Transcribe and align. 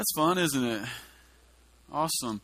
That's 0.00 0.14
fun, 0.16 0.38
isn't 0.38 0.64
it? 0.64 0.80
Awesome. 1.92 2.40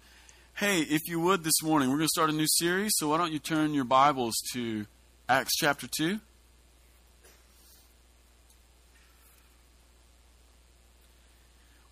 Hey, 0.56 0.80
if 0.82 1.08
you 1.08 1.18
would 1.20 1.42
this 1.42 1.62
morning, 1.62 1.88
we're 1.88 1.96
going 1.96 2.04
to 2.04 2.10
start 2.14 2.28
a 2.28 2.34
new 2.34 2.44
series, 2.46 2.92
so 2.96 3.08
why 3.08 3.16
don't 3.16 3.32
you 3.32 3.38
turn 3.38 3.72
your 3.72 3.84
Bibles 3.84 4.34
to 4.52 4.84
Acts 5.26 5.56
chapter 5.56 5.88
2? 5.96 6.20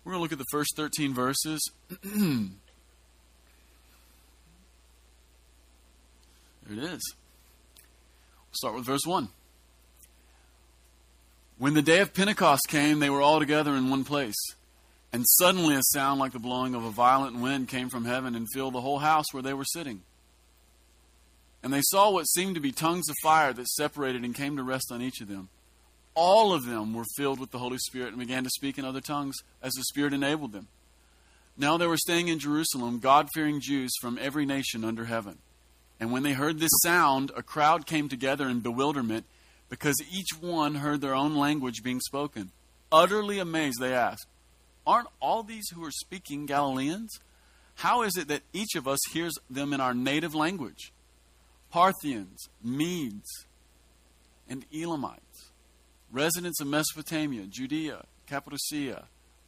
We're 0.03 0.11
going 0.11 0.19
to 0.19 0.21
look 0.21 0.31
at 0.31 0.37
the 0.37 0.45
first 0.51 0.75
13 0.77 1.15
verses. 1.15 1.59
there 1.89 2.51
it 6.69 6.77
is. 6.77 7.15
We'll 8.37 8.53
start 8.53 8.75
with 8.75 8.85
verse 8.85 9.03
1. 9.03 9.29
When 11.57 11.73
the 11.73 11.81
day 11.81 12.01
of 12.01 12.13
Pentecost 12.13 12.67
came, 12.67 12.99
they 12.99 13.09
were 13.09 13.23
all 13.23 13.39
together 13.39 13.73
in 13.73 13.89
one 13.89 14.03
place. 14.03 14.35
And 15.15 15.25
suddenly 15.25 15.75
a 15.75 15.81
sound 15.81 16.19
like 16.19 16.33
the 16.33 16.39
blowing 16.39 16.75
of 16.75 16.83
a 16.83 16.91
violent 16.91 17.39
wind 17.39 17.69
came 17.69 17.87
from 17.87 18.03
heaven 18.03 18.35
and 18.35 18.51
filled 18.53 18.73
the 18.73 18.81
whole 18.81 18.99
house 18.99 19.27
where 19.31 19.41
they 19.41 19.53
were 19.53 19.63
sitting. 19.63 20.01
And 21.63 21.71
they 21.71 21.83
saw 21.83 22.11
what 22.11 22.27
seemed 22.27 22.55
to 22.55 22.61
be 22.61 22.73
tongues 22.73 23.07
of 23.07 23.15
fire 23.23 23.53
that 23.53 23.69
separated 23.69 24.25
and 24.25 24.35
came 24.35 24.57
to 24.57 24.63
rest 24.63 24.91
on 24.91 25.01
each 25.01 25.21
of 25.21 25.29
them. 25.29 25.47
All 26.15 26.53
of 26.53 26.65
them 26.65 26.93
were 26.93 27.05
filled 27.15 27.39
with 27.39 27.51
the 27.51 27.59
Holy 27.59 27.77
Spirit 27.77 28.09
and 28.09 28.19
began 28.19 28.43
to 28.43 28.49
speak 28.49 28.77
in 28.77 28.83
other 28.83 28.99
tongues 28.99 29.37
as 29.63 29.71
the 29.71 29.85
Spirit 29.85 30.11
enabled 30.11 30.51
them. 30.51 30.67
Now 31.55 31.77
they 31.77 31.87
were 31.87 31.95
staying 31.95 32.27
in 32.27 32.37
Jerusalem, 32.37 32.99
God 32.99 33.29
fearing 33.33 33.61
Jews 33.61 33.93
from 34.01 34.19
every 34.21 34.45
nation 34.45 34.83
under 34.83 35.05
heaven. 35.05 35.37
And 35.97 36.11
when 36.11 36.23
they 36.23 36.33
heard 36.33 36.59
this 36.59 36.77
sound, 36.83 37.31
a 37.37 37.41
crowd 37.41 37.87
came 37.87 38.09
together 38.09 38.49
in 38.49 38.59
bewilderment 38.59 39.25
because 39.69 39.95
each 40.11 40.37
one 40.41 40.75
heard 40.75 40.99
their 40.99 41.15
own 41.15 41.37
language 41.37 41.83
being 41.83 42.01
spoken. 42.01 42.51
Utterly 42.91 43.39
amazed, 43.39 43.79
they 43.79 43.93
asked, 43.93 44.27
Aren't 44.85 45.07
all 45.19 45.43
these 45.43 45.69
who 45.69 45.83
are 45.83 45.91
speaking 45.91 46.45
Galileans? 46.45 47.19
How 47.75 48.03
is 48.03 48.15
it 48.17 48.27
that 48.27 48.43
each 48.53 48.75
of 48.75 48.87
us 48.87 48.99
hears 49.11 49.33
them 49.49 49.73
in 49.73 49.81
our 49.81 49.93
native 49.93 50.35
language? 50.35 50.93
Parthians, 51.71 52.47
Medes, 52.63 53.45
and 54.47 54.65
Elamites, 54.73 55.49
residents 56.11 56.61
of 56.61 56.67
Mesopotamia, 56.67 57.45
Judea, 57.49 58.05
Cappadocia, 58.27 59.05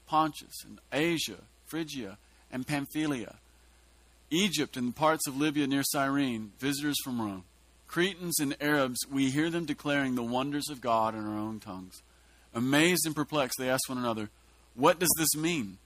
Pontus, 0.07 0.63
and 0.65 0.79
Asia, 0.91 1.37
Phrygia, 1.65 2.17
and 2.51 2.67
Pamphylia, 2.67 3.35
Egypt 4.29 4.75
and 4.75 4.89
the 4.89 4.93
parts 4.93 5.25
of 5.27 5.37
Libya 5.37 5.67
near 5.67 5.83
Cyrene, 5.83 6.51
visitors 6.59 6.97
from 7.03 7.21
Rome, 7.21 7.43
Cretans 7.87 8.39
and 8.39 8.57
Arabs, 8.59 8.99
we 9.09 9.29
hear 9.29 9.49
them 9.49 9.65
declaring 9.65 10.15
the 10.15 10.23
wonders 10.23 10.69
of 10.69 10.81
God 10.81 11.15
in 11.15 11.25
our 11.25 11.37
own 11.37 11.59
tongues. 11.59 12.01
Amazed 12.53 13.05
and 13.05 13.15
perplexed, 13.15 13.57
they 13.57 13.69
ask 13.69 13.87
one 13.87 13.97
another, 13.97 14.29
what 14.77 14.99
does 14.99 15.09
this 15.17 15.35
mean? 15.35 15.79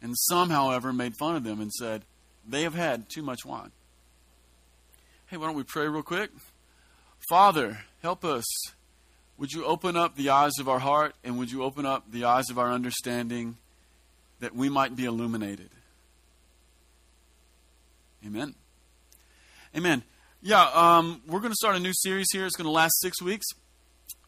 And 0.00 0.14
some, 0.16 0.50
however, 0.50 0.92
made 0.92 1.14
fun 1.18 1.34
of 1.34 1.44
them 1.44 1.60
and 1.60 1.72
said, 1.72 2.02
They 2.46 2.62
have 2.62 2.74
had 2.74 3.08
too 3.08 3.22
much 3.22 3.44
wine. 3.44 3.72
Hey, 5.26 5.36
why 5.36 5.46
don't 5.46 5.56
we 5.56 5.64
pray 5.64 5.88
real 5.88 6.02
quick? 6.02 6.30
Father, 7.28 7.80
help 8.02 8.24
us. 8.24 8.44
Would 9.38 9.52
you 9.52 9.64
open 9.64 9.96
up 9.96 10.16
the 10.16 10.30
eyes 10.30 10.52
of 10.58 10.68
our 10.68 10.78
heart 10.78 11.14
and 11.24 11.38
would 11.38 11.50
you 11.50 11.62
open 11.62 11.86
up 11.86 12.10
the 12.10 12.24
eyes 12.24 12.50
of 12.50 12.58
our 12.58 12.70
understanding 12.70 13.56
that 14.40 14.54
we 14.54 14.68
might 14.68 14.94
be 14.94 15.04
illuminated? 15.04 15.70
Amen. 18.26 18.54
Amen. 19.76 20.02
Yeah, 20.42 20.68
um, 20.74 21.22
we're 21.26 21.40
going 21.40 21.52
to 21.52 21.56
start 21.56 21.76
a 21.76 21.80
new 21.80 21.92
series 21.94 22.26
here. 22.32 22.46
It's 22.46 22.56
going 22.56 22.66
to 22.66 22.70
last 22.70 22.98
six 23.00 23.22
weeks. 23.22 23.46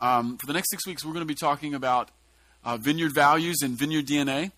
Um, 0.00 0.38
for 0.38 0.46
the 0.46 0.52
next 0.52 0.70
six 0.70 0.86
weeks, 0.86 1.04
we're 1.04 1.12
going 1.12 1.26
to 1.26 1.32
be 1.32 1.34
talking 1.34 1.74
about 1.74 2.10
uh, 2.64 2.76
Vineyard 2.76 3.14
Values 3.14 3.62
and 3.62 3.78
Vineyard 3.78 4.06
DNA. 4.06 4.52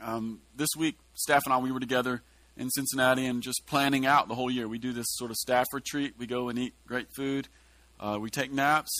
Um, 0.00 0.40
this 0.56 0.70
week, 0.76 0.96
staff 1.14 1.42
and 1.44 1.54
I, 1.54 1.58
we 1.58 1.72
were 1.72 1.80
together 1.80 2.22
in 2.56 2.70
Cincinnati 2.70 3.26
and 3.26 3.42
just 3.42 3.62
planning 3.66 4.06
out 4.06 4.28
the 4.28 4.34
whole 4.34 4.50
year. 4.50 4.68
We 4.68 4.78
do 4.78 4.92
this 4.92 5.06
sort 5.10 5.30
of 5.30 5.36
staff 5.36 5.66
retreat. 5.72 6.14
We 6.18 6.26
go 6.26 6.48
and 6.48 6.58
eat 6.58 6.74
great 6.86 7.08
food. 7.14 7.48
Uh, 7.98 8.18
we 8.20 8.30
take 8.30 8.52
naps, 8.52 8.90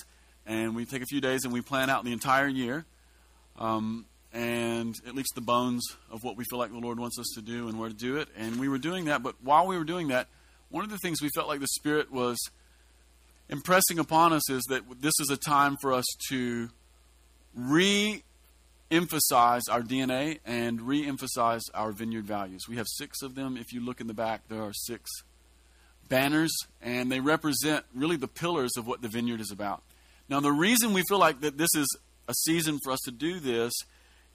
and 0.46 0.74
we 0.74 0.84
take 0.84 1.02
a 1.02 1.06
few 1.06 1.20
days 1.20 1.44
and 1.44 1.52
we 1.52 1.60
plan 1.60 1.91
out 1.91 2.04
the 2.04 2.12
entire 2.12 2.46
year, 2.46 2.84
um, 3.58 4.06
and 4.32 4.94
at 5.06 5.14
least 5.14 5.30
the 5.34 5.41
bones 5.41 5.82
of 6.10 6.22
what 6.22 6.36
we 6.36 6.44
feel 6.44 6.58
like 6.58 6.70
the 6.70 6.78
Lord 6.78 6.98
wants 6.98 7.18
us 7.18 7.32
to 7.34 7.42
do 7.42 7.68
and 7.68 7.78
where 7.78 7.88
to 7.88 7.94
do 7.94 8.16
it. 8.16 8.28
And 8.36 8.58
we 8.58 8.68
were 8.68 8.78
doing 8.78 9.06
that, 9.06 9.22
but 9.22 9.36
while 9.42 9.66
we 9.66 9.76
were 9.76 9.84
doing 9.84 10.08
that, 10.08 10.28
one 10.70 10.84
of 10.84 10.91
the 10.91 10.98
things 10.98 11.20
we 11.20 11.28
felt 11.34 11.48
like 11.48 11.60
the 11.60 11.68
Spirit 11.68 12.10
was 12.10 12.38
impressing 13.48 13.98
upon 13.98 14.32
us 14.32 14.48
is 14.48 14.62
that 14.70 14.82
this 15.00 15.12
is 15.20 15.28
a 15.30 15.36
time 15.36 15.76
for 15.80 15.92
us 15.92 16.06
to 16.30 16.70
re 17.54 18.22
emphasize 18.90 19.62
our 19.70 19.80
DNA 19.80 20.38
and 20.44 20.82
re 20.82 21.06
emphasize 21.06 21.62
our 21.74 21.92
vineyard 21.92 22.26
values. 22.26 22.68
We 22.68 22.76
have 22.76 22.86
six 22.88 23.22
of 23.22 23.34
them. 23.34 23.56
If 23.56 23.72
you 23.72 23.80
look 23.80 24.00
in 24.00 24.06
the 24.06 24.14
back, 24.14 24.48
there 24.48 24.62
are 24.62 24.72
six 24.72 25.10
banners, 26.08 26.54
and 26.82 27.10
they 27.10 27.20
represent 27.20 27.86
really 27.94 28.16
the 28.16 28.28
pillars 28.28 28.72
of 28.76 28.86
what 28.86 29.00
the 29.00 29.08
vineyard 29.08 29.41
is 29.41 29.50
about. 29.50 29.82
Now, 30.28 30.41
the 30.41 30.52
reason 30.52 30.92
we 30.92 31.02
feel 31.08 31.18
like 31.18 31.41
that 31.41 31.56
this 31.56 31.70
is 31.74 31.86
a 32.28 32.34
season 32.34 32.78
for 32.84 32.92
us 32.92 33.00
to 33.04 33.10
do 33.10 33.41
this 33.41 33.72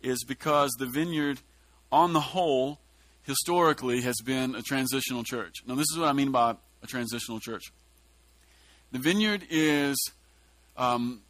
is 0.01 0.23
because 0.23 0.71
the 0.79 0.87
vineyard, 0.87 1.39
on 1.91 2.13
the 2.13 2.19
whole, 2.19 2.79
historically 3.23 4.01
has 4.01 4.15
been 4.25 4.55
a 4.55 4.61
transitional 4.61 5.23
church. 5.23 5.55
Now, 5.65 5.75
this 5.75 5.87
is 5.91 5.97
what 5.97 6.07
I 6.07 6.13
mean 6.13 6.31
by 6.31 6.55
a 6.81 6.87
transitional 6.87 7.39
church. 7.39 7.63
The 8.91 8.99
vineyard 8.99 9.43
is 9.49 9.97
um, 10.77 11.21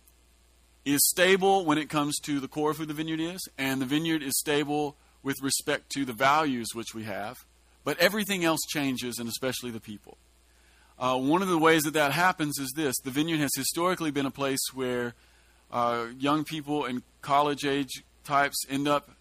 is 0.87 1.05
stable 1.09 1.65
when 1.65 1.77
it 1.77 1.89
comes 1.89 2.17
to 2.19 2.39
the 2.39 2.47
core 2.47 2.71
of 2.71 2.77
who 2.77 2.85
the 2.85 2.93
vineyard 2.93 3.19
is, 3.19 3.47
and 3.57 3.81
the 3.81 3.85
vineyard 3.85 4.23
is 4.23 4.37
stable 4.39 4.95
with 5.21 5.35
respect 5.41 5.89
to 5.91 6.05
the 6.05 6.13
values 6.13 6.69
which 6.73 6.95
we 6.95 7.03
have, 7.03 7.37
but 7.83 7.99
everything 7.99 8.45
else 8.45 8.61
changes, 8.69 9.19
and 9.19 9.27
especially 9.27 9.69
the 9.69 9.81
people. 9.81 10.17
Uh, 10.97 11.17
one 11.17 11.41
of 11.41 11.49
the 11.49 11.57
ways 11.57 11.83
that 11.83 11.93
that 11.93 12.11
happens 12.13 12.57
is 12.57 12.71
this 12.75 12.95
the 13.03 13.11
vineyard 13.11 13.39
has 13.39 13.51
historically 13.55 14.11
been 14.11 14.25
a 14.25 14.31
place 14.31 14.61
where 14.73 15.13
uh, 15.71 16.05
young 16.17 16.43
people 16.43 16.85
and 16.85 17.03
college 17.21 17.65
age 17.65 18.03
types 18.23 18.65
end 18.69 18.87
up 18.87 19.11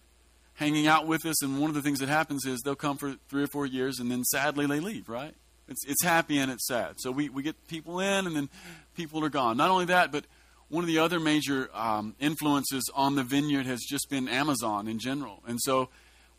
hanging 0.54 0.86
out 0.86 1.06
with 1.06 1.26
us, 1.26 1.42
and 1.42 1.60
one 1.60 1.68
of 1.68 1.74
the 1.74 1.82
things 1.82 1.98
that 1.98 2.08
happens 2.08 2.46
is 2.46 2.60
they'll 2.60 2.76
come 2.76 2.96
for 2.96 3.16
three 3.28 3.42
or 3.42 3.48
four 3.48 3.66
years, 3.66 3.98
and 3.98 4.10
then 4.10 4.22
sadly 4.24 4.66
they 4.66 4.80
leave, 4.80 5.08
right? 5.08 5.34
It's, 5.68 5.84
it's 5.86 6.04
happy 6.04 6.38
and 6.38 6.50
it's 6.50 6.66
sad. 6.66 6.94
So 6.98 7.10
we, 7.10 7.28
we 7.28 7.42
get 7.42 7.66
people 7.66 7.98
in, 7.98 8.26
and 8.26 8.36
then 8.36 8.48
people 8.96 9.24
are 9.24 9.28
gone. 9.28 9.56
Not 9.56 9.70
only 9.70 9.86
that, 9.86 10.12
but 10.12 10.24
one 10.68 10.82
of 10.82 10.88
the 10.88 10.98
other 10.98 11.20
major 11.20 11.70
um, 11.74 12.14
influences 12.18 12.90
on 12.94 13.14
the 13.14 13.22
vineyard 13.22 13.66
has 13.66 13.80
just 13.82 14.10
been 14.10 14.28
Amazon 14.28 14.88
in 14.88 14.98
general. 14.98 15.42
And 15.46 15.60
so 15.60 15.88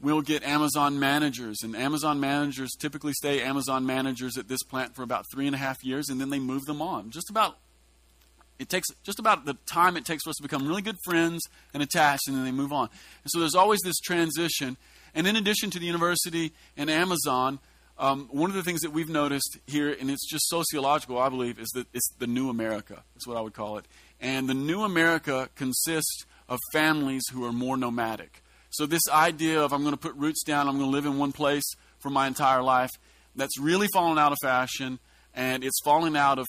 we'll 0.01 0.21
get 0.21 0.43
Amazon 0.43 0.99
managers, 0.99 1.57
and 1.63 1.75
Amazon 1.75 2.19
managers 2.19 2.71
typically 2.77 3.13
stay 3.13 3.41
Amazon 3.41 3.85
managers 3.85 4.37
at 4.37 4.47
this 4.47 4.63
plant 4.63 4.95
for 4.95 5.03
about 5.03 5.25
three 5.31 5.47
and 5.47 5.55
a 5.55 5.59
half 5.59 5.83
years, 5.83 6.09
and 6.09 6.19
then 6.19 6.29
they 6.29 6.39
move 6.39 6.65
them 6.65 6.81
on. 6.81 7.09
Just 7.09 7.29
about 7.29 7.57
it 8.59 8.69
takes 8.69 8.87
just 9.03 9.19
about 9.19 9.45
the 9.45 9.55
time 9.65 9.97
it 9.97 10.05
takes 10.05 10.23
for 10.23 10.31
us 10.31 10.35
to 10.37 10.43
become 10.43 10.67
really 10.67 10.81
good 10.81 10.97
friends 11.03 11.41
and 11.73 11.83
attached, 11.83 12.27
and 12.27 12.35
then 12.35 12.43
they 12.43 12.51
move 12.51 12.73
on. 12.73 12.89
And 13.23 13.31
so 13.31 13.39
there's 13.39 13.55
always 13.55 13.79
this 13.83 13.99
transition. 13.99 14.77
And 15.13 15.27
in 15.27 15.35
addition 15.35 15.69
to 15.71 15.79
the 15.79 15.85
university 15.85 16.53
and 16.75 16.89
Amazon, 16.89 17.59
um, 17.99 18.27
one 18.31 18.49
of 18.49 18.55
the 18.55 18.63
things 18.63 18.81
that 18.81 18.91
we've 18.91 19.09
noticed 19.09 19.57
here, 19.65 19.95
and 19.99 20.11
it's 20.11 20.27
just 20.27 20.47
sociological, 20.49 21.17
I 21.17 21.29
believe, 21.29 21.59
is 21.59 21.69
that 21.69 21.87
it's 21.93 22.07
the 22.19 22.27
new 22.27 22.49
America. 22.49 23.03
That's 23.15 23.25
what 23.25 23.37
I 23.37 23.41
would 23.41 23.53
call 23.53 23.77
it. 23.77 23.85
And 24.19 24.49
the 24.49 24.53
new 24.53 24.83
America 24.83 25.49
consists 25.55 26.25
of 26.49 26.59
families 26.71 27.23
who 27.31 27.45
are 27.45 27.51
more 27.51 27.77
nomadic. 27.77 28.41
So, 28.69 28.85
this 28.85 29.07
idea 29.09 29.61
of 29.61 29.73
I'm 29.73 29.81
going 29.81 29.93
to 29.93 29.99
put 29.99 30.15
roots 30.15 30.43
down, 30.43 30.67
I'm 30.67 30.77
going 30.77 30.89
to 30.89 30.95
live 30.95 31.05
in 31.05 31.17
one 31.17 31.31
place 31.31 31.65
for 31.99 32.09
my 32.09 32.27
entire 32.27 32.61
life, 32.61 32.91
that's 33.35 33.59
really 33.59 33.87
fallen 33.93 34.17
out 34.17 34.31
of 34.31 34.37
fashion, 34.41 34.99
and 35.33 35.63
it's 35.63 35.79
fallen 35.83 36.15
out 36.15 36.39
of 36.39 36.47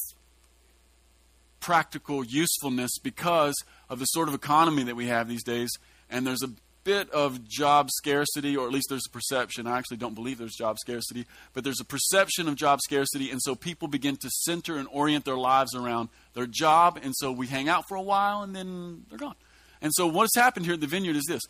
practical 1.60 2.24
usefulness 2.24 2.98
because 3.02 3.54
of 3.88 3.98
the 3.98 4.06
sort 4.06 4.28
of 4.28 4.34
economy 4.34 4.84
that 4.84 4.96
we 4.96 5.06
have 5.06 5.28
these 5.28 5.44
days. 5.44 5.70
And 6.10 6.26
there's 6.26 6.42
a 6.42 6.50
bit 6.88 7.10
of 7.10 7.46
job 7.46 7.90
scarcity, 7.90 8.56
or 8.56 8.66
at 8.66 8.72
least 8.72 8.86
there's 8.88 9.04
a 9.06 9.10
perception. 9.10 9.66
I 9.66 9.76
actually 9.76 9.98
don't 9.98 10.14
believe 10.14 10.38
there's 10.38 10.54
job 10.54 10.78
scarcity, 10.78 11.26
but 11.52 11.62
there's 11.62 11.80
a 11.82 11.84
perception 11.84 12.48
of 12.48 12.54
job 12.54 12.80
scarcity, 12.80 13.30
and 13.30 13.42
so 13.42 13.54
people 13.54 13.88
begin 13.88 14.16
to 14.16 14.30
center 14.30 14.78
and 14.78 14.88
orient 14.90 15.26
their 15.26 15.36
lives 15.36 15.74
around 15.74 16.08
their 16.32 16.46
job, 16.46 16.98
and 17.02 17.12
so 17.14 17.30
we 17.30 17.46
hang 17.46 17.68
out 17.68 17.84
for 17.88 17.94
a 17.94 18.00
while 18.00 18.42
and 18.42 18.56
then 18.56 19.04
they're 19.10 19.18
gone. 19.18 19.34
And 19.82 19.92
so 19.94 20.06
what's 20.06 20.34
happened 20.34 20.64
here 20.64 20.76
at 20.76 20.80
the 20.80 20.86
vineyard 20.86 21.16
is 21.16 21.26
this 21.28 21.42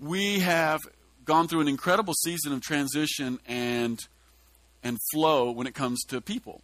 we 0.00 0.40
have 0.40 0.80
gone 1.24 1.46
through 1.46 1.60
an 1.60 1.68
incredible 1.68 2.14
season 2.14 2.52
of 2.52 2.60
transition 2.60 3.38
and 3.46 4.00
and 4.82 4.98
flow 5.12 5.52
when 5.52 5.68
it 5.68 5.74
comes 5.76 6.02
to 6.06 6.20
people. 6.20 6.60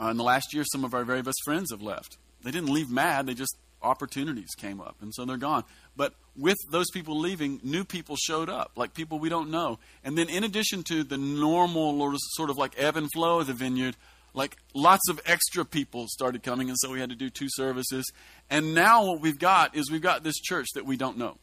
Uh, 0.00 0.08
in 0.08 0.16
the 0.16 0.24
last 0.24 0.52
year, 0.52 0.64
some 0.72 0.84
of 0.84 0.92
our 0.92 1.04
very 1.04 1.22
best 1.22 1.40
friends 1.44 1.70
have 1.70 1.82
left. 1.82 2.18
They 2.42 2.50
didn't 2.50 2.70
leave 2.74 2.90
mad; 2.90 3.26
they 3.26 3.34
just 3.34 3.56
opportunities 3.82 4.50
came 4.56 4.80
up, 4.80 4.96
and 5.00 5.14
so 5.14 5.24
they're 5.24 5.36
gone. 5.36 5.64
But 5.96 6.14
with 6.36 6.56
those 6.70 6.90
people 6.90 7.18
leaving, 7.18 7.60
new 7.62 7.84
people 7.84 8.16
showed 8.16 8.48
up, 8.48 8.72
like 8.76 8.94
people 8.94 9.18
we 9.18 9.28
don't 9.28 9.50
know. 9.50 9.78
And 10.04 10.16
then, 10.16 10.28
in 10.28 10.44
addition 10.44 10.82
to 10.84 11.04
the 11.04 11.18
normal 11.18 12.14
sort 12.32 12.50
of 12.50 12.58
like 12.58 12.74
ebb 12.76 12.96
and 12.96 13.08
flow 13.12 13.40
of 13.40 13.46
the 13.46 13.52
vineyard, 13.52 13.96
like 14.34 14.56
lots 14.74 15.08
of 15.08 15.20
extra 15.26 15.64
people 15.64 16.06
started 16.08 16.42
coming, 16.42 16.68
and 16.68 16.78
so 16.78 16.90
we 16.90 17.00
had 17.00 17.10
to 17.10 17.16
do 17.16 17.30
two 17.30 17.48
services. 17.50 18.10
And 18.48 18.74
now, 18.74 19.04
what 19.04 19.20
we've 19.20 19.38
got 19.38 19.76
is 19.76 19.90
we've 19.90 20.02
got 20.02 20.22
this 20.22 20.38
church 20.38 20.68
that 20.74 20.86
we 20.86 20.96
don't 20.96 21.18
know. 21.18 21.38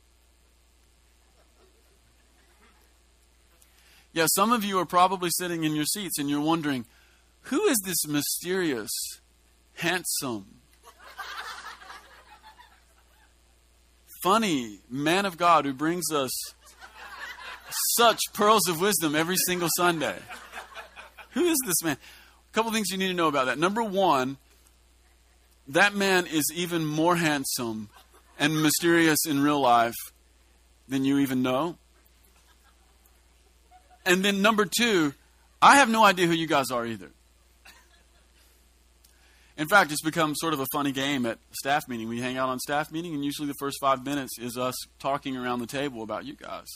Yeah, 4.14 4.26
some 4.34 4.52
of 4.52 4.64
you 4.64 4.80
are 4.80 4.86
probably 4.86 5.30
sitting 5.32 5.64
in 5.64 5.76
your 5.76 5.86
seats 5.86 6.18
and 6.18 6.28
you're 6.28 6.42
wondering, 6.42 6.86
who 7.42 7.64
is 7.66 7.80
this 7.86 8.08
mysterious, 8.08 8.90
handsome, 9.76 10.62
funny 14.28 14.80
man 14.90 15.26
of 15.26 15.38
God 15.38 15.64
who 15.64 15.72
brings 15.72 16.12
us 16.12 16.32
such 17.96 18.20
pearls 18.34 18.68
of 18.68 18.82
wisdom 18.82 19.16
every 19.16 19.38
single 19.38 19.70
Sunday? 19.78 20.18
Who 21.32 21.46
is 21.46 21.58
this 21.66 21.82
man? 21.82 21.96
A 21.96 22.54
couple 22.54 22.74
things 22.74 22.90
you 22.90 22.98
need 22.98 23.08
to 23.08 23.14
know 23.14 23.30
about 23.30 23.46
that. 23.46 23.58
Number 23.58 23.82
one, 23.82 24.36
that 25.70 25.96
man 25.96 26.26
is 26.26 26.44
even 26.54 26.86
more 26.86 27.16
handsome 27.16 27.88
and 28.38 28.62
mysterious 28.62 29.20
in 29.26 29.42
real 29.42 29.62
life 29.62 29.96
than 30.90 31.06
you 31.06 31.20
even 31.20 31.42
know. 31.42 31.78
And 34.06 34.26
then 34.26 34.42
number 34.42 34.66
two, 34.66 35.14
I 35.62 35.78
have 35.78 35.88
no 35.88 36.04
idea 36.04 36.28
who 36.28 36.34
you 36.34 36.48
guys 36.48 36.70
are 36.70 36.86
either. 36.86 37.12
In 39.58 39.68
fact, 39.68 39.92
it's 39.92 40.04
become 40.04 40.36
sort 40.36 40.54
of 40.54 40.60
a 40.60 40.68
funny 40.72 40.92
game 40.92 41.26
at 41.26 41.40
staff 41.52 41.88
meeting. 41.88 42.08
We 42.08 42.22
hang 42.22 42.38
out 42.38 42.48
on 42.48 42.60
staff 42.60 42.92
meeting, 42.92 43.16
and 43.16 43.26
usually 43.26 43.48
the 43.48 43.56
first 43.60 43.78
five 43.82 44.06
minutes 44.06 44.38
is 44.40 44.56
us 44.56 44.76
talking 45.00 45.36
around 45.36 45.60
the 45.60 45.68
table 45.68 46.04
about 46.04 46.26
you 46.26 46.36
guys. 46.36 46.68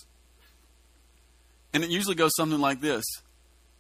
And 1.74 1.84
it 1.84 1.90
usually 1.92 2.16
goes 2.16 2.32
something 2.36 2.60
like 2.60 2.82
this 2.82 3.06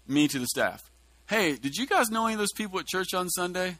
me 0.07 0.27
to 0.27 0.39
the 0.39 0.48
staff. 0.48 0.81
Hey, 1.27 1.56
did 1.56 1.75
you 1.75 1.88
guys 1.88 2.09
know 2.09 2.25
any 2.25 2.33
of 2.33 2.39
those 2.39 2.53
people 2.56 2.80
at 2.80 2.86
church 2.86 3.13
on 3.13 3.30
Sunday? 3.30 3.77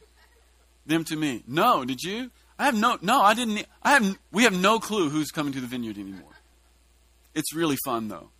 Them 0.86 1.04
to 1.04 1.16
me. 1.16 1.44
No, 1.46 1.84
did 1.84 2.02
you? 2.02 2.30
I 2.58 2.64
have 2.64 2.78
no 2.78 2.98
no, 3.00 3.20
I 3.22 3.34
didn't 3.34 3.64
I 3.82 3.92
have 3.92 4.18
we 4.32 4.44
have 4.44 4.58
no 4.58 4.78
clue 4.78 5.08
who's 5.08 5.30
coming 5.30 5.52
to 5.52 5.60
the 5.60 5.66
vineyard 5.66 5.98
anymore. 5.98 6.32
It's 7.34 7.54
really 7.54 7.76
fun 7.84 8.08
though. 8.08 8.30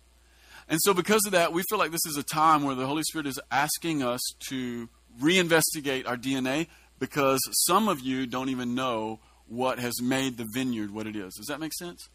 And 0.69 0.79
so 0.81 0.93
because 0.93 1.21
of 1.25 1.33
that, 1.33 1.53
we 1.53 1.63
feel 1.69 1.77
like 1.77 1.91
this 1.91 2.05
is 2.05 2.17
a 2.17 2.23
time 2.23 2.63
where 2.63 2.75
the 2.75 2.87
Holy 2.87 3.03
Spirit 3.03 3.27
is 3.27 3.39
asking 3.51 4.01
us 4.01 4.21
to 4.49 4.89
reinvestigate 5.21 6.07
our 6.07 6.17
DNA 6.17 6.67
because 6.99 7.39
some 7.65 7.87
of 7.87 7.99
you 7.99 8.25
don't 8.25 8.49
even 8.49 8.75
know 8.75 9.19
what 9.47 9.79
has 9.79 10.01
made 10.01 10.37
the 10.37 10.47
vineyard 10.53 10.91
what 10.93 11.07
it 11.07 11.15
is. 11.15 11.35
Does 11.35 11.47
that 11.47 11.59
make 11.59 11.73
sense? 11.73 12.09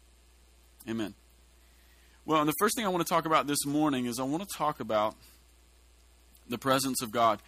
Amen. 0.87 1.13
Well, 2.25 2.41
and 2.41 2.49
the 2.49 2.55
first 2.59 2.75
thing 2.75 2.85
I 2.85 2.89
want 2.89 3.05
to 3.05 3.11
talk 3.11 3.25
about 3.25 3.47
this 3.47 3.65
morning 3.65 4.05
is 4.05 4.19
I 4.19 4.23
want 4.23 4.47
to 4.47 4.57
talk 4.57 4.79
about 4.79 5.15
the 6.47 6.57
presence 6.57 7.01
of 7.01 7.11
God. 7.11 7.39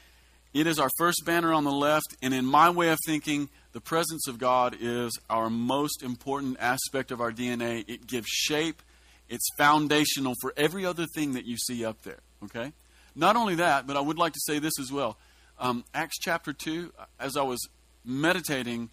It 0.54 0.68
is 0.68 0.80
our 0.80 0.90
first 0.98 1.24
banner 1.26 1.54
on 1.54 1.64
the 1.64 1.72
left, 1.72 2.16
and 2.22 2.34
in 2.34 2.46
my 2.46 2.70
way 2.70 2.90
of 2.90 3.00
thinking, 3.06 3.50
the 3.74 3.80
presence 3.80 4.28
of 4.28 4.38
God 4.38 4.76
is 4.80 5.18
our 5.30 5.50
most 5.50 6.04
important 6.04 6.58
aspect 6.60 7.12
of 7.12 7.22
our 7.22 7.32
DNA. 7.32 7.86
It 7.88 8.06
gives 8.06 8.28
shape, 8.28 8.82
it's 9.30 9.48
foundational 9.58 10.34
for 10.42 10.54
every 10.58 10.86
other 10.86 11.06
thing 11.16 11.34
that 11.34 11.46
you 11.46 11.58
see 11.58 11.86
up 11.86 12.02
there. 12.02 12.20
Okay? 12.44 12.74
Not 13.16 13.36
only 13.36 13.56
that, 13.56 13.88
but 13.88 13.96
I 13.96 14.02
would 14.02 14.18
like 14.18 14.34
to 14.34 14.42
say 14.42 14.60
this 14.60 14.74
as 14.80 14.92
well. 14.92 15.18
Um, 15.62 15.84
Acts 15.94 16.18
chapter 16.20 16.54
2, 16.54 16.92
as 17.20 17.38
I 17.38 17.44
was 17.44 17.60
meditating 18.04 18.90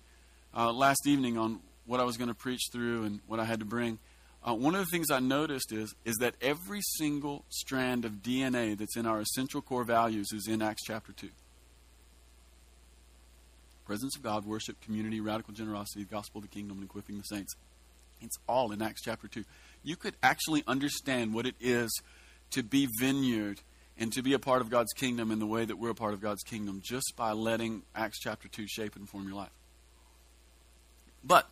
uh, 0.55 0.70
last 0.70 1.06
evening 1.06 1.38
on 1.38 1.61
what 1.87 1.99
I 1.99 2.05
was 2.05 2.19
going 2.19 2.29
to 2.29 2.35
preach 2.35 2.61
through 2.70 3.05
and 3.05 3.20
what 3.26 3.41
I 3.41 3.47
had 3.47 3.61
to 3.61 3.65
bring, 3.65 3.99
uh, 4.47 4.53
one 4.53 4.75
of 4.75 4.81
the 4.81 4.91
things 4.91 5.11
I 5.11 5.19
noticed 5.19 5.73
is, 5.73 5.94
is 6.05 6.17
that 6.20 6.35
every 6.43 6.82
single 6.82 7.47
strand 7.49 8.05
of 8.05 8.23
DNA 8.23 8.76
that's 8.76 8.99
in 8.99 9.06
our 9.06 9.19
essential 9.19 9.62
core 9.62 9.82
values 9.82 10.29
is 10.31 10.47
in 10.47 10.61
Acts 10.61 10.82
chapter 10.87 11.12
2. 11.12 11.31
Presence 13.87 14.14
of 14.14 14.23
God, 14.23 14.44
worship, 14.44 14.79
community, 14.82 15.21
radical 15.21 15.55
generosity, 15.55 16.05
gospel 16.05 16.41
of 16.41 16.43
the 16.43 16.55
kingdom, 16.55 16.76
and 16.76 16.85
equipping 16.85 17.17
the 17.17 17.23
saints. 17.23 17.55
It's 18.21 18.37
all 18.47 18.73
in 18.73 18.82
Acts 18.82 19.00
chapter 19.03 19.26
2. 19.26 19.43
You 19.82 19.97
could 19.97 20.17
actually 20.23 20.64
understand 20.67 21.32
what 21.32 21.47
it 21.47 21.55
is 21.62 21.91
to 22.50 22.62
be 22.62 22.88
vineyard 23.00 23.62
and 23.99 24.12
to 24.12 24.23
be 24.23 24.33
a 24.33 24.39
part 24.39 24.61
of 24.62 24.71
God's 24.71 24.93
kingdom 24.93 25.31
in 25.31 25.39
the 25.39 25.47
way 25.47 25.65
that 25.65 25.77
we're 25.77 25.91
a 25.91 25.95
part 25.95 26.15
of 26.15 26.21
God's 26.21 26.43
kingdom 26.43 26.81
just 26.85 27.15
by 27.17 27.33
letting 27.33 27.83
Acts 27.95 28.19
chapter 28.21 28.49
2 28.49 28.67
shape 28.69 28.97
and 28.97 29.09
form 29.09 29.27
your 29.27 29.37
life. 29.37 29.50
But 31.25 31.49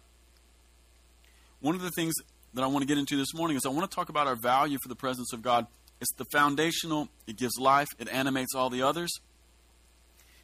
one 1.61 1.75
of 1.75 1.83
the 1.83 1.91
things 1.91 2.15
that 2.55 2.63
I 2.63 2.67
want 2.67 2.83
to 2.83 2.87
get 2.87 2.99
into 2.99 3.17
this 3.17 3.35
morning 3.35 3.57
is 3.57 3.67
I 3.67 3.71
want 3.71 3.91
to 3.91 3.95
talk 3.95 4.09
about 4.09 4.27
our 4.27 4.37
value 4.37 4.79
for 4.81 4.89
the 4.89 4.97
presence 4.97 5.33
of 5.33 5.43
God. 5.43 5.67
It's 6.01 6.13
the 6.15 6.27
foundational, 6.33 7.09
it 7.27 7.37
gives 7.37 7.59
life, 7.59 7.89
it 7.99 8.09
animates 8.09 8.55
all 8.55 8.71
the 8.71 8.83
others. 8.83 9.11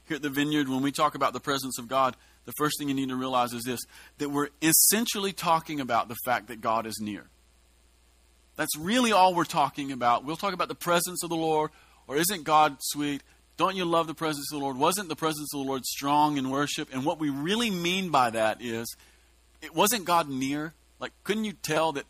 Here 0.06 0.16
at 0.16 0.22
the 0.22 0.30
vineyard, 0.30 0.68
when 0.68 0.82
we 0.82 0.90
talk 0.90 1.14
about 1.14 1.32
the 1.32 1.40
presence 1.40 1.78
of 1.78 1.88
God, 1.88 2.16
the 2.44 2.52
first 2.58 2.78
thing 2.78 2.88
you 2.88 2.94
need 2.94 3.10
to 3.10 3.16
realize 3.16 3.52
is 3.52 3.62
this 3.62 3.80
that 4.18 4.30
we're 4.30 4.48
essentially 4.60 5.32
talking 5.32 5.80
about 5.80 6.08
the 6.08 6.16
fact 6.24 6.48
that 6.48 6.60
God 6.60 6.86
is 6.86 6.98
near. 7.00 7.26
That's 8.56 8.76
really 8.76 9.12
all 9.12 9.34
we're 9.34 9.44
talking 9.44 9.92
about. 9.92 10.24
We'll 10.24 10.36
talk 10.36 10.52
about 10.52 10.68
the 10.68 10.74
presence 10.74 11.22
of 11.22 11.30
the 11.30 11.36
Lord, 11.36 11.70
or 12.06 12.16
isn't 12.16 12.44
God 12.44 12.76
sweet? 12.80 13.22
Don't 13.56 13.76
you 13.76 13.84
love 13.84 14.06
the 14.06 14.14
presence 14.14 14.50
of 14.52 14.58
the 14.58 14.64
Lord? 14.64 14.76
Wasn't 14.76 15.08
the 15.08 15.16
presence 15.16 15.52
of 15.54 15.60
the 15.60 15.66
Lord 15.66 15.84
strong 15.84 16.36
in 16.36 16.50
worship? 16.50 16.88
And 16.92 17.04
what 17.04 17.18
we 17.18 17.30
really 17.30 17.70
mean 17.70 18.10
by 18.10 18.30
that 18.30 18.60
is, 18.60 18.96
it 19.60 19.74
wasn't 19.74 20.04
God 20.04 20.28
near. 20.28 20.74
Like, 20.98 21.12
couldn't 21.24 21.44
you 21.44 21.52
tell 21.52 21.92
that, 21.92 22.04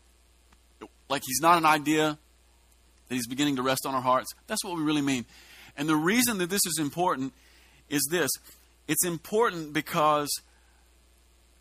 like, 1.09 1.23
He's 1.25 1.41
not 1.41 1.57
an 1.57 1.65
idea, 1.65 2.17
that 3.07 3.15
He's 3.15 3.27
beginning 3.27 3.57
to 3.57 3.61
rest 3.61 3.85
on 3.85 3.93
our 3.93 4.01
hearts? 4.01 4.31
That's 4.47 4.63
what 4.63 4.75
we 4.77 4.83
really 4.83 5.01
mean. 5.01 5.25
And 5.77 5.89
the 5.89 5.95
reason 5.95 6.37
that 6.39 6.49
this 6.49 6.61
is 6.65 6.79
important 6.79 7.33
is 7.89 8.07
this 8.09 8.29
it's 8.87 9.05
important 9.05 9.73
because 9.73 10.29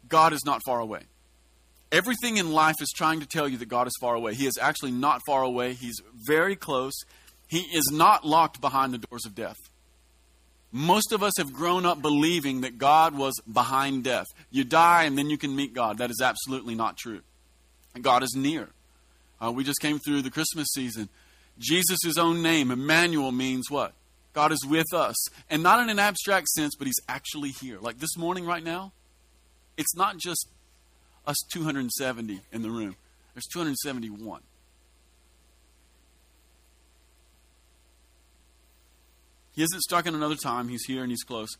God 0.09 0.33
is 0.33 0.41
not 0.45 0.61
far 0.65 0.81
away. 0.81 1.03
Everything 1.91 2.39
in 2.39 2.53
life 2.53 2.77
is 2.81 2.91
trying 2.95 3.21
to 3.21 3.27
tell 3.27 3.47
you 3.49 3.59
that 3.59 3.69
God 3.69 3.87
is 3.87 3.93
far 4.01 4.15
away. 4.15 4.35
He 4.35 4.47
is 4.47 4.59
actually 4.61 4.93
not 4.93 5.21
far 5.27 5.43
away, 5.43 5.75
He's 5.75 6.01
very 6.27 6.57
close. 6.57 6.95
He 7.53 7.69
is 7.77 7.91
not 7.93 8.27
locked 8.27 8.63
behind 8.63 8.95
the 8.95 8.99
doors 8.99 9.27
of 9.27 9.35
death. 9.35 9.59
Most 10.73 11.13
of 11.13 11.23
us 11.23 11.35
have 11.37 11.53
grown 11.53 11.85
up 11.85 12.01
believing 12.01 12.63
that 12.63 12.79
God 12.79 13.15
was 13.15 13.39
behind 13.41 14.05
death. 14.05 14.25
You 14.51 14.65
die 14.65 15.03
and 15.03 15.19
then 15.19 15.29
you 15.29 15.37
can 15.37 15.55
meet 15.55 15.75
God. 15.75 15.99
That 15.99 16.11
is 16.11 16.23
absolutely 16.23 16.75
not 16.75 16.97
true. 16.97 17.21
God 18.01 18.23
is 18.23 18.35
near. 18.35 18.71
Uh, 19.39 19.53
we 19.53 19.65
just 19.65 19.83
came 19.83 19.99
through 19.99 20.23
the 20.23 20.31
Christmas 20.31 20.67
season. 20.73 21.11
Jesus' 21.59 22.17
own 22.17 22.43
name, 22.43 22.71
Emmanuel, 22.71 23.33
means 23.33 23.71
what? 23.71 23.93
God 24.33 24.51
is 24.51 24.65
with 24.67 24.95
us. 24.95 25.23
And 25.51 25.63
not 25.63 25.79
in 25.79 25.91
an 25.91 25.99
abstract 25.99 26.49
sense, 26.49 26.75
but 26.75 26.87
He's 26.87 27.01
actually 27.07 27.51
here. 27.61 27.79
Like 27.81 27.99
this 27.99 28.17
morning, 28.17 28.47
right 28.47 28.65
now, 28.65 28.93
it's 29.77 29.95
not 29.95 30.17
just 30.17 30.49
us 31.27 31.37
270 31.53 32.41
in 32.51 32.63
the 32.63 32.71
room, 32.71 32.97
there's 33.35 33.45
271. 33.53 34.41
He 39.53 39.63
isn't 39.63 39.83
stuck 39.83 40.07
in 40.07 40.15
another 40.15 40.37
time. 40.37 40.69
He's 40.69 40.85
here 40.87 41.03
and 41.03 41.11
he's 41.11 41.25
close. 41.25 41.51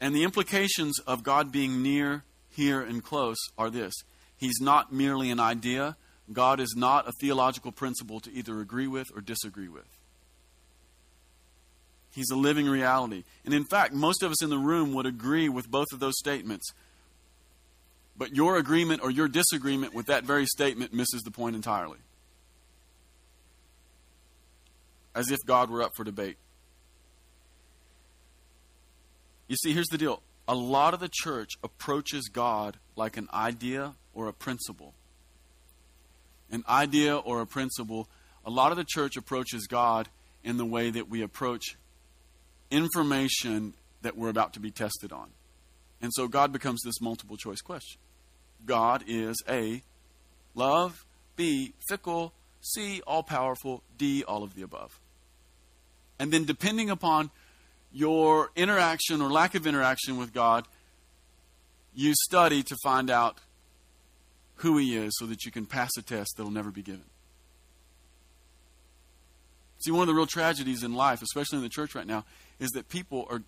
And 0.00 0.14
the 0.14 0.24
implications 0.24 0.98
of 1.06 1.22
God 1.22 1.52
being 1.52 1.82
near, 1.82 2.24
here, 2.50 2.80
and 2.80 3.02
close 3.02 3.38
are 3.56 3.70
this 3.70 3.94
He's 4.36 4.60
not 4.60 4.92
merely 4.92 5.30
an 5.30 5.38
idea, 5.38 5.96
God 6.32 6.60
is 6.60 6.74
not 6.76 7.08
a 7.08 7.12
theological 7.20 7.72
principle 7.72 8.20
to 8.20 8.32
either 8.32 8.60
agree 8.60 8.88
with 8.88 9.08
or 9.14 9.20
disagree 9.20 9.68
with. 9.68 9.86
He's 12.12 12.30
a 12.30 12.36
living 12.36 12.68
reality. 12.68 13.24
And 13.44 13.54
in 13.54 13.64
fact, 13.64 13.94
most 13.94 14.22
of 14.22 14.30
us 14.30 14.42
in 14.42 14.50
the 14.50 14.58
room 14.58 14.92
would 14.94 15.06
agree 15.06 15.48
with 15.48 15.70
both 15.70 15.86
of 15.92 16.00
those 16.00 16.18
statements. 16.18 16.70
But 18.16 18.36
your 18.36 18.56
agreement 18.56 19.02
or 19.02 19.10
your 19.10 19.28
disagreement 19.28 19.94
with 19.94 20.06
that 20.06 20.24
very 20.24 20.46
statement 20.46 20.92
misses 20.92 21.22
the 21.22 21.30
point 21.30 21.56
entirely. 21.56 21.98
As 25.14 25.30
if 25.30 25.38
God 25.46 25.70
were 25.70 25.82
up 25.82 25.92
for 25.96 26.04
debate. 26.04 26.36
You 29.52 29.56
see, 29.56 29.74
here's 29.74 29.88
the 29.88 29.98
deal 29.98 30.22
a 30.48 30.54
lot 30.54 30.94
of 30.94 31.00
the 31.00 31.10
church 31.12 31.50
approaches 31.62 32.30
God 32.32 32.78
like 32.96 33.18
an 33.18 33.28
idea 33.34 33.92
or 34.14 34.28
a 34.28 34.32
principle. 34.32 34.94
An 36.50 36.64
idea 36.66 37.14
or 37.14 37.42
a 37.42 37.46
principle. 37.46 38.08
A 38.46 38.50
lot 38.50 38.70
of 38.70 38.78
the 38.78 38.86
church 38.88 39.18
approaches 39.18 39.66
God 39.66 40.08
in 40.42 40.56
the 40.56 40.64
way 40.64 40.88
that 40.88 41.10
we 41.10 41.20
approach 41.20 41.76
information 42.70 43.74
that 44.00 44.16
we're 44.16 44.30
about 44.30 44.54
to 44.54 44.60
be 44.60 44.70
tested 44.70 45.12
on. 45.12 45.28
And 46.00 46.10
so 46.14 46.28
God 46.28 46.50
becomes 46.50 46.80
this 46.82 47.02
multiple 47.02 47.36
choice 47.36 47.60
question. 47.60 48.00
God 48.64 49.04
is 49.06 49.36
A, 49.46 49.82
love, 50.54 51.04
B, 51.36 51.74
fickle, 51.90 52.32
C, 52.62 53.02
all 53.06 53.22
powerful, 53.22 53.82
D, 53.98 54.24
all 54.24 54.44
of 54.44 54.54
the 54.54 54.62
above. 54.62 54.98
And 56.18 56.32
then 56.32 56.46
depending 56.46 56.88
upon 56.88 57.30
your 57.92 58.50
interaction 58.56 59.20
or 59.20 59.30
lack 59.30 59.54
of 59.54 59.66
interaction 59.66 60.16
with 60.16 60.32
God, 60.32 60.66
you 61.94 62.14
study 62.14 62.62
to 62.62 62.76
find 62.82 63.10
out 63.10 63.38
who 64.56 64.78
He 64.78 64.96
is 64.96 65.12
so 65.18 65.26
that 65.26 65.44
you 65.44 65.52
can 65.52 65.66
pass 65.66 65.90
a 65.98 66.02
test 66.02 66.36
that 66.36 66.44
will 66.44 66.50
never 66.50 66.70
be 66.70 66.82
given. 66.82 67.04
See, 69.78 69.90
one 69.90 70.02
of 70.02 70.06
the 70.06 70.14
real 70.14 70.26
tragedies 70.26 70.84
in 70.84 70.94
life, 70.94 71.22
especially 71.22 71.58
in 71.58 71.64
the 71.64 71.68
church 71.68 71.94
right 71.94 72.06
now, 72.06 72.24
is 72.60 72.70
that 72.70 72.88
people 72.88 73.26
are 73.28 73.42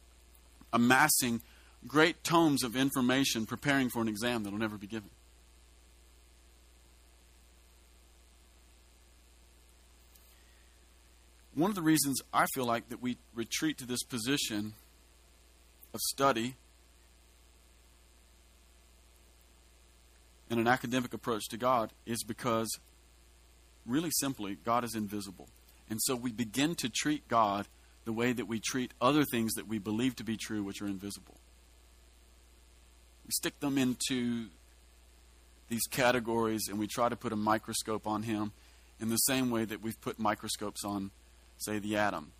amassing 0.72 1.40
great 1.86 2.24
tomes 2.24 2.64
of 2.64 2.74
information 2.74 3.46
preparing 3.46 3.88
for 3.88 4.02
an 4.02 4.08
exam 4.08 4.42
that 4.42 4.50
will 4.50 4.58
never 4.58 4.76
be 4.76 4.88
given. 4.88 5.10
One 11.54 11.70
of 11.70 11.74
the 11.74 11.82
reasons 11.82 12.20
I 12.32 12.46
feel 12.54 12.64
like 12.64 12.88
that 12.88 13.00
we 13.00 13.16
retreat 13.34 13.78
to 13.78 13.86
this 13.86 14.02
position 14.02 14.74
of 15.92 16.00
study 16.00 16.56
and 20.50 20.60
an 20.60 20.66
academic 20.66 21.14
approach 21.14 21.48
to 21.50 21.56
God 21.56 21.92
is 22.06 22.22
because, 22.24 22.68
really 23.86 24.10
simply, 24.18 24.56
God 24.64 24.84
is 24.84 24.94
invisible. 24.94 25.48
And 25.88 26.00
so 26.02 26.16
we 26.16 26.32
begin 26.32 26.74
to 26.76 26.88
treat 26.88 27.28
God 27.28 27.66
the 28.04 28.12
way 28.12 28.32
that 28.32 28.46
we 28.46 28.60
treat 28.60 28.92
other 29.00 29.24
things 29.24 29.54
that 29.54 29.66
we 29.66 29.78
believe 29.78 30.16
to 30.16 30.24
be 30.24 30.36
true, 30.36 30.62
which 30.62 30.82
are 30.82 30.86
invisible. 30.86 31.36
We 33.24 33.30
stick 33.30 33.58
them 33.60 33.78
into 33.78 34.46
these 35.68 35.86
categories 35.90 36.68
and 36.68 36.78
we 36.78 36.86
try 36.86 37.08
to 37.08 37.16
put 37.16 37.32
a 37.32 37.36
microscope 37.36 38.06
on 38.06 38.24
Him 38.24 38.52
in 39.00 39.08
the 39.08 39.16
same 39.16 39.50
way 39.50 39.64
that 39.64 39.82
we've 39.82 40.00
put 40.00 40.18
microscopes 40.18 40.84
on, 40.84 41.10
say, 41.64 41.78
the 41.78 41.96
atom. 41.96 42.32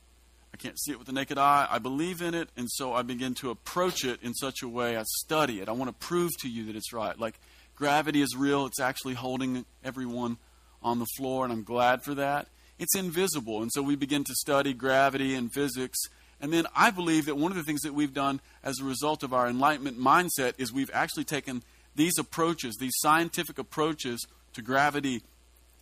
I 0.52 0.56
can't 0.56 0.78
see 0.78 0.92
it 0.92 0.98
with 0.98 1.08
the 1.08 1.12
naked 1.12 1.36
eye. 1.36 1.66
I 1.68 1.78
believe 1.80 2.22
in 2.22 2.32
it, 2.32 2.48
and 2.56 2.68
so 2.70 2.92
I 2.92 3.02
begin 3.02 3.34
to 3.34 3.50
approach 3.50 4.04
it 4.04 4.22
in 4.22 4.34
such 4.34 4.62
a 4.62 4.68
way. 4.68 4.96
I 4.96 5.02
study 5.20 5.60
it. 5.60 5.68
I 5.68 5.72
want 5.72 5.88
to 5.88 6.06
prove 6.06 6.30
to 6.42 6.48
you 6.48 6.66
that 6.66 6.76
it's 6.76 6.92
right. 6.92 7.18
Like 7.18 7.40
gravity 7.74 8.22
is 8.22 8.36
real, 8.36 8.66
it's 8.66 8.80
actually 8.80 9.14
holding 9.14 9.64
everyone 9.82 10.36
on 10.80 11.00
the 11.00 11.06
floor, 11.16 11.44
and 11.44 11.52
I'm 11.52 11.64
glad 11.64 12.04
for 12.04 12.14
that. 12.14 12.46
It's 12.78 12.94
invisible, 12.94 13.62
and 13.62 13.70
so 13.72 13.82
we 13.82 13.96
begin 13.96 14.22
to 14.24 14.34
study 14.34 14.74
gravity 14.74 15.34
and 15.34 15.52
physics. 15.52 15.98
And 16.40 16.52
then 16.52 16.66
I 16.74 16.90
believe 16.90 17.26
that 17.26 17.36
one 17.36 17.50
of 17.50 17.56
the 17.56 17.64
things 17.64 17.80
that 17.82 17.94
we've 17.94 18.14
done 18.14 18.40
as 18.62 18.78
a 18.80 18.84
result 18.84 19.22
of 19.22 19.32
our 19.32 19.48
enlightenment 19.48 19.98
mindset 19.98 20.54
is 20.58 20.72
we've 20.72 20.90
actually 20.92 21.24
taken 21.24 21.62
these 21.96 22.18
approaches, 22.18 22.76
these 22.78 22.94
scientific 22.98 23.58
approaches 23.58 24.26
to 24.52 24.62
gravity 24.62 25.22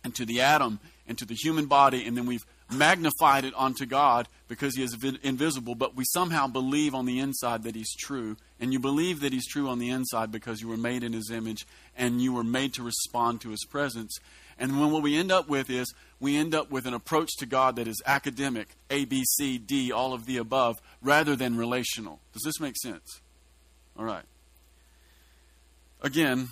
and 0.03 0.15
to 0.15 0.25
the 0.25 0.41
atom 0.41 0.79
and 1.07 1.17
to 1.17 1.25
the 1.25 1.35
human 1.35 1.65
body, 1.65 2.05
and 2.05 2.17
then 2.17 2.25
we've 2.25 2.45
magnified 2.73 3.45
it 3.45 3.53
onto 3.53 3.85
God 3.85 4.27
because 4.47 4.75
He 4.75 4.83
is 4.83 4.95
invisible, 5.23 5.75
but 5.75 5.95
we 5.95 6.03
somehow 6.05 6.47
believe 6.47 6.93
on 6.93 7.05
the 7.05 7.19
inside 7.19 7.63
that 7.63 7.75
He's 7.75 7.93
true. 7.95 8.37
And 8.59 8.71
you 8.71 8.79
believe 8.79 9.21
that 9.21 9.33
He's 9.33 9.47
true 9.47 9.69
on 9.69 9.79
the 9.79 9.89
inside 9.89 10.31
because 10.31 10.61
you 10.61 10.67
were 10.67 10.77
made 10.77 11.03
in 11.03 11.13
His 11.13 11.31
image 11.31 11.65
and 11.97 12.21
you 12.21 12.33
were 12.33 12.43
made 12.43 12.73
to 12.75 12.83
respond 12.83 13.41
to 13.41 13.49
His 13.49 13.65
presence. 13.65 14.17
And 14.57 14.79
when 14.79 14.91
what 14.91 15.03
we 15.03 15.17
end 15.17 15.31
up 15.31 15.49
with 15.49 15.69
is 15.69 15.93
we 16.19 16.37
end 16.37 16.53
up 16.53 16.71
with 16.71 16.85
an 16.85 16.93
approach 16.93 17.29
to 17.39 17.45
God 17.45 17.75
that 17.75 17.87
is 17.87 18.01
academic, 18.05 18.69
A, 18.89 19.05
B, 19.05 19.23
C, 19.23 19.57
D, 19.57 19.91
all 19.91 20.13
of 20.13 20.25
the 20.25 20.37
above, 20.37 20.81
rather 21.01 21.35
than 21.35 21.57
relational. 21.57 22.19
Does 22.33 22.43
this 22.43 22.59
make 22.59 22.77
sense? 22.77 23.21
All 23.97 24.05
right. 24.05 24.25
Again, 26.01 26.49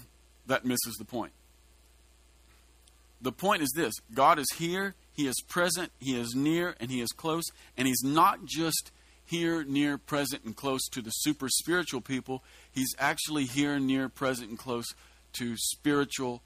that 0.48 0.66
misses 0.66 0.96
the 0.98 1.06
point. 1.06 1.34
The 3.22 3.32
point 3.32 3.62
is 3.62 3.72
this 3.76 3.94
God 4.14 4.40
is 4.40 4.48
here, 4.58 4.96
He 5.14 5.28
is 5.28 5.42
present, 5.48 5.92
He 6.00 6.20
is 6.20 6.34
near, 6.36 6.76
and 6.80 6.90
He 6.90 7.02
is 7.02 7.12
close. 7.12 7.44
And 7.78 7.88
He's 7.88 8.04
not 8.04 8.46
just 8.46 8.92
here, 9.24 9.64
near, 9.64 9.98
present, 9.98 10.44
and 10.44 10.56
close 10.56 10.82
to 10.92 11.02
the 11.02 11.12
super 11.12 11.48
spiritual 11.48 12.02
people, 12.02 12.44
He's 12.72 12.94
actually 12.98 13.46
here, 13.46 13.80
near, 13.80 14.10
present, 14.10 14.50
and 14.50 14.60
close 14.60 14.88
to 15.34 15.56
spiritual 15.58 16.42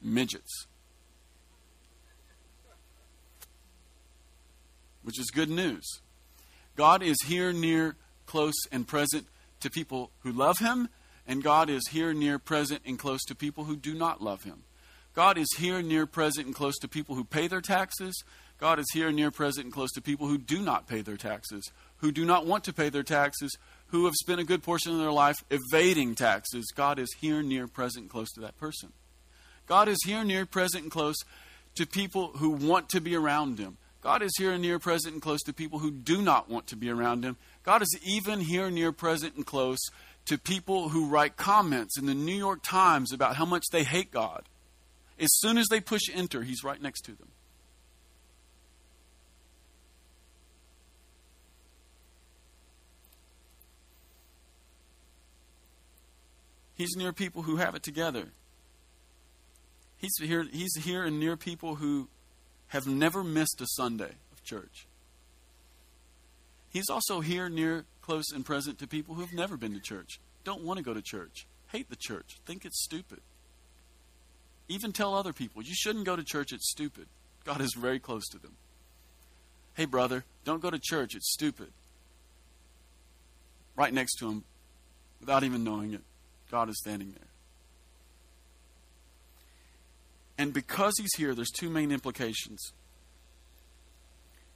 midgets. 0.00 0.66
Which 5.02 5.18
is 5.18 5.30
good 5.30 5.50
news. 5.50 6.00
God 6.76 7.02
is 7.02 7.16
here, 7.26 7.52
near, 7.52 7.96
close, 8.26 8.54
and 8.70 8.86
present 8.86 9.26
to 9.60 9.70
people 9.70 10.10
who 10.20 10.32
love 10.32 10.58
Him, 10.58 10.88
and 11.26 11.42
God 11.42 11.70
is 11.70 11.82
here, 11.90 12.12
near, 12.12 12.38
present, 12.38 12.82
and 12.84 12.98
close 12.98 13.22
to 13.24 13.34
people 13.34 13.64
who 13.64 13.76
do 13.76 13.94
not 13.94 14.22
love 14.22 14.42
Him. 14.42 14.64
God 15.14 15.36
is 15.36 15.48
here, 15.58 15.82
near, 15.82 16.06
present, 16.06 16.46
and 16.46 16.54
close 16.54 16.78
to 16.78 16.88
people 16.88 17.14
who 17.14 17.24
pay 17.24 17.46
their 17.46 17.60
taxes. 17.60 18.24
God 18.58 18.78
is 18.78 18.86
here, 18.94 19.12
near, 19.12 19.30
present, 19.30 19.66
and 19.66 19.72
close 19.72 19.92
to 19.92 20.00
people 20.00 20.26
who 20.26 20.38
do 20.38 20.62
not 20.62 20.86
pay 20.86 21.02
their 21.02 21.16
taxes, 21.16 21.70
who 21.98 22.12
do 22.12 22.24
not 22.24 22.46
want 22.46 22.64
to 22.64 22.72
pay 22.72 22.88
their 22.88 23.02
taxes, 23.02 23.56
who 23.88 24.06
have 24.06 24.14
spent 24.14 24.40
a 24.40 24.44
good 24.44 24.62
portion 24.62 24.92
of 24.92 24.98
their 24.98 25.12
life 25.12 25.44
evading 25.50 26.14
taxes. 26.14 26.72
God 26.74 26.98
is 26.98 27.12
here, 27.20 27.42
near, 27.42 27.66
present, 27.66 28.04
and 28.04 28.10
close 28.10 28.30
to 28.32 28.40
that 28.40 28.56
person. 28.56 28.92
God 29.66 29.88
is 29.88 29.98
here, 30.06 30.24
near, 30.24 30.46
present, 30.46 30.84
and 30.84 30.92
close 30.92 31.16
to 31.74 31.86
people 31.86 32.28
who 32.36 32.50
want 32.50 32.88
to 32.90 33.00
be 33.00 33.14
around 33.14 33.58
Him. 33.58 33.76
God 34.00 34.22
is 34.22 34.32
here, 34.38 34.56
near, 34.56 34.78
present, 34.78 35.12
and 35.12 35.22
close 35.22 35.42
to 35.42 35.52
people 35.52 35.78
who 35.78 35.90
do 35.90 36.22
not 36.22 36.48
want 36.48 36.66
to 36.68 36.76
be 36.76 36.88
around 36.88 37.24
Him. 37.24 37.36
God 37.62 37.82
is 37.82 37.98
even 38.02 38.40
here, 38.40 38.70
near, 38.70 38.92
present, 38.92 39.36
and 39.36 39.46
close 39.46 39.78
to 40.26 40.38
people 40.38 40.88
who 40.88 41.08
write 41.08 41.36
comments 41.36 41.98
in 41.98 42.06
the 42.06 42.14
New 42.14 42.34
York 42.34 42.60
Times 42.62 43.12
about 43.12 43.36
how 43.36 43.44
much 43.44 43.64
they 43.70 43.84
hate 43.84 44.10
God. 44.10 44.48
As 45.18 45.28
soon 45.38 45.58
as 45.58 45.66
they 45.68 45.80
push 45.80 46.02
enter, 46.12 46.42
he's 46.42 46.64
right 46.64 46.80
next 46.80 47.02
to 47.02 47.12
them. 47.12 47.28
He's 56.74 56.96
near 56.96 57.12
people 57.12 57.42
who 57.42 57.56
have 57.56 57.74
it 57.74 57.82
together. 57.82 58.24
He's 59.98 60.10
here, 60.18 60.44
he's 60.50 60.74
here 60.74 61.04
and 61.04 61.20
near 61.20 61.36
people 61.36 61.76
who 61.76 62.08
have 62.68 62.88
never 62.88 63.22
missed 63.22 63.60
a 63.60 63.66
Sunday 63.66 64.10
of 64.32 64.42
church. 64.42 64.88
He's 66.70 66.88
also 66.88 67.20
here, 67.20 67.48
near, 67.48 67.84
close, 68.00 68.32
and 68.34 68.44
present 68.44 68.78
to 68.78 68.88
people 68.88 69.14
who 69.14 69.20
have 69.20 69.32
never 69.32 69.56
been 69.56 69.74
to 69.74 69.80
church, 69.80 70.18
don't 70.42 70.64
want 70.64 70.78
to 70.78 70.82
go 70.82 70.94
to 70.94 71.02
church, 71.02 71.46
hate 71.68 71.88
the 71.88 71.96
church, 71.96 72.40
think 72.46 72.64
it's 72.64 72.82
stupid. 72.82 73.20
Even 74.68 74.92
tell 74.92 75.14
other 75.14 75.32
people, 75.32 75.62
you 75.62 75.74
shouldn't 75.74 76.06
go 76.06 76.16
to 76.16 76.24
church, 76.24 76.52
it's 76.52 76.70
stupid. 76.70 77.06
God 77.44 77.60
is 77.60 77.74
very 77.76 77.98
close 77.98 78.26
to 78.28 78.38
them. 78.38 78.56
Hey, 79.74 79.84
brother, 79.84 80.24
don't 80.44 80.62
go 80.62 80.70
to 80.70 80.78
church, 80.78 81.14
it's 81.14 81.32
stupid. 81.32 81.72
Right 83.74 83.92
next 83.92 84.16
to 84.16 84.30
him, 84.30 84.44
without 85.20 85.44
even 85.44 85.64
knowing 85.64 85.94
it, 85.94 86.02
God 86.50 86.68
is 86.68 86.78
standing 86.78 87.12
there. 87.12 87.28
And 90.38 90.52
because 90.52 90.94
he's 90.98 91.14
here, 91.16 91.34
there's 91.34 91.50
two 91.50 91.70
main 91.70 91.92
implications. 91.92 92.72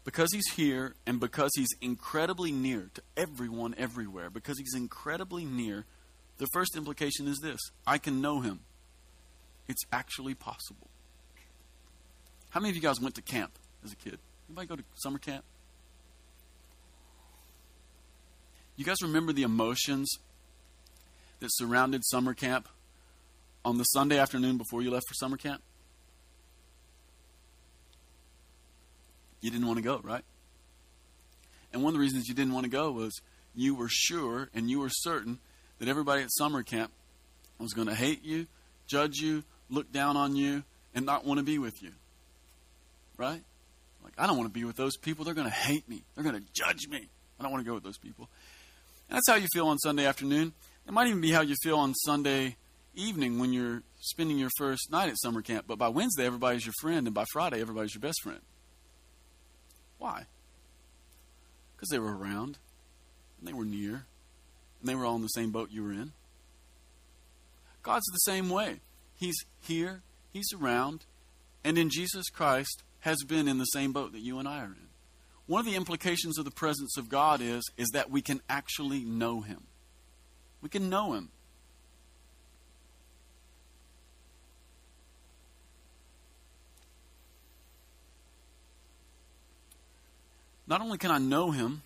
Because 0.05 0.33
he's 0.33 0.53
here 0.55 0.95
and 1.07 1.19
because 1.19 1.51
he's 1.57 1.69
incredibly 1.81 2.53
near 2.53 2.91
to 2.95 3.03
everyone 3.17 3.75
everywhere, 3.77 4.31
because 4.31 4.59
he's 4.59 4.75
incredibly 4.75 5.45
near, 5.45 5.85
the 6.39 6.47
first 6.53 6.77
implication 6.77 7.27
is 7.27 7.39
this 7.39 7.59
I 7.87 7.99
can 7.99 8.21
know 8.21 8.41
him. 8.41 8.61
It's 9.69 9.85
actually 9.93 10.35
possible. 10.35 10.89
How 12.51 12.61
many 12.61 12.71
of 12.71 12.77
you 12.77 12.83
guys 12.83 13.01
went 13.01 13.15
to 13.17 13.23
camp 13.23 13.59
as 13.85 13.93
a 13.93 13.97
kid? 13.97 14.19
Anybody 14.49 14.67
go 14.67 14.77
to 14.77 14.85
summer 14.95 15.19
camp? 15.19 15.45
You 18.77 18.85
guys 18.85 18.97
remember 19.03 19.33
the 19.33 19.43
emotions 19.43 20.11
that 21.41 21.49
surrounded 21.53 22.05
summer 22.05 22.35
camp 22.35 22.69
on 23.65 23.79
the 23.79 23.85
Sunday 23.85 24.19
afternoon 24.19 24.59
before 24.59 24.83
you 24.83 24.91
left 24.91 25.07
for 25.09 25.15
summer 25.15 25.37
camp? 25.37 25.63
You 29.41 29.51
didn't 29.51 29.67
want 29.67 29.79
to 29.79 29.83
go, 29.83 30.01
right? 30.03 30.25
And 31.73 31.83
one 31.83 31.91
of 31.91 31.95
the 31.95 32.01
reasons 32.01 32.29
you 32.29 32.35
didn't 32.35 32.53
want 32.53 32.65
to 32.65 32.71
go 32.71 32.91
was 32.91 33.21
you 33.55 33.75
were 33.75 33.89
sure 33.89 34.49
and 34.55 34.71
you 34.71 34.81
were 34.81 34.91
certain 34.91 35.39
that 35.79 35.89
everybody 35.89 36.23
at 36.23 36.33
summer 36.33 36.63
camp 36.63 36.93
was 37.59 37.73
going 37.73 37.89
to 37.89 37.95
hate 37.95 38.25
you, 38.25 38.47
judge 38.87 39.17
you, 39.19 39.43
look 39.71 39.93
down 39.93 40.17
on 40.17 40.37
you, 40.37 40.63
and 40.95 41.05
not 41.05 41.25
want 41.25 41.39
to 41.39 41.45
be 41.45 41.59
with 41.59 41.83
you. 41.83 41.93
Right? 43.17 43.43
Like, 44.03 44.15
I 44.19 44.27
don't 44.27 44.37
want 44.37 44.49
to 44.49 44.53
be 44.53 44.65
with 44.65 44.77
those 44.77 44.97
people. 44.97 45.25
They're 45.25 45.35
going 45.35 45.49
to 45.49 45.53
hate 45.53 45.89
me. 45.89 46.03
They're 46.15 46.25
going 46.25 46.37
to 46.37 46.47
judge 46.53 46.89
me. 46.89 47.09
I 47.39 47.43
don't 47.43 47.53
want 47.53 47.65
to 47.65 47.69
go 47.69 47.75
with 47.75 47.85
those 47.85 47.99
people. 47.99 48.29
And 49.09 49.17
that's 49.17 49.29
how 49.29 49.37
you 49.37 49.47
feel 49.53 49.69
on 49.69 49.79
Sunday 49.79 50.07
afternoon. 50.07 50.53
It 50.87 50.93
might 50.93 51.09
even 51.09 51.21
be 51.21 51.33
how 51.33 51.43
you 51.43 51.55
feel 51.63 51.79
on 51.79 51.95
Sunday 51.95 52.57
evening 52.95 53.39
when 53.39 53.53
you're 53.53 53.83
spending 54.01 54.39
your 54.39 54.51
first 54.57 54.91
night 54.91 55.09
at 55.09 55.19
summer 55.19 55.43
camp. 55.43 55.67
But 55.67 55.79
by 55.79 55.89
Wednesday, 55.89 56.25
everybody's 56.25 56.65
your 56.65 56.75
friend, 56.81 57.07
and 57.07 57.15
by 57.15 57.25
Friday, 57.33 57.61
everybody's 57.61 57.95
your 57.95 58.01
best 58.01 58.23
friend. 58.23 58.41
Why? 59.99 60.27
Because 61.75 61.89
they 61.91 61.99
were 61.99 62.17
around, 62.17 62.59
and 63.39 63.49
they 63.49 63.53
were 63.53 63.65
near, 63.65 64.07
and 64.81 64.89
they 64.89 64.95
were 64.95 65.05
all 65.05 65.17
in 65.17 65.23
the 65.23 65.29
same 65.29 65.51
boat 65.51 65.71
you 65.71 65.83
were 65.83 65.93
in. 65.93 66.13
God's 67.83 68.07
the 68.07 68.19
same 68.19 68.51
way. 68.51 68.81
He's 69.17 69.37
here, 69.61 70.03
He's 70.33 70.53
around, 70.53 71.05
and 71.65 71.79
in 71.79 71.91
Jesus 71.91 72.29
Christ 72.29 72.83
has 73.01 73.19
been 73.27 73.49
in 73.49 73.59
the 73.59 73.65
same 73.65 73.93
boat 73.93 74.13
that 74.13 74.21
you 74.21 74.39
and 74.39 74.47
I 74.47 74.61
are 74.61 74.67
in. 74.67 74.89
One 75.47 75.61
of 75.61 75.67
the 75.67 75.77
implications 75.77 76.39
of 76.39 76.45
the 76.45 76.51
presence 76.51 76.97
of 76.97 77.09
God 77.09 77.41
is, 77.41 77.63
is 77.77 77.89
that 77.93 78.11
we 78.11 78.21
can 78.21 78.41
actually 78.49 79.05
know 79.05 79.41
Him. 79.41 79.65
We 80.61 80.69
can 80.69 80.91
know 80.91 81.13
Him. 81.13 81.31
Not 90.67 90.81
only 90.81 90.99
can 90.99 91.13
I 91.13 91.19
know 91.19 91.53
Him, 91.53 91.83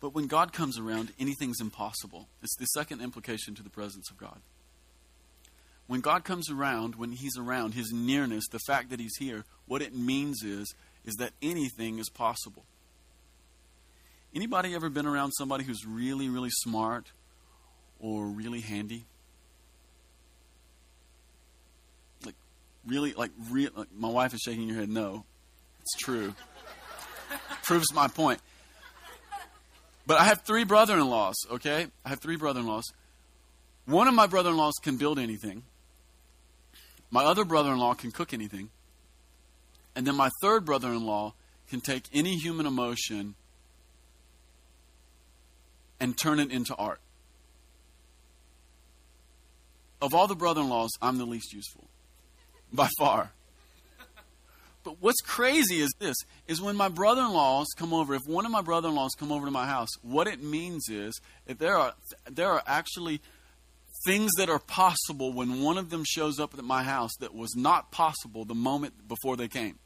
but 0.00 0.14
when 0.14 0.28
God 0.28 0.52
comes 0.52 0.78
around, 0.78 1.12
anything's 1.18 1.60
impossible. 1.60 2.28
It's 2.42 2.56
the 2.56 2.66
second 2.66 3.00
implication 3.00 3.56
to 3.56 3.64
the 3.64 3.70
presence 3.70 4.10
of 4.10 4.16
God. 4.16 4.40
When 5.86 6.00
God 6.00 6.24
comes 6.24 6.50
around, 6.50 6.96
when 6.96 7.12
He's 7.12 7.38
around, 7.38 7.74
His 7.74 7.92
nearness, 7.92 8.48
the 8.48 8.58
fact 8.66 8.90
that 8.90 9.00
He's 9.00 9.16
here, 9.16 9.44
what 9.66 9.82
it 9.82 9.94
means 9.94 10.42
is, 10.42 10.74
is 11.04 11.14
that 11.16 11.32
anything 11.40 11.98
is 11.98 12.08
possible. 12.08 12.64
Anybody 14.34 14.74
ever 14.74 14.90
been 14.90 15.06
around 15.06 15.32
somebody 15.32 15.64
who's 15.64 15.86
really, 15.86 16.28
really 16.28 16.50
smart 16.50 17.12
or 18.00 18.26
really 18.26 18.60
handy? 18.60 19.06
Like, 22.24 22.34
really, 22.86 23.12
like, 23.14 23.30
real. 23.50 23.70
Like, 23.74 23.88
my 23.96 24.10
wife 24.10 24.34
is 24.34 24.40
shaking 24.44 24.68
her 24.70 24.80
head. 24.80 24.90
No, 24.90 25.24
it's 25.80 25.96
true. 25.96 26.34
Proves 27.62 27.94
my 27.94 28.08
point. 28.08 28.40
But 30.06 30.20
I 30.20 30.24
have 30.24 30.42
three 30.42 30.64
brother 30.64 30.94
in 30.94 31.08
laws, 31.08 31.34
okay? 31.50 31.86
I 32.04 32.08
have 32.08 32.20
three 32.20 32.36
brother 32.36 32.60
in 32.60 32.66
laws. 32.66 32.84
One 33.86 34.08
of 34.08 34.14
my 34.14 34.26
brother 34.26 34.50
in 34.50 34.56
laws 34.56 34.74
can 34.82 34.96
build 34.96 35.18
anything, 35.18 35.62
my 37.10 37.24
other 37.24 37.44
brother 37.44 37.72
in 37.72 37.78
law 37.78 37.94
can 37.94 38.10
cook 38.10 38.32
anything. 38.32 38.70
And 39.94 40.06
then 40.06 40.14
my 40.14 40.30
third 40.42 40.64
brother 40.64 40.88
in 40.88 41.06
law 41.06 41.34
can 41.68 41.80
take 41.80 42.04
any 42.12 42.36
human 42.36 42.66
emotion 42.66 43.34
and 45.98 46.16
turn 46.16 46.38
it 46.38 46.50
into 46.50 46.74
art. 46.74 47.00
Of 50.00 50.14
all 50.14 50.26
the 50.26 50.36
brother 50.36 50.60
in 50.60 50.68
laws, 50.68 50.90
I'm 51.00 51.18
the 51.18 51.24
least 51.24 51.52
useful. 51.52 51.84
By 52.72 52.88
far. 52.98 53.32
But 54.84 54.98
what's 55.00 55.20
crazy 55.20 55.80
is 55.80 55.92
this 55.98 56.14
is 56.46 56.62
when 56.62 56.76
my 56.76 56.88
brother 56.88 57.22
in 57.22 57.32
laws 57.32 57.66
come 57.76 57.92
over, 57.92 58.14
if 58.14 58.22
one 58.24 58.46
of 58.46 58.52
my 58.52 58.60
brother 58.60 58.88
in 58.88 58.94
laws 58.94 59.16
come 59.18 59.32
over 59.32 59.44
to 59.44 59.50
my 59.50 59.66
house, 59.66 59.88
what 60.02 60.28
it 60.28 60.40
means 60.40 60.88
is 60.88 61.20
that 61.46 61.58
there 61.58 61.76
are 61.76 61.94
there 62.30 62.50
are 62.50 62.62
actually 62.68 63.20
things 64.06 64.30
that 64.38 64.48
are 64.48 64.60
possible 64.60 65.32
when 65.32 65.60
one 65.60 65.76
of 65.76 65.90
them 65.90 66.04
shows 66.06 66.38
up 66.38 66.54
at 66.54 66.64
my 66.64 66.84
house 66.84 67.10
that 67.20 67.34
was 67.34 67.54
not 67.56 67.90
possible 67.90 68.44
the 68.44 68.54
moment 68.54 69.08
before 69.08 69.36
they 69.36 69.48
came. 69.48 69.78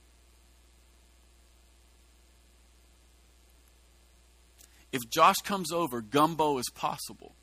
If 4.92 5.00
Josh 5.10 5.36
comes 5.38 5.72
over, 5.72 6.00
gumbo 6.00 6.58
is 6.58 6.68
possible. 6.74 7.34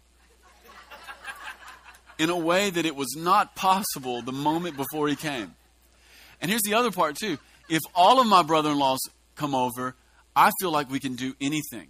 In 2.20 2.30
a 2.30 2.38
way 2.38 2.70
that 2.70 2.86
it 2.86 2.96
was 2.96 3.16
not 3.18 3.56
possible 3.56 4.22
the 4.22 4.32
moment 4.32 4.76
before 4.78 5.08
he 5.08 5.16
came. 5.16 5.56
And 6.42 6.52
here's 6.52 6.64
the 6.64 6.74
other 6.74 6.92
part, 6.92 7.16
too. 7.16 7.38
If 7.70 7.82
all 7.96 8.20
of 8.20 8.28
my 8.28 8.44
brother 8.44 8.72
in 8.72 8.78
laws 8.78 9.00
come 9.36 9.56
over, 9.56 9.96
I 10.36 10.52
feel 10.60 10.72
like 10.72 10.90
we 10.90 11.00
can 11.00 11.16
do 11.16 11.36
anything. 11.42 11.88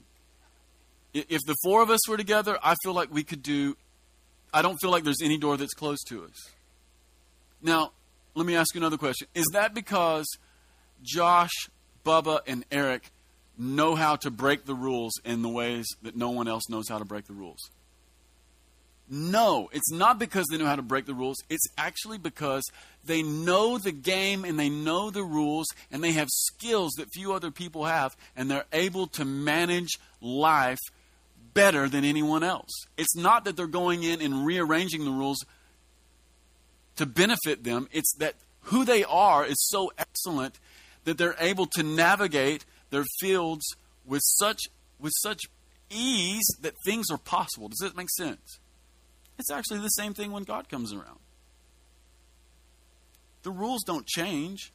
If 1.14 1.42
the 1.46 1.56
four 1.64 1.82
of 1.82 1.90
us 1.90 2.08
were 2.08 2.18
together, 2.18 2.58
I 2.62 2.76
feel 2.84 2.94
like 2.94 3.12
we 3.12 3.24
could 3.24 3.42
do 3.42 3.76
I 4.58 4.64
don't 4.64 4.78
feel 4.82 4.90
like 4.90 5.04
there's 5.04 5.22
any 5.22 5.38
door 5.38 5.56
that's 5.56 5.76
closed 5.76 6.08
to 6.08 6.24
us. 6.24 6.50
Now, 7.62 7.92
let 8.34 8.48
me 8.48 8.56
ask 8.56 8.74
you 8.74 8.82
another 8.82 8.98
question. 8.98 9.28
Is 9.36 9.46
that 9.54 9.76
because 9.76 10.26
Josh, 11.04 11.52
Bubba, 12.04 12.40
and 12.48 12.66
Eric 12.72 13.12
know 13.56 13.94
how 13.94 14.16
to 14.16 14.32
break 14.32 14.66
the 14.66 14.74
rules 14.74 15.14
in 15.24 15.44
the 15.44 15.48
ways 15.48 15.86
that 16.02 16.16
no 16.16 16.32
one 16.32 16.48
else 16.48 16.70
knows 16.70 16.90
how 16.90 16.98
to 16.98 17.06
break 17.06 17.28
the 17.28 17.34
rules? 17.34 17.70
No, 19.08 19.70
it's 19.72 19.92
not 19.92 20.18
because 20.18 20.48
they 20.50 20.58
know 20.58 20.66
how 20.66 20.76
to 20.76 20.82
break 20.82 21.06
the 21.06 21.14
rules. 21.14 21.38
It's 21.52 21.68
actually 21.78 22.18
because 22.18 22.64
they 23.06 23.22
know 23.22 23.78
the 23.78 23.92
game 23.92 24.44
and 24.44 24.60
they 24.60 24.70
know 24.70 25.12
the 25.12 25.24
rules 25.24 25.68
and 25.92 26.04
they 26.04 26.14
have 26.14 26.30
skills 26.32 26.94
that 26.98 27.14
few 27.14 27.32
other 27.32 27.52
people 27.52 27.86
have 27.86 28.18
and 28.36 28.50
they're 28.50 28.66
able 28.74 29.06
to 29.10 29.24
manage 29.24 30.00
life 30.20 30.80
better 31.58 31.90
than 31.90 32.06
anyone 32.06 32.44
else. 32.44 32.72
It's 32.98 33.16
not 33.16 33.44
that 33.46 33.58
they're 33.58 33.66
going 33.66 34.04
in 34.04 34.22
and 34.22 34.46
rearranging 34.46 35.06
the 35.06 35.12
rules 35.12 35.44
to 36.98 37.06
benefit 37.06 37.64
them, 37.64 37.88
it's 37.92 38.14
that 38.18 38.36
who 38.62 38.86
they 38.86 39.04
are 39.04 39.46
is 39.46 39.58
so 39.70 39.92
excellent 39.98 40.60
that 41.06 41.18
they're 41.18 41.36
able 41.40 41.66
to 41.68 41.84
navigate 41.84 42.66
their 42.90 43.06
fields 43.20 43.66
with 44.06 44.22
such 44.24 44.60
with 45.00 45.14
such 45.22 45.44
ease 45.90 46.48
that 46.62 46.74
things 46.86 47.08
are 47.12 47.18
possible. 47.18 47.70
Does 47.70 47.80
that 47.80 47.96
make 47.96 48.10
sense? 48.18 48.60
It's 49.40 49.52
actually 49.52 49.80
the 49.80 49.90
same 49.90 50.14
thing 50.14 50.32
when 50.32 50.44
God 50.44 50.70
comes 50.70 50.92
around. 50.92 51.20
The 53.44 53.52
rules 53.52 53.84
don't 53.84 54.06
change. 54.08 54.74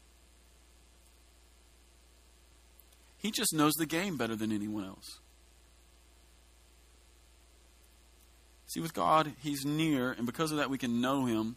He 3.19 3.31
just 3.31 3.53
knows 3.53 3.75
the 3.75 3.87
game 3.87 4.17
better 4.17 4.37
than 4.37 4.53
anyone 4.53 4.85
else. 4.85 5.19
See, 8.73 8.81
with 8.81 8.95
God, 8.95 9.33
He's 9.43 9.67
near, 9.67 10.13
and 10.13 10.25
because 10.25 10.51
of 10.51 10.57
that, 10.57 10.71
we 10.71 10.79
can 10.79 11.03
know 11.03 11.27
Him. 11.27 11.57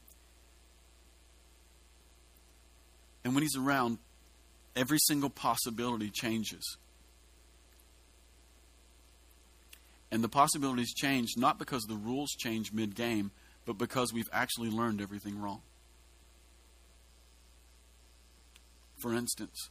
And 3.24 3.34
when 3.34 3.42
He's 3.42 3.56
around, 3.56 4.00
every 4.76 4.98
single 5.00 5.30
possibility 5.30 6.10
changes. 6.10 6.78
And 10.12 10.22
the 10.24 10.30
possibilities 10.30 10.94
change 10.94 11.36
not 11.38 11.58
because 11.58 11.84
the 11.84 11.96
rules 11.96 12.32
change 12.32 12.74
mid 12.74 12.96
game, 12.96 13.32
but 13.66 13.78
because 13.78 14.12
we've 14.14 14.30
actually 14.34 14.70
learned 14.70 15.00
everything 15.00 15.42
wrong. 15.42 15.62
For 18.98 19.14
instance, 19.14 19.70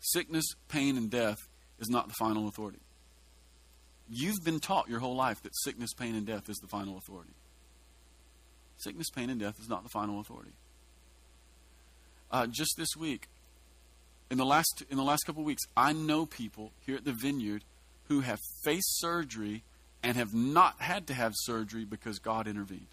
sickness, 0.00 0.46
pain, 0.68 0.96
and 0.96 1.10
death 1.10 1.38
is 1.78 1.90
not 1.90 2.08
the 2.08 2.14
final 2.18 2.48
authority. 2.48 2.80
You've 4.10 4.42
been 4.44 4.60
taught 4.60 4.88
your 4.88 5.00
whole 5.00 5.16
life 5.16 5.42
that 5.42 5.54
sickness, 5.56 5.92
pain, 5.92 6.14
and 6.14 6.26
death 6.26 6.48
is 6.48 6.56
the 6.58 6.66
final 6.66 6.96
authority. 6.96 7.34
Sickness, 8.78 9.10
pain, 9.10 9.28
and 9.28 9.40
death 9.40 9.60
is 9.60 9.68
not 9.68 9.82
the 9.82 9.88
final 9.88 10.20
authority. 10.20 10.52
Uh, 12.30 12.46
just 12.46 12.74
this 12.76 12.96
week, 12.96 13.28
in 14.30 14.38
the 14.38 14.44
last 14.44 14.82
in 14.90 14.96
the 14.96 15.02
last 15.02 15.24
couple 15.24 15.42
of 15.42 15.46
weeks, 15.46 15.62
I 15.76 15.92
know 15.92 16.26
people 16.26 16.72
here 16.84 16.96
at 16.96 17.04
the 17.04 17.12
Vineyard 17.12 17.64
who 18.08 18.20
have 18.20 18.38
faced 18.62 18.98
surgery 19.00 19.62
and 20.02 20.16
have 20.16 20.34
not 20.34 20.80
had 20.80 21.06
to 21.08 21.14
have 21.14 21.32
surgery 21.34 21.84
because 21.84 22.18
God 22.18 22.46
intervened. 22.46 22.86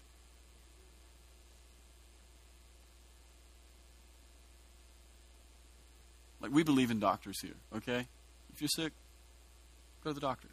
Like 6.40 6.52
we 6.52 6.62
believe 6.62 6.90
in 6.90 7.00
doctors 7.00 7.40
here, 7.40 7.56
okay? 7.74 8.06
If 8.52 8.60
you're 8.60 8.68
sick, 8.68 8.92
go 10.02 10.10
to 10.10 10.14
the 10.14 10.20
doctor. 10.20 10.48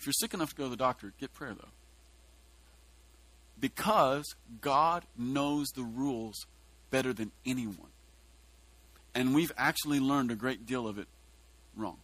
If 0.00 0.06
you're 0.06 0.14
sick 0.14 0.32
enough 0.32 0.50
to 0.50 0.56
go 0.56 0.64
to 0.64 0.70
the 0.70 0.76
doctor, 0.76 1.12
get 1.20 1.34
prayer 1.34 1.54
though. 1.54 1.68
Because 3.60 4.24
God 4.62 5.04
knows 5.14 5.68
the 5.68 5.82
rules 5.82 6.46
better 6.90 7.12
than 7.12 7.32
anyone. 7.44 7.90
And 9.14 9.34
we've 9.34 9.52
actually 9.58 10.00
learned 10.00 10.30
a 10.30 10.36
great 10.36 10.64
deal 10.64 10.88
of 10.88 10.98
it 10.98 11.06
wrong. 11.76 11.98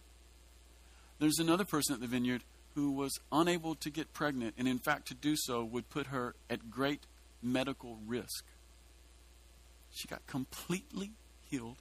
There's 1.17 1.39
another 1.39 1.65
person 1.65 1.95
at 1.95 2.01
the 2.01 2.05
vineyard 2.05 2.43
who 2.75 2.91
was 2.91 3.17
unable 3.31 3.73
to 3.73 3.89
get 3.89 4.13
pregnant, 4.13 4.53
and 4.59 4.67
in 4.67 4.77
fact, 4.77 5.07
to 5.07 5.15
do 5.15 5.33
so 5.35 5.63
would 5.63 5.89
put 5.89 6.07
her 6.07 6.35
at 6.47 6.69
great 6.69 7.07
medical 7.41 7.97
risk. 8.05 8.45
She 9.89 10.07
got 10.07 10.27
completely 10.27 11.13
healed 11.49 11.77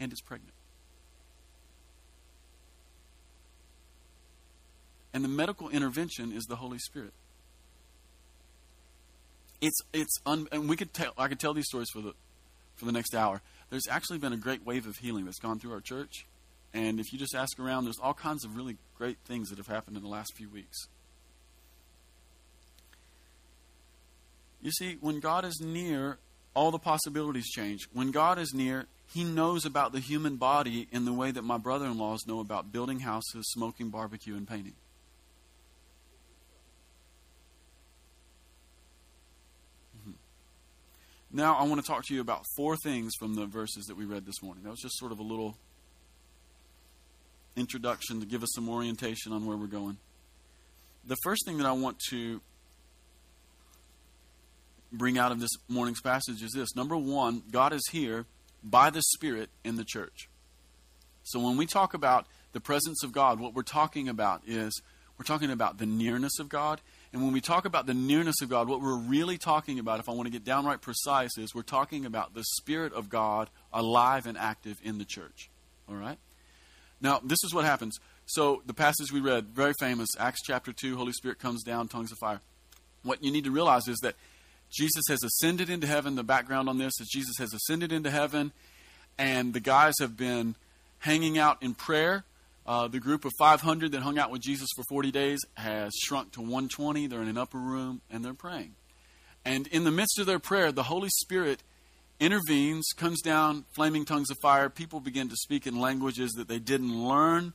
and 0.00 0.12
is 0.12 0.20
pregnant. 0.20 0.55
And 5.12 5.24
the 5.24 5.28
medical 5.28 5.68
intervention 5.68 6.32
is 6.32 6.44
the 6.44 6.56
Holy 6.56 6.78
Spirit. 6.78 7.12
It's 9.60 9.78
it's 9.92 10.18
un, 10.26 10.46
and 10.52 10.68
we 10.68 10.76
could 10.76 10.92
tell 10.92 11.12
I 11.16 11.28
could 11.28 11.40
tell 11.40 11.54
these 11.54 11.66
stories 11.66 11.88
for 11.90 12.00
the 12.00 12.14
for 12.76 12.84
the 12.84 12.92
next 12.92 13.14
hour. 13.14 13.40
There's 13.70 13.88
actually 13.90 14.18
been 14.18 14.32
a 14.32 14.38
great 14.38 14.64
wave 14.64 14.86
of 14.86 14.96
healing 14.96 15.24
that's 15.24 15.38
gone 15.38 15.58
through 15.58 15.72
our 15.72 15.80
church. 15.80 16.26
And 16.74 17.00
if 17.00 17.12
you 17.12 17.18
just 17.18 17.34
ask 17.34 17.58
around, 17.58 17.84
there's 17.84 17.98
all 17.98 18.14
kinds 18.14 18.44
of 18.44 18.54
really 18.54 18.76
great 18.98 19.16
things 19.24 19.48
that 19.48 19.58
have 19.58 19.66
happened 19.66 19.96
in 19.96 20.02
the 20.02 20.08
last 20.08 20.34
few 20.36 20.48
weeks. 20.50 20.88
You 24.60 24.70
see, 24.72 24.98
when 25.00 25.20
God 25.20 25.44
is 25.44 25.60
near, 25.60 26.18
all 26.54 26.70
the 26.70 26.78
possibilities 26.78 27.48
change. 27.50 27.88
When 27.92 28.10
God 28.10 28.38
is 28.38 28.52
near, 28.52 28.86
He 29.06 29.24
knows 29.24 29.64
about 29.64 29.92
the 29.92 30.00
human 30.00 30.36
body 30.36 30.88
in 30.90 31.04
the 31.04 31.12
way 31.12 31.30
that 31.30 31.42
my 31.42 31.58
brother 31.58 31.86
in 31.86 31.98
laws 31.98 32.26
know 32.26 32.40
about 32.40 32.72
building 32.72 33.00
houses, 33.00 33.50
smoking 33.52 33.90
barbecue, 33.90 34.36
and 34.36 34.46
painting. 34.46 34.74
Now, 41.32 41.54
I 41.54 41.64
want 41.64 41.80
to 41.80 41.86
talk 41.86 42.04
to 42.06 42.14
you 42.14 42.20
about 42.20 42.44
four 42.56 42.76
things 42.76 43.14
from 43.18 43.34
the 43.34 43.46
verses 43.46 43.86
that 43.86 43.96
we 43.96 44.04
read 44.04 44.24
this 44.24 44.42
morning. 44.42 44.64
That 44.64 44.70
was 44.70 44.80
just 44.80 44.96
sort 44.96 45.12
of 45.12 45.18
a 45.18 45.22
little 45.22 45.56
introduction 47.56 48.20
to 48.20 48.26
give 48.26 48.42
us 48.42 48.50
some 48.54 48.68
orientation 48.68 49.32
on 49.32 49.44
where 49.46 49.56
we're 49.56 49.66
going. 49.66 49.96
The 51.04 51.16
first 51.22 51.44
thing 51.46 51.58
that 51.58 51.66
I 51.66 51.72
want 51.72 51.98
to 52.10 52.40
bring 54.92 55.18
out 55.18 55.32
of 55.32 55.40
this 55.40 55.50
morning's 55.68 56.00
passage 56.00 56.42
is 56.42 56.52
this 56.52 56.74
number 56.76 56.96
one, 56.96 57.42
God 57.50 57.72
is 57.72 57.82
here 57.90 58.26
by 58.62 58.90
the 58.90 59.02
Spirit 59.02 59.50
in 59.64 59.76
the 59.76 59.84
church. 59.84 60.28
So 61.22 61.40
when 61.40 61.56
we 61.56 61.66
talk 61.66 61.92
about 61.92 62.26
the 62.52 62.60
presence 62.60 63.02
of 63.02 63.12
God, 63.12 63.40
what 63.40 63.54
we're 63.54 63.62
talking 63.62 64.08
about 64.08 64.42
is 64.46 64.80
we're 65.18 65.24
talking 65.24 65.50
about 65.50 65.78
the 65.78 65.86
nearness 65.86 66.38
of 66.38 66.48
God 66.48 66.80
And 67.16 67.24
when 67.24 67.32
we 67.32 67.40
talk 67.40 67.64
about 67.64 67.86
the 67.86 67.94
nearness 67.94 68.42
of 68.42 68.50
God, 68.50 68.68
what 68.68 68.82
we're 68.82 68.98
really 68.98 69.38
talking 69.38 69.78
about, 69.78 70.00
if 70.00 70.08
I 70.10 70.12
want 70.12 70.26
to 70.26 70.30
get 70.30 70.44
downright 70.44 70.82
precise, 70.82 71.38
is 71.38 71.54
we're 71.54 71.62
talking 71.62 72.04
about 72.04 72.34
the 72.34 72.44
Spirit 72.44 72.92
of 72.92 73.08
God 73.08 73.48
alive 73.72 74.26
and 74.26 74.36
active 74.36 74.76
in 74.82 74.98
the 74.98 75.06
church. 75.06 75.48
All 75.88 75.94
right? 75.94 76.18
Now, 77.00 77.22
this 77.24 77.38
is 77.42 77.54
what 77.54 77.64
happens. 77.64 77.96
So, 78.26 78.60
the 78.66 78.74
passage 78.74 79.12
we 79.12 79.20
read, 79.20 79.46
very 79.46 79.72
famous, 79.80 80.10
Acts 80.18 80.42
chapter 80.44 80.74
2, 80.74 80.98
Holy 80.98 81.12
Spirit 81.12 81.38
comes 81.38 81.62
down, 81.62 81.88
tongues 81.88 82.12
of 82.12 82.18
fire. 82.18 82.42
What 83.02 83.24
you 83.24 83.32
need 83.32 83.44
to 83.44 83.50
realize 83.50 83.88
is 83.88 83.96
that 84.02 84.16
Jesus 84.68 85.04
has 85.08 85.24
ascended 85.24 85.70
into 85.70 85.86
heaven. 85.86 86.16
The 86.16 86.22
background 86.22 86.68
on 86.68 86.76
this 86.76 86.92
is 87.00 87.08
Jesus 87.10 87.36
has 87.38 87.54
ascended 87.54 87.92
into 87.92 88.10
heaven, 88.10 88.52
and 89.16 89.54
the 89.54 89.60
guys 89.60 89.94
have 90.00 90.18
been 90.18 90.54
hanging 90.98 91.38
out 91.38 91.62
in 91.62 91.72
prayer. 91.72 92.24
Uh, 92.66 92.88
the 92.88 92.98
group 92.98 93.24
of 93.24 93.32
500 93.38 93.92
that 93.92 94.02
hung 94.02 94.18
out 94.18 94.30
with 94.30 94.42
Jesus 94.42 94.68
for 94.74 94.82
40 94.88 95.12
days 95.12 95.40
has 95.54 95.92
shrunk 95.94 96.32
to 96.32 96.40
120. 96.40 97.06
They're 97.06 97.22
in 97.22 97.28
an 97.28 97.38
upper 97.38 97.58
room 97.58 98.00
and 98.10 98.24
they're 98.24 98.34
praying. 98.34 98.74
And 99.44 99.68
in 99.68 99.84
the 99.84 99.92
midst 99.92 100.18
of 100.18 100.26
their 100.26 100.40
prayer, 100.40 100.72
the 100.72 100.82
Holy 100.82 101.08
Spirit 101.20 101.62
intervenes, 102.18 102.84
comes 102.96 103.22
down, 103.22 103.64
flaming 103.76 104.04
tongues 104.04 104.30
of 104.30 104.38
fire. 104.42 104.68
People 104.68 104.98
begin 104.98 105.28
to 105.28 105.36
speak 105.36 105.66
in 105.66 105.78
languages 105.78 106.32
that 106.32 106.48
they 106.48 106.58
didn't 106.58 107.06
learn. 107.06 107.52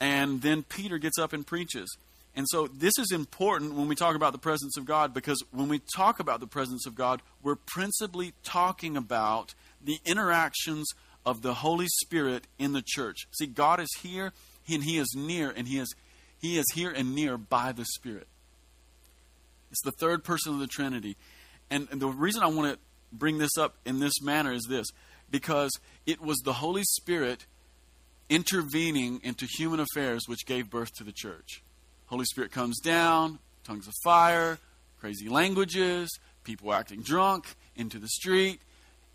And 0.00 0.40
then 0.40 0.62
Peter 0.62 0.96
gets 0.96 1.18
up 1.18 1.34
and 1.34 1.46
preaches. 1.46 1.94
And 2.36 2.46
so 2.48 2.66
this 2.66 2.94
is 2.98 3.12
important 3.12 3.74
when 3.74 3.88
we 3.88 3.94
talk 3.94 4.16
about 4.16 4.32
the 4.32 4.38
presence 4.38 4.76
of 4.76 4.86
God 4.86 5.14
because 5.14 5.42
when 5.52 5.68
we 5.68 5.80
talk 5.94 6.18
about 6.18 6.40
the 6.40 6.46
presence 6.46 6.86
of 6.86 6.94
God, 6.94 7.22
we're 7.42 7.54
principally 7.54 8.32
talking 8.42 8.96
about 8.96 9.54
the 9.82 9.98
interactions 10.04 10.88
of 11.26 11.42
the 11.42 11.54
Holy 11.54 11.86
Spirit 11.88 12.46
in 12.58 12.72
the 12.72 12.82
church. 12.84 13.26
See, 13.32 13.46
God 13.46 13.80
is 13.80 13.88
here 14.02 14.32
and 14.68 14.84
He 14.84 14.98
is 14.98 15.14
near, 15.16 15.50
and 15.50 15.68
He 15.68 15.78
is 15.78 15.94
He 16.40 16.58
is 16.58 16.66
here 16.74 16.90
and 16.90 17.14
near 17.14 17.36
by 17.36 17.72
the 17.72 17.84
Spirit. 17.84 18.28
It's 19.70 19.82
the 19.82 19.92
third 19.92 20.24
person 20.24 20.54
of 20.54 20.60
the 20.60 20.66
Trinity. 20.66 21.16
And, 21.70 21.88
and 21.90 22.00
the 22.00 22.08
reason 22.08 22.42
I 22.42 22.46
want 22.46 22.72
to 22.72 22.78
bring 23.12 23.38
this 23.38 23.56
up 23.58 23.76
in 23.84 24.00
this 24.00 24.20
manner 24.22 24.52
is 24.52 24.66
this 24.68 24.86
because 25.30 25.70
it 26.06 26.20
was 26.20 26.38
the 26.44 26.52
Holy 26.52 26.84
Spirit 26.84 27.46
intervening 28.28 29.20
into 29.22 29.46
human 29.46 29.80
affairs 29.80 30.22
which 30.26 30.46
gave 30.46 30.70
birth 30.70 30.92
to 30.94 31.04
the 31.04 31.12
church. 31.12 31.62
Holy 32.06 32.24
Spirit 32.24 32.52
comes 32.52 32.78
down, 32.80 33.38
tongues 33.64 33.88
of 33.88 33.94
fire, 34.04 34.58
crazy 35.00 35.28
languages, 35.28 36.08
people 36.44 36.72
acting 36.72 37.02
drunk 37.02 37.46
into 37.76 37.98
the 37.98 38.08
street. 38.08 38.60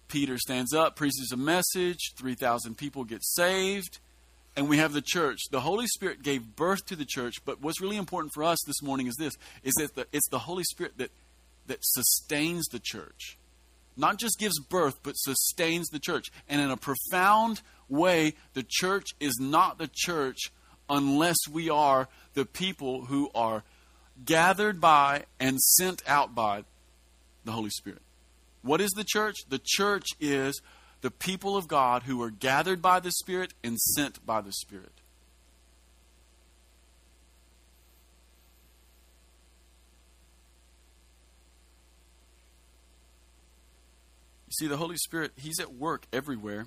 Peter 0.10 0.38
stands 0.38 0.74
up, 0.74 0.96
preaches 0.96 1.32
a 1.32 1.38
message, 1.38 2.14
3,000 2.18 2.76
people 2.76 3.06
get 3.06 3.24
saved, 3.24 4.00
and 4.56 4.68
we 4.68 4.78
have 4.78 4.92
the 4.92 5.02
church. 5.02 5.40
The 5.52 5.62
Holy 5.62 5.88
Spirit 5.88 6.22
gave 6.22 6.56
birth 6.56 6.86
to 6.88 6.96
the 6.96 7.06
church, 7.06 7.36
but 7.46 7.62
what's 7.62 7.80
really 7.80 7.96
important 7.96 8.34
for 8.34 8.44
us 8.44 8.58
this 8.68 8.82
morning 8.82 9.08
is 9.08 9.16
this 9.16 9.38
is 9.64 9.74
that 9.76 9.96
the, 9.96 10.08
it's 10.12 10.28
the 10.30 10.40
Holy 10.40 10.64
Spirit 10.64 10.98
that 10.98 11.12
that 11.68 11.80
sustains 11.82 12.68
the 12.68 12.80
church. 12.80 13.38
Not 13.96 14.18
just 14.18 14.40
gives 14.40 14.60
birth, 14.60 15.00
but 15.04 15.14
sustains 15.14 15.88
the 15.90 16.00
church. 16.00 16.32
And 16.48 16.62
in 16.62 16.72
a 16.72 16.78
profound 16.78 17.62
way, 17.88 18.34
the 18.54 18.66
church 18.68 19.08
is 19.20 19.38
not 19.40 19.78
the 19.78 19.90
church 19.94 20.52
unless 20.90 21.38
we 21.52 21.70
are 21.70 22.08
the 22.34 22.46
people 22.46 23.06
who 23.06 23.30
are 23.36 23.64
gathered 24.26 24.82
by 24.82 25.26
and 25.40 25.60
sent 25.60 26.02
out 26.08 26.34
by 26.34 26.64
the 27.46 27.52
Holy 27.52 27.70
Spirit. 27.70 28.02
What 28.62 28.82
is 28.82 28.92
the 28.92 29.06
church? 29.06 29.38
The 29.48 29.62
church 29.64 30.08
is 30.20 30.62
the 31.02 31.12
people 31.12 31.56
of 31.56 31.68
God 31.68 32.04
who 32.04 32.22
are 32.22 32.30
gathered 32.30 32.82
by 32.82 33.00
the 33.00 33.12
Spirit 33.12 33.54
and 33.64 33.80
sent 33.80 34.26
by 34.26 34.42
the 34.42 34.52
Spirit. 34.52 34.92
You 44.48 44.54
see, 44.66 44.68
the 44.68 44.78
Holy 44.78 44.98
Spirit, 44.98 45.32
He's 45.38 45.60
at 45.60 45.74
work 45.74 46.06
everywhere. 46.12 46.66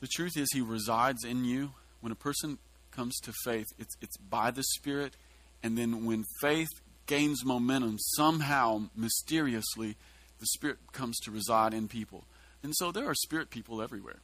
The 0.00 0.08
truth 0.08 0.36
is, 0.36 0.48
He 0.52 0.60
resides 0.60 1.24
in 1.24 1.44
you. 1.44 1.72
When 2.00 2.12
a 2.12 2.16
person 2.16 2.58
comes 2.90 3.16
to 3.20 3.32
faith, 3.44 3.68
it's, 3.78 3.94
it's 4.02 4.16
by 4.16 4.50
the 4.50 4.64
Spirit. 4.64 5.14
And 5.62 5.78
then 5.78 6.04
when 6.04 6.24
faith 6.40 6.68
gains 7.06 7.44
momentum, 7.44 7.98
somehow, 7.98 8.88
mysteriously, 8.96 9.96
the 10.42 10.46
Spirit 10.46 10.78
comes 10.92 11.20
to 11.20 11.30
reside 11.30 11.72
in 11.72 11.86
people. 11.86 12.24
And 12.64 12.74
so 12.76 12.90
there 12.90 13.08
are 13.08 13.14
Spirit 13.14 13.48
people 13.48 13.80
everywhere. 13.80 14.18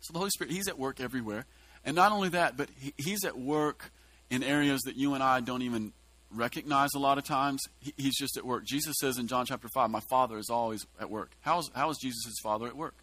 So 0.00 0.12
the 0.12 0.18
Holy 0.18 0.30
Spirit, 0.30 0.52
He's 0.52 0.66
at 0.66 0.78
work 0.78 1.00
everywhere. 1.00 1.46
And 1.84 1.94
not 1.94 2.10
only 2.10 2.28
that, 2.30 2.56
but 2.56 2.68
he, 2.76 2.92
He's 2.96 3.24
at 3.24 3.38
work 3.38 3.92
in 4.30 4.42
areas 4.42 4.80
that 4.82 4.96
you 4.96 5.14
and 5.14 5.22
I 5.22 5.40
don't 5.40 5.62
even 5.62 5.92
recognize 6.34 6.90
a 6.96 6.98
lot 6.98 7.18
of 7.18 7.24
times. 7.24 7.62
He, 7.78 7.94
he's 7.96 8.18
just 8.18 8.36
at 8.36 8.44
work. 8.44 8.64
Jesus 8.64 8.96
says 9.00 9.16
in 9.16 9.28
John 9.28 9.46
chapter 9.46 9.68
5, 9.72 9.90
My 9.90 10.00
Father 10.10 10.38
is 10.38 10.50
always 10.50 10.84
at 11.00 11.08
work. 11.08 11.30
How 11.42 11.60
is, 11.60 11.70
how 11.72 11.90
is 11.90 11.98
Jesus' 11.98 12.34
Father 12.42 12.66
at 12.66 12.76
work? 12.76 12.96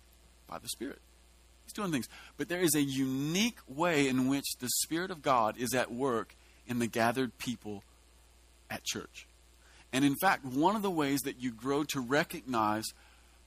By 0.46 0.58
the 0.58 0.68
Spirit. 0.68 1.00
He's 1.64 1.72
doing 1.72 1.92
things. 1.92 2.10
But 2.36 2.50
there 2.50 2.60
is 2.60 2.76
a 2.76 2.82
unique 2.82 3.60
way 3.66 4.10
in 4.10 4.28
which 4.28 4.58
the 4.60 4.70
Spirit 4.84 5.10
of 5.10 5.22
God 5.22 5.56
is 5.58 5.74
at 5.74 5.90
work 5.90 6.36
in 6.68 6.80
the 6.80 6.88
gathered 6.88 7.38
people 7.38 7.84
at 8.70 8.84
church. 8.84 9.28
And 9.92 10.06
in 10.06 10.16
fact, 10.22 10.46
one 10.46 10.76
of 10.76 10.82
the 10.82 10.92
ways 10.92 11.22
that 11.22 11.42
you 11.42 11.52
grow 11.52 11.84
to 11.86 12.00
recognize 12.00 12.86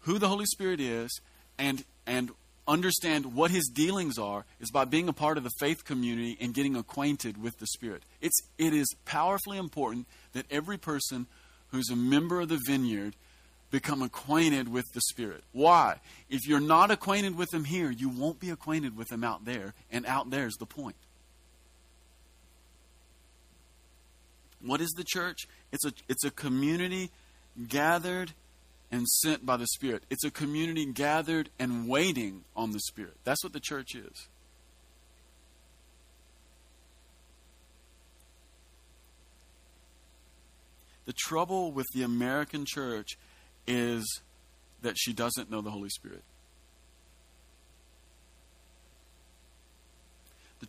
who 0.00 0.18
the 0.18 0.28
Holy 0.28 0.46
Spirit 0.46 0.81
is 0.81 1.20
and, 1.59 1.85
and 2.07 2.31
understand 2.66 3.35
what 3.35 3.50
his 3.50 3.70
dealings 3.72 4.18
are 4.18 4.44
is 4.61 4.70
by 4.70 4.85
being 4.85 5.09
a 5.09 5.12
part 5.12 5.38
of 5.38 5.44
the 5.44 5.52
faith 5.61 5.85
community 5.85 6.37
and 6.40 6.55
getting 6.55 6.76
acquainted 6.76 7.40
with 7.42 7.59
the 7.59 7.66
Spirit. 7.66 8.02
It's, 8.20 8.40
it 8.59 8.72
is 8.72 8.88
powerfully 9.05 9.59
important 9.59 10.07
that 10.33 10.46
every 10.50 10.78
person 10.78 11.26
who's 11.68 11.90
a 11.90 11.96
member 11.96 12.40
of 12.40 12.48
the 12.48 12.61
vineyard 12.66 13.14
become 13.70 14.02
acquainted 14.02 14.68
with 14.68 14.85
the 14.92 15.00
Spirit. 15.00 15.42
Why? 15.52 15.98
If 16.28 16.46
you're 16.46 16.61
not 16.61 16.90
acquainted 16.90 17.37
with 17.37 17.52
Him 17.52 17.64
here, 17.64 17.90
you 17.90 18.09
won't 18.09 18.38
be 18.38 18.50
acquainted 18.50 18.96
with 18.96 19.11
Him 19.11 19.24
out 19.24 19.44
there, 19.44 19.74
and 19.90 20.05
out 20.07 20.31
there's 20.31 20.55
the 20.57 20.66
point. 20.66 20.96
What 24.64 24.81
is 24.81 24.90
the 24.90 25.05
church? 25.05 25.48
It's 25.72 25.85
a, 25.85 25.92
it's 26.09 26.25
a 26.25 26.31
community 26.31 27.11
gathered 27.68 28.33
and 28.90 29.09
sent 29.09 29.44
by 29.44 29.57
the 29.57 29.66
Spirit. 29.66 30.05
It's 30.11 30.25
a 30.25 30.31
community 30.31 30.87
gathered 30.87 31.51
and 31.59 31.88
waiting 31.88 32.44
on 32.55 32.72
the 32.72 32.81
Spirit. 32.81 33.16
That's 33.25 33.42
what 33.42 33.53
the 33.53 33.61
church 33.61 33.94
is. 33.94 34.29
The 41.05 41.12
trouble 41.12 41.72
with 41.72 41.87
the 41.94 42.03
American 42.03 42.64
church 42.64 43.18
is 43.66 44.20
that 44.83 44.96
she 44.96 45.12
doesn't 45.12 45.51
know 45.51 45.61
the 45.61 45.70
Holy 45.70 45.88
Spirit. 45.88 46.22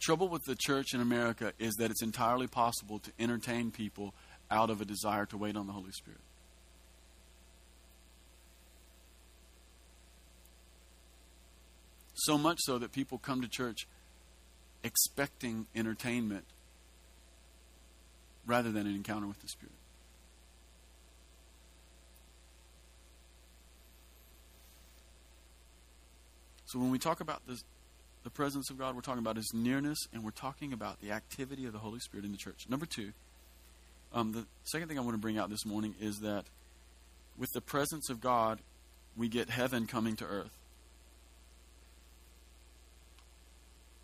Trouble 0.04 0.28
with 0.28 0.44
the 0.44 0.56
church 0.56 0.94
in 0.94 1.00
America 1.00 1.54
is 1.60 1.76
that 1.76 1.90
it's 1.90 2.04
entirely 2.04 2.48
possible 2.48 3.00
to 3.00 3.12
entertain 3.18 3.72
people 3.72 4.14
out 4.52 4.70
of 4.70 4.82
a 4.82 4.86
desire 4.86 5.26
to 5.26 5.38
wait 5.38 5.56
on 5.56 5.66
the 5.66 5.74
Holy 5.74 5.92
Spirit. 5.92 6.20
So 12.16 12.38
much 12.38 12.60
so 12.62 12.78
that 12.78 12.92
people 12.92 13.18
come 13.18 13.42
to 13.42 13.48
church 13.48 13.88
expecting 14.84 15.68
entertainment 15.74 16.46
rather 18.46 18.72
than 18.72 18.86
an 18.86 18.96
encounter 18.96 19.26
with 19.26 19.42
the 19.42 19.48
Spirit. 19.48 19.74
So 26.66 26.80
when 26.80 26.92
we 26.92 27.00
talk 27.00 27.22
about 27.22 27.46
this, 27.48 27.64
the 28.24 28.30
presence 28.30 28.70
of 28.70 28.78
God, 28.78 28.96
we're 28.96 29.02
talking 29.02 29.20
about 29.20 29.36
His 29.36 29.52
nearness, 29.54 30.08
and 30.14 30.24
we're 30.24 30.32
talking 30.32 30.74
about 30.74 31.02
the 31.02 31.12
activity 31.12 31.66
of 31.66 31.74
the 31.74 31.80
Holy 31.80 32.00
Spirit 32.00 32.26
in 32.26 32.32
the 32.32 32.38
church. 32.38 32.66
Number 32.70 32.86
two, 32.86 33.12
um, 34.14 34.32
the 34.32 34.46
second 34.64 34.88
thing 34.88 34.98
I 34.98 35.02
want 35.02 35.14
to 35.14 35.22
bring 35.22 35.38
out 35.38 35.50
this 35.50 35.66
morning 35.66 35.96
is 36.00 36.20
that 36.20 36.46
with 37.38 37.50
the 37.54 37.62
presence 37.62 38.10
of 38.10 38.22
God, 38.22 38.60
we 39.18 39.28
get 39.28 39.50
heaven 39.50 39.88
coming 39.88 40.16
to 40.18 40.26
earth. 40.26 40.52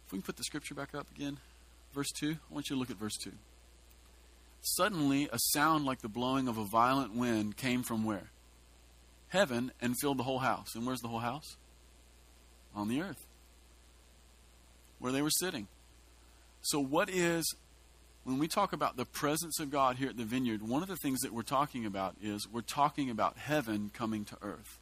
If 0.08 0.14
we 0.14 0.18
can 0.18 0.24
put 0.24 0.38
the 0.38 0.44
scripture 0.44 0.76
back 0.76 0.96
up 0.96 1.08
again, 1.16 1.38
verse 1.94 2.12
2, 2.20 2.32
I 2.32 2.54
want 2.54 2.70
you 2.70 2.76
to 2.76 2.80
look 2.80 2.90
at 2.90 2.98
verse 2.98 3.18
2. 3.24 3.32
Suddenly, 4.62 5.30
a 5.32 5.38
sound 5.54 5.86
like 5.86 6.02
the 6.02 6.10
blowing 6.10 6.48
of 6.48 6.58
a 6.58 6.66
violent 6.66 7.16
wind 7.16 7.56
came 7.56 7.84
from 7.84 8.04
where? 8.04 8.30
Heaven 9.30 9.72
and 9.80 9.96
filled 10.02 10.18
the 10.18 10.24
whole 10.24 10.40
house. 10.40 10.76
And 10.76 10.86
where's 10.86 11.00
the 11.00 11.08
whole 11.08 11.20
house? 11.20 11.56
on 12.76 12.88
the 12.88 13.02
earth 13.02 13.26
where 15.00 15.12
they 15.12 15.22
were 15.22 15.30
sitting. 15.30 15.68
So, 16.62 16.80
what 16.80 17.10
is, 17.10 17.56
when 18.24 18.38
we 18.38 18.48
talk 18.48 18.74
about 18.74 18.98
the 18.98 19.06
presence 19.06 19.60
of 19.60 19.72
God 19.72 19.96
here 19.96 20.10
at 20.10 20.18
the 20.18 20.26
vineyard, 20.26 20.62
one 20.62 20.82
of 20.84 20.90
the 20.90 20.98
things 20.98 21.22
that 21.22 21.34
we're 21.34 21.42
talking 21.42 21.86
about 21.86 22.16
is 22.22 22.48
we're 22.48 22.62
talking 22.62 23.10
about 23.10 23.38
heaven 23.38 23.90
coming 23.94 24.26
to 24.26 24.38
earth. 24.42 24.78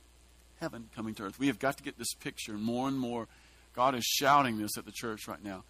Heaven 0.60 0.90
coming 0.96 1.14
to 1.16 1.24
earth. 1.24 1.40
We 1.40 1.48
have 1.48 1.60
got 1.60 1.78
to 1.78 1.84
get 1.84 1.98
this 2.00 2.14
picture 2.16 2.54
more 2.54 2.88
and 2.88 2.98
more. 2.98 3.28
God 3.76 3.94
is 3.94 4.04
shouting 4.04 4.58
this 4.58 4.76
at 4.78 4.86
the 4.86 4.92
church 4.92 5.28
right 5.28 5.44
now. 5.44 5.64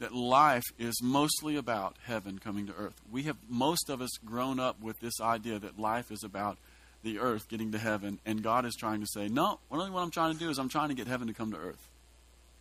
that 0.00 0.14
life 0.14 0.64
is 0.78 1.00
mostly 1.02 1.56
about 1.56 1.94
heaven 2.04 2.38
coming 2.38 2.66
to 2.66 2.74
earth. 2.74 2.94
We 3.12 3.24
have, 3.24 3.36
most 3.48 3.90
of 3.90 4.00
us, 4.00 4.10
grown 4.24 4.58
up 4.58 4.80
with 4.82 4.98
this 5.00 5.20
idea 5.20 5.58
that 5.58 5.78
life 5.78 6.10
is 6.10 6.24
about 6.24 6.56
the 7.02 7.18
earth 7.18 7.48
getting 7.48 7.72
to 7.72 7.78
heaven, 7.78 8.18
and 8.26 8.42
God 8.42 8.64
is 8.66 8.74
trying 8.74 9.00
to 9.00 9.06
say, 9.06 9.28
no, 9.28 9.58
really 9.70 9.90
what 9.90 10.02
I'm 10.02 10.10
trying 10.10 10.32
to 10.32 10.38
do 10.38 10.50
is 10.50 10.58
I'm 10.58 10.68
trying 10.68 10.88
to 10.88 10.94
get 10.94 11.06
heaven 11.06 11.28
to 11.28 11.34
come 11.34 11.52
to 11.52 11.58
earth. 11.58 11.88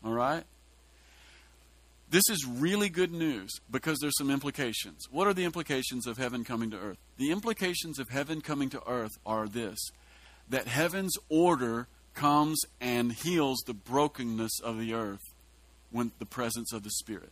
All 0.04 0.14
right? 0.14 0.44
This 2.12 2.24
is 2.30 2.46
really 2.46 2.90
good 2.90 3.12
news 3.12 3.52
because 3.70 4.00
there's 4.00 4.18
some 4.18 4.32
implications. 4.32 5.08
What 5.12 5.28
are 5.28 5.34
the 5.34 5.46
implications 5.46 6.08
of 6.08 6.18
heaven 6.18 6.44
coming 6.44 6.72
to 6.72 6.78
earth? 6.78 6.98
The 7.18 7.32
implications 7.32 8.00
of 8.00 8.10
heaven 8.10 8.42
coming 8.42 8.70
to 8.72 8.82
earth 8.88 9.12
are 9.26 9.48
this 9.48 9.78
that 10.50 10.68
heaven's 10.68 11.16
order 11.30 11.88
comes 12.16 12.60
and 12.82 13.12
heals 13.12 13.60
the 13.68 13.74
brokenness 13.74 14.60
of 14.64 14.80
the 14.80 14.96
earth 14.96 15.22
when 15.92 16.12
the 16.18 16.26
presence 16.26 16.74
of 16.74 16.82
the 16.82 16.90
Spirit. 16.90 17.32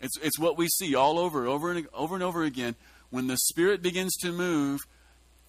It's, 0.00 0.16
it's 0.22 0.38
what 0.38 0.56
we 0.56 0.68
see 0.68 0.94
all 0.94 1.18
over, 1.18 1.46
over 1.46 1.70
and 1.70 1.86
over 1.92 2.14
and 2.14 2.24
over 2.24 2.44
again. 2.44 2.74
When 3.10 3.26
the 3.26 3.36
Spirit 3.36 3.82
begins 3.82 4.16
to 4.22 4.32
move, 4.32 4.80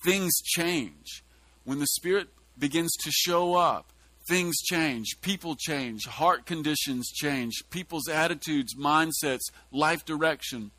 things 0.04 0.34
change. 0.42 1.24
When 1.64 1.80
the 1.80 1.88
Spirit 1.88 2.28
begins 2.60 2.92
to 3.04 3.12
show 3.12 3.56
up, 3.56 3.93
things 4.28 4.62
change. 4.62 5.20
People 5.22 5.56
change. 5.56 6.06
Heart 6.06 6.46
conditions 6.46 7.10
change. 7.12 7.64
People's 7.70 8.08
attitudes, 8.08 8.76
mindsets, 8.76 9.52
life 9.72 10.06
direction, 10.06 10.72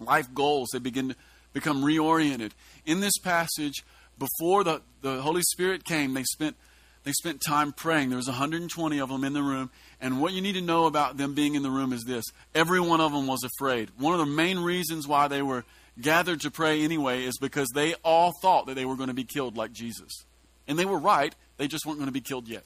life 0.00 0.32
goals, 0.34 0.70
they 0.72 0.78
begin 0.78 1.10
to 1.10 1.16
become 1.52 1.82
reoriented. 1.82 2.52
In 2.86 3.00
this 3.00 3.18
passage, 3.18 3.84
before 4.18 4.64
the, 4.64 4.82
the 5.00 5.20
Holy 5.22 5.42
Spirit 5.42 5.84
came, 5.84 6.14
they 6.14 6.24
spent 6.24 6.56
they 7.04 7.12
spent 7.12 7.40
time 7.40 7.72
praying. 7.72 8.10
There 8.10 8.18
was 8.18 8.26
120 8.26 9.00
of 9.00 9.08
them 9.08 9.24
in 9.24 9.32
the 9.32 9.42
room, 9.42 9.70
and 10.00 10.20
what 10.20 10.34
you 10.34 10.42
need 10.42 10.54
to 10.54 10.60
know 10.60 10.84
about 10.84 11.16
them 11.16 11.32
being 11.32 11.54
in 11.54 11.62
the 11.62 11.70
room 11.70 11.92
is 11.92 12.04
this: 12.04 12.24
every 12.54 12.80
one 12.80 13.00
of 13.00 13.12
them 13.12 13.26
was 13.26 13.44
afraid. 13.44 13.90
One 13.96 14.12
of 14.12 14.18
the 14.18 14.26
main 14.26 14.58
reasons 14.58 15.06
why 15.06 15.28
they 15.28 15.40
were 15.40 15.64
gathered 16.00 16.40
to 16.42 16.50
pray 16.50 16.82
anyway 16.82 17.24
is 17.24 17.38
because 17.38 17.68
they 17.74 17.94
all 18.04 18.32
thought 18.42 18.66
that 18.66 18.74
they 18.74 18.84
were 18.84 18.96
going 18.96 19.08
to 19.08 19.14
be 19.14 19.24
killed 19.24 19.56
like 19.56 19.72
Jesus, 19.72 20.24
and 20.66 20.78
they 20.78 20.84
were 20.84 20.98
right. 20.98 21.34
They 21.56 21.68
just 21.68 21.86
weren't 21.86 21.98
going 21.98 22.08
to 22.08 22.12
be 22.12 22.20
killed 22.20 22.46
yet. 22.46 22.64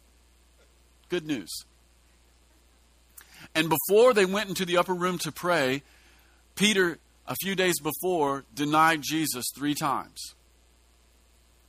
Good 1.13 1.27
news. 1.27 1.67
And 3.55 3.69
before 3.69 4.15
they 4.15 4.25
went 4.25 4.49
into 4.49 4.65
the 4.65 4.79
upper 4.79 4.95
room 4.95 5.19
to 5.19 5.31
pray, 5.31 5.83
Peter, 6.57 6.97
a 7.27 7.35
few 7.43 7.55
days 7.55 7.75
before, 7.81 8.45
denied 8.55 9.03
Jesus 9.03 9.45
three 9.55 9.75
times. 9.75 10.35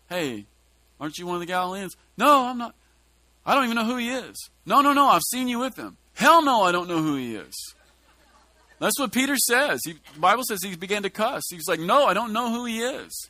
Hey, 0.07 0.45
aren't 0.97 1.17
you 1.17 1.27
one 1.27 1.35
of 1.35 1.41
the 1.41 1.45
Galileans? 1.45 1.97
No, 2.17 2.45
I'm 2.45 2.57
not. 2.57 2.73
I 3.45 3.53
don't 3.53 3.65
even 3.65 3.75
know 3.75 3.83
who 3.83 3.97
he 3.97 4.11
is. 4.11 4.49
No, 4.65 4.79
no, 4.79 4.93
no, 4.93 5.09
I've 5.09 5.21
seen 5.29 5.49
you 5.49 5.59
with 5.59 5.75
him. 5.75 5.97
Hell 6.13 6.41
no, 6.41 6.61
I 6.61 6.71
don't 6.71 6.87
know 6.87 7.01
who 7.01 7.17
he 7.17 7.35
is. 7.35 7.53
That's 8.79 8.97
what 8.97 9.11
Peter 9.11 9.35
says. 9.35 9.81
He, 9.83 9.95
the 10.13 10.21
Bible 10.21 10.43
says 10.47 10.59
he 10.63 10.77
began 10.77 11.03
to 11.03 11.09
cuss. 11.09 11.43
He's 11.51 11.67
like, 11.67 11.81
No, 11.81 12.05
I 12.05 12.13
don't 12.13 12.31
know 12.31 12.49
who 12.49 12.63
he 12.63 12.79
is. 12.79 13.29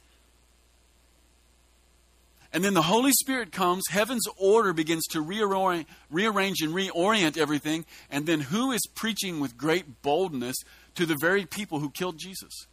And 2.54 2.64
then 2.64 2.76
the 2.76 2.84
Holy 2.84 3.12
Spirit 3.12 3.52
comes, 3.52 3.84
heaven's 3.90 4.28
order 4.38 4.74
begins 4.74 5.08
to 5.08 5.22
rearrange, 5.22 5.88
rearrange 6.12 6.62
and 6.62 6.74
reorient 6.74 7.36
everything. 7.36 7.84
And 8.12 8.28
then 8.28 8.42
who 8.42 8.72
is 8.72 8.82
preaching 8.94 9.40
with 9.40 9.58
great 9.58 10.04
boldness 10.04 10.56
to 10.94 11.08
the 11.08 11.18
very 11.20 11.46
people 11.46 11.80
who 11.80 11.90
killed 11.90 12.20
Jesus? 12.20 12.68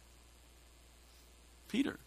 Peter. 1.67 1.97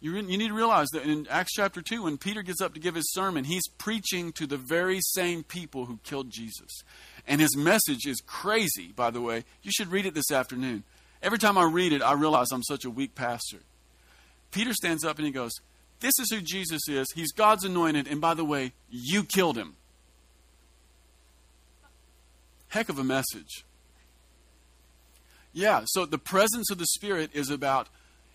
You, 0.00 0.14
you 0.14 0.38
need 0.38 0.48
to 0.48 0.54
realize 0.54 0.86
that 0.92 1.02
in 1.02 1.26
Acts 1.28 1.54
chapter 1.54 1.82
2, 1.82 2.04
when 2.04 2.16
Peter 2.16 2.42
gets 2.42 2.60
up 2.60 2.74
to 2.74 2.80
give 2.80 2.94
his 2.94 3.12
sermon, 3.12 3.42
he's 3.42 3.66
preaching 3.78 4.30
to 4.34 4.46
the 4.46 4.58
very 4.58 5.00
same 5.00 5.42
people 5.42 5.86
who 5.86 5.98
killed 6.04 6.30
Jesus. 6.30 6.82
And 7.26 7.40
his 7.40 7.56
message 7.56 8.06
is 8.06 8.22
crazy, 8.24 8.92
by 8.94 9.10
the 9.10 9.20
way. 9.20 9.44
You 9.62 9.72
should 9.72 9.90
read 9.90 10.06
it 10.06 10.14
this 10.14 10.30
afternoon. 10.30 10.84
Every 11.22 11.38
time 11.38 11.58
I 11.58 11.64
read 11.64 11.92
it, 11.92 12.02
I 12.02 12.12
realize 12.12 12.52
I'm 12.52 12.62
such 12.62 12.84
a 12.84 12.90
weak 12.90 13.16
pastor. 13.16 13.58
Peter 14.52 14.72
stands 14.74 15.04
up 15.04 15.16
and 15.16 15.26
he 15.26 15.32
goes, 15.32 15.52
this 16.00 16.18
is 16.18 16.30
who 16.30 16.40
Jesus 16.40 16.88
is. 16.88 17.06
He's 17.14 17.32
God's 17.32 17.64
anointed. 17.64 18.06
And 18.06 18.20
by 18.20 18.34
the 18.34 18.44
way, 18.44 18.72
you 18.90 19.24
killed 19.24 19.56
him. 19.56 19.76
Heck 22.68 22.88
of 22.88 22.98
a 22.98 23.04
message. 23.04 23.64
Yeah, 25.52 25.82
so 25.86 26.04
the 26.04 26.18
presence 26.18 26.70
of 26.70 26.78
the 26.78 26.86
Spirit 26.86 27.30
is 27.32 27.48
about 27.48 27.88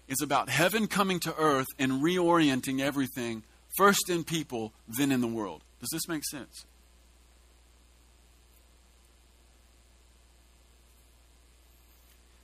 is 0.08 0.22
about 0.22 0.50
heaven 0.50 0.88
coming 0.88 1.20
to 1.22 1.34
earth 1.38 1.68
and 1.80 2.04
reorienting 2.04 2.82
everything, 2.82 3.44
first 3.78 4.10
in 4.10 4.24
people, 4.24 4.74
then 4.88 5.12
in 5.12 5.22
the 5.22 5.28
world. 5.28 5.64
Does 5.80 5.90
this 5.94 6.08
make 6.08 6.26
sense? 6.26 6.66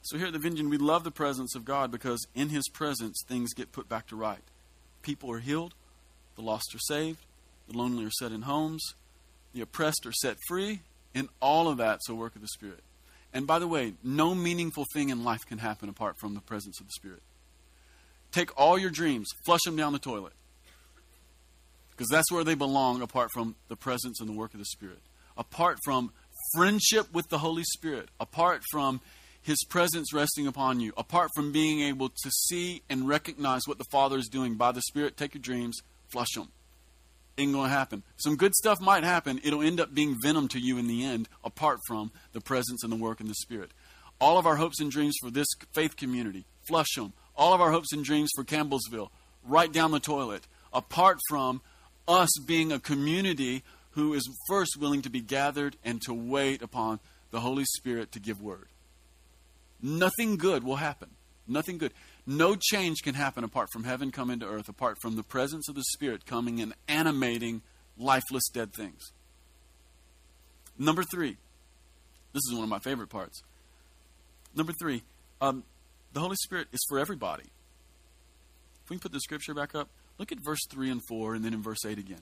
So 0.03 0.17
here 0.17 0.27
at 0.27 0.33
the 0.33 0.39
Vineyard, 0.39 0.69
we 0.69 0.77
love 0.77 1.03
the 1.03 1.11
presence 1.11 1.55
of 1.55 1.65
God 1.65 1.91
because 1.91 2.25
in 2.35 2.49
His 2.49 2.69
presence, 2.69 3.21
things 3.27 3.53
get 3.53 3.73
put 3.73 3.89
back 3.89 4.07
to 4.07 4.15
right 4.15 4.43
people 5.07 5.31
are 5.31 5.39
healed, 5.39 5.73
the 6.35 6.41
lost 6.41 6.75
are 6.75 6.79
saved, 6.79 7.25
the 7.69 7.77
lonely 7.77 8.03
are 8.03 8.11
set 8.11 8.33
in 8.33 8.41
homes, 8.41 8.83
the 9.53 9.61
oppressed 9.61 10.05
are 10.05 10.11
set 10.11 10.35
free, 10.49 10.81
and 11.15 11.29
all 11.39 11.69
of 11.69 11.77
that's 11.77 12.09
a 12.09 12.13
work 12.13 12.35
of 12.35 12.41
the 12.41 12.47
Spirit. 12.49 12.83
And 13.33 13.47
by 13.47 13.57
the 13.57 13.69
way, 13.69 13.93
no 14.03 14.35
meaningful 14.35 14.85
thing 14.93 15.07
in 15.07 15.23
life 15.23 15.45
can 15.47 15.59
happen 15.59 15.87
apart 15.87 16.15
from 16.19 16.33
the 16.33 16.41
presence 16.41 16.81
of 16.81 16.87
the 16.87 16.91
Spirit. 16.91 17.21
Take 18.33 18.51
all 18.59 18.77
your 18.77 18.89
dreams, 18.89 19.29
flush 19.45 19.61
them 19.63 19.77
down 19.77 19.93
the 19.93 19.99
toilet. 19.99 20.33
Because 21.91 22.09
that's 22.09 22.29
where 22.29 22.43
they 22.43 22.53
belong 22.53 23.01
apart 23.01 23.31
from 23.31 23.55
the 23.69 23.77
presence 23.77 24.19
and 24.19 24.27
the 24.27 24.37
work 24.37 24.53
of 24.53 24.59
the 24.59 24.65
Spirit. 24.65 24.99
Apart 25.37 25.77
from 25.85 26.11
friendship 26.53 27.13
with 27.13 27.29
the 27.29 27.37
Holy 27.37 27.63
Spirit. 27.63 28.09
Apart 28.19 28.61
from 28.69 28.99
his 29.47 29.63
presence 29.63 30.13
resting 30.13 30.45
upon 30.45 30.81
you, 30.81 30.91
apart 30.97 31.29
from 31.33 31.53
being 31.53 31.79
able 31.79 32.09
to 32.09 32.29
see 32.29 32.81
and 32.89 33.07
recognize 33.07 33.61
what 33.65 33.77
the 33.77 33.85
Father 33.85 34.17
is 34.17 34.27
doing 34.27 34.55
by 34.55 34.73
the 34.73 34.81
Spirit, 34.81 35.15
take 35.15 35.35
your 35.35 35.41
dreams, 35.41 35.79
flush 36.09 36.33
them. 36.35 36.49
Ain't 37.37 37.53
going 37.53 37.69
to 37.69 37.73
happen. 37.73 38.03
Some 38.17 38.35
good 38.35 38.53
stuff 38.53 38.81
might 38.81 39.05
happen. 39.05 39.39
It'll 39.45 39.61
end 39.61 39.79
up 39.79 39.93
being 39.93 40.17
venom 40.21 40.49
to 40.49 40.59
you 40.59 40.77
in 40.77 40.87
the 40.87 41.05
end, 41.05 41.29
apart 41.45 41.79
from 41.87 42.11
the 42.33 42.41
presence 42.41 42.83
and 42.83 42.91
the 42.91 42.97
work 42.97 43.21
in 43.21 43.29
the 43.29 43.35
Spirit. 43.35 43.71
All 44.19 44.37
of 44.37 44.45
our 44.45 44.57
hopes 44.57 44.81
and 44.81 44.91
dreams 44.91 45.15
for 45.21 45.31
this 45.31 45.47
faith 45.73 45.95
community, 45.95 46.43
flush 46.67 46.95
them. 46.97 47.13
All 47.33 47.53
of 47.53 47.61
our 47.61 47.71
hopes 47.71 47.93
and 47.93 48.03
dreams 48.03 48.29
for 48.35 48.43
Campbellsville, 48.43 49.11
right 49.45 49.71
down 49.71 49.91
the 49.91 50.01
toilet, 50.01 50.45
apart 50.73 51.19
from 51.29 51.61
us 52.05 52.37
being 52.45 52.73
a 52.73 52.81
community 52.81 53.63
who 53.91 54.13
is 54.13 54.29
first 54.49 54.75
willing 54.77 55.03
to 55.03 55.09
be 55.09 55.21
gathered 55.21 55.77
and 55.85 56.01
to 56.01 56.13
wait 56.13 56.61
upon 56.61 56.99
the 57.31 57.39
Holy 57.39 57.63
Spirit 57.63 58.11
to 58.11 58.19
give 58.19 58.41
word. 58.41 58.67
Nothing 59.81 60.37
good 60.37 60.63
will 60.63 60.77
happen. 60.77 61.09
Nothing 61.47 61.77
good. 61.77 61.93
No 62.25 62.55
change 62.55 62.97
can 63.03 63.15
happen 63.15 63.43
apart 63.43 63.69
from 63.71 63.83
heaven 63.83 64.11
coming 64.11 64.39
to 64.39 64.47
earth, 64.47 64.67
apart 64.67 64.97
from 65.01 65.15
the 65.15 65.23
presence 65.23 65.69
of 65.69 65.75
the 65.75 65.83
Spirit 65.83 66.25
coming 66.25 66.59
and 66.59 66.73
animating 66.87 67.61
lifeless 67.97 68.49
dead 68.49 68.73
things. 68.73 69.11
Number 70.77 71.03
three. 71.03 71.37
This 72.33 72.41
is 72.49 72.53
one 72.53 72.63
of 72.63 72.69
my 72.69 72.79
favorite 72.79 73.09
parts. 73.09 73.41
Number 74.55 74.73
three. 74.79 75.03
Um, 75.39 75.63
the 76.13 76.19
Holy 76.19 76.35
Spirit 76.35 76.67
is 76.73 76.79
for 76.89 76.99
everybody. 76.99 77.45
If 78.83 78.89
we 78.89 78.95
can 78.95 79.01
put 79.01 79.11
the 79.11 79.19
scripture 79.19 79.53
back 79.53 79.75
up, 79.75 79.89
look 80.17 80.31
at 80.31 80.39
verse 80.43 80.65
3 80.69 80.89
and 80.89 81.01
4, 81.07 81.35
and 81.35 81.45
then 81.45 81.53
in 81.53 81.61
verse 81.61 81.85
8 81.85 81.97
again. 81.97 82.21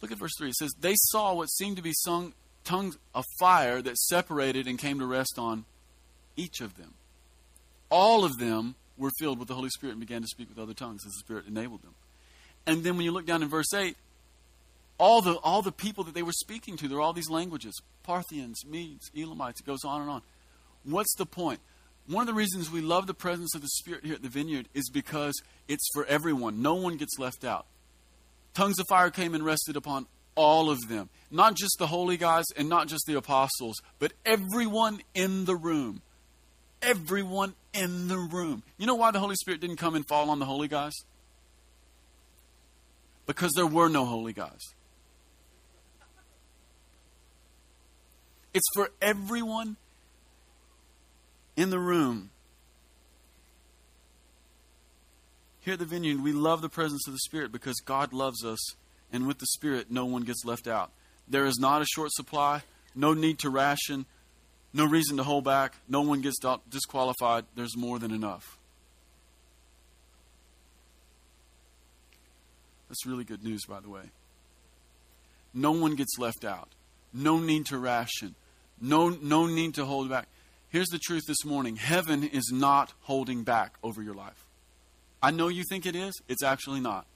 Look 0.00 0.12
at 0.12 0.18
verse 0.18 0.32
3. 0.38 0.50
It 0.50 0.54
says, 0.56 0.72
They 0.78 0.94
saw 0.94 1.34
what 1.34 1.50
seemed 1.50 1.76
to 1.76 1.82
be 1.82 1.94
sung, 1.94 2.34
tongues 2.64 2.96
of 3.14 3.24
fire 3.40 3.80
that 3.82 3.96
separated 3.96 4.66
and 4.66 4.78
came 4.78 4.98
to 4.98 5.06
rest 5.06 5.38
on 5.38 5.64
each 6.36 6.60
of 6.60 6.76
them. 6.76 6.94
All 7.90 8.24
of 8.24 8.38
them 8.38 8.74
were 8.96 9.10
filled 9.18 9.38
with 9.38 9.48
the 9.48 9.54
Holy 9.54 9.68
Spirit 9.70 9.92
and 9.92 10.00
began 10.00 10.22
to 10.22 10.28
speak 10.28 10.48
with 10.48 10.58
other 10.58 10.74
tongues 10.74 11.02
as 11.06 11.12
the 11.12 11.18
Spirit 11.20 11.46
enabled 11.46 11.82
them. 11.82 11.94
And 12.66 12.84
then 12.84 12.96
when 12.96 13.04
you 13.04 13.12
look 13.12 13.26
down 13.26 13.42
in 13.42 13.48
verse 13.48 13.72
8, 13.74 13.96
all 14.98 15.20
the, 15.20 15.34
all 15.36 15.62
the 15.62 15.72
people 15.72 16.04
that 16.04 16.14
they 16.14 16.22
were 16.22 16.32
speaking 16.32 16.76
to, 16.76 16.88
there 16.88 16.98
are 16.98 17.02
all 17.02 17.12
these 17.12 17.30
languages 17.30 17.80
Parthians, 18.02 18.64
Medes, 18.66 19.10
Elamites, 19.16 19.60
it 19.60 19.66
goes 19.66 19.84
on 19.84 20.02
and 20.02 20.10
on. 20.10 20.22
What's 20.84 21.14
the 21.16 21.26
point? 21.26 21.60
One 22.08 22.22
of 22.22 22.26
the 22.26 22.34
reasons 22.34 22.70
we 22.70 22.80
love 22.80 23.06
the 23.06 23.14
presence 23.14 23.54
of 23.54 23.62
the 23.62 23.68
Spirit 23.68 24.04
here 24.04 24.14
at 24.14 24.22
the 24.22 24.28
vineyard 24.28 24.68
is 24.74 24.90
because 24.90 25.40
it's 25.68 25.86
for 25.94 26.04
everyone. 26.06 26.60
No 26.60 26.74
one 26.74 26.96
gets 26.96 27.18
left 27.18 27.44
out. 27.44 27.66
Tongues 28.54 28.78
of 28.80 28.86
fire 28.88 29.10
came 29.10 29.34
and 29.34 29.44
rested 29.44 29.76
upon 29.76 30.06
all 30.34 30.68
of 30.68 30.88
them. 30.88 31.08
Not 31.30 31.54
just 31.54 31.76
the 31.78 31.86
holy 31.86 32.16
guys 32.16 32.44
and 32.56 32.68
not 32.68 32.88
just 32.88 33.06
the 33.06 33.16
apostles, 33.16 33.80
but 33.98 34.12
everyone 34.26 35.00
in 35.14 35.44
the 35.44 35.56
room 35.56 36.02
everyone 36.82 37.54
in 37.72 38.08
the 38.08 38.18
room. 38.18 38.62
You 38.78 38.86
know 38.86 38.94
why 38.94 39.10
the 39.10 39.20
Holy 39.20 39.36
Spirit 39.36 39.60
didn't 39.60 39.76
come 39.76 39.94
and 39.94 40.06
fall 40.06 40.30
on 40.30 40.38
the 40.38 40.44
holy 40.44 40.68
guys? 40.68 40.92
Because 43.26 43.52
there 43.54 43.66
were 43.66 43.88
no 43.88 44.04
holy 44.04 44.32
guys. 44.32 44.60
It's 48.54 48.68
for 48.74 48.90
everyone 49.00 49.76
in 51.56 51.70
the 51.70 51.78
room. 51.78 52.30
Here 55.60 55.74
at 55.74 55.78
the 55.78 55.84
vineyard, 55.84 56.22
we 56.22 56.32
love 56.32 56.60
the 56.60 56.68
presence 56.68 57.06
of 57.06 57.12
the 57.12 57.20
Spirit 57.20 57.52
because 57.52 57.76
God 57.84 58.12
loves 58.12 58.44
us, 58.44 58.58
and 59.12 59.26
with 59.26 59.38
the 59.38 59.46
Spirit, 59.46 59.90
no 59.90 60.04
one 60.04 60.22
gets 60.22 60.44
left 60.44 60.66
out. 60.66 60.90
There 61.28 61.46
is 61.46 61.58
not 61.58 61.82
a 61.82 61.86
short 61.86 62.12
supply, 62.12 62.62
no 62.94 63.14
need 63.14 63.38
to 63.40 63.50
ration, 63.50 64.06
no 64.72 64.86
reason 64.86 65.16
to 65.18 65.22
hold 65.22 65.44
back, 65.44 65.74
no 65.88 66.00
one 66.00 66.20
gets 66.20 66.38
disqualified, 66.70 67.44
there's 67.54 67.76
more 67.76 67.98
than 67.98 68.10
enough. 68.10 68.58
That's 72.88 73.06
really 73.06 73.24
good 73.24 73.42
news, 73.42 73.64
by 73.66 73.80
the 73.80 73.88
way. 73.88 74.02
No 75.54 75.72
one 75.72 75.94
gets 75.94 76.18
left 76.18 76.44
out. 76.44 76.68
No 77.12 77.38
need 77.38 77.66
to 77.66 77.78
ration. 77.78 78.34
No, 78.80 79.10
no 79.10 79.46
need 79.46 79.74
to 79.74 79.84
hold 79.84 80.08
back. 80.08 80.26
Here's 80.70 80.88
the 80.88 80.98
truth 80.98 81.24
this 81.26 81.44
morning 81.44 81.76
heaven 81.76 82.24
is 82.24 82.50
not 82.52 82.92
holding 83.02 83.44
back 83.44 83.74
over 83.82 84.02
your 84.02 84.14
life. 84.14 84.46
I 85.22 85.30
know 85.30 85.48
you 85.48 85.64
think 85.68 85.86
it 85.86 85.94
is, 85.94 86.20
it's 86.28 86.42
actually 86.42 86.80
not. 86.80 87.06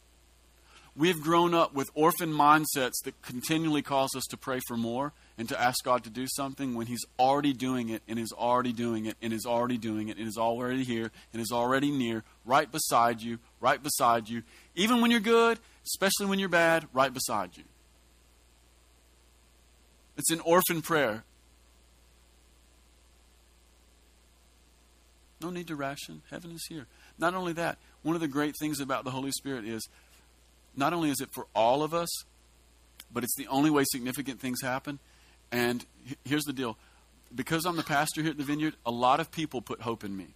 We've 0.95 1.21
grown 1.21 1.55
up 1.55 1.75
with 1.75 1.91
orphan 1.95 2.33
mindsets 2.33 3.03
that 3.05 3.21
continually 3.21 3.83
cause 3.83 4.11
us 4.17 4.25
to 4.31 4.37
pray 4.37 4.61
for 4.67 4.77
more 4.77 5.13
and 5.39 5.49
to 5.49 5.61
ask 5.61 5.85
God 5.85 6.05
to 6.05 6.11
do 6.11 6.27
something 6.27 6.75
when 6.75 6.87
He's 6.87 7.05
already 7.19 7.53
doing 7.53 7.89
it 7.89 8.03
and 8.09 8.19
is 8.19 8.33
already 8.33 8.73
doing 8.73 9.07
it 9.07 9.17
and 9.21 9.33
is 9.33 9.45
already 9.47 9.77
doing 9.77 10.09
it 10.09 10.17
and 10.17 10.27
is 10.27 10.39
already 10.39 10.85
here 10.85 11.11
and 11.33 11.43
is 11.43 11.53
already 11.53 11.91
near, 11.91 12.25
right 12.45 12.71
beside 12.71 13.21
you, 13.21 13.39
right 13.61 13.83
beside 13.83 14.29
you. 14.29 14.43
Even 14.75 15.01
when 15.01 15.11
you're 15.11 15.21
good, 15.21 15.59
especially 15.85 16.27
when 16.27 16.39
you're 16.39 16.49
bad, 16.49 16.87
right 16.93 17.13
beside 17.13 17.57
you. 17.57 17.65
It's 20.17 20.31
an 20.31 20.41
orphan 20.41 20.81
prayer. 20.81 21.25
No 25.43 25.51
need 25.51 25.67
to 25.69 25.77
ration. 25.77 26.23
Heaven 26.31 26.51
is 26.53 26.65
here. 26.69 26.87
Not 27.19 27.35
only 27.35 27.53
that, 27.55 27.77
one 28.03 28.15
of 28.15 28.23
the 28.23 28.29
great 28.29 28.55
things 28.59 28.81
about 28.81 29.05
the 29.05 29.11
Holy 29.11 29.31
Spirit 29.31 29.67
is 29.67 29.87
not 30.75 30.93
only 30.93 31.11
is 31.11 31.21
it 31.21 31.29
for 31.35 31.47
all 31.55 31.83
of 31.83 31.93
us, 31.93 32.09
but 33.13 33.23
it's 33.23 33.37
the 33.37 33.47
only 33.49 33.71
way 33.71 33.85
significant 33.91 34.41
things 34.41 34.63
happen. 34.63 34.99
And 35.53 35.85
here's 36.25 36.45
the 36.45 36.53
deal 36.53 36.77
because 37.35 37.65
I'm 37.65 37.77
the 37.77 37.83
pastor 37.83 38.23
here 38.23 38.31
at 38.31 38.39
the 38.39 38.45
vineyard, 38.45 38.75
a 38.85 38.91
lot 38.91 39.21
of 39.21 39.31
people 39.31 39.61
put 39.61 39.81
hope 39.81 40.05
in 40.05 40.17
me. 40.17 40.29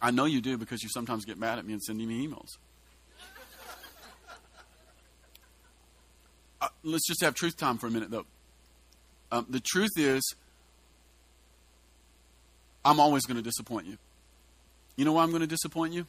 I 0.00 0.10
know 0.10 0.24
you 0.24 0.40
do 0.40 0.58
because 0.58 0.82
you 0.82 0.88
sometimes 0.88 1.24
get 1.24 1.38
mad 1.38 1.58
at 1.58 1.66
me 1.66 1.72
and 1.72 1.82
send 1.82 1.98
me 1.98 2.26
emails. 2.26 2.58
uh, 6.60 6.68
let's 6.84 7.06
just 7.06 7.22
have 7.22 7.34
truth 7.34 7.56
time 7.56 7.78
for 7.78 7.86
a 7.86 7.90
minute, 7.90 8.10
though. 8.10 8.26
Um, 9.32 9.46
the 9.48 9.60
truth 9.60 9.92
is, 9.96 10.22
I'm 12.84 13.00
always 13.00 13.24
going 13.24 13.36
to 13.36 13.42
disappoint 13.42 13.86
you. 13.86 13.96
You 14.96 15.04
know 15.04 15.12
why 15.12 15.22
I'm 15.22 15.30
going 15.30 15.40
to 15.40 15.46
disappoint 15.46 15.92
you? 15.92 16.06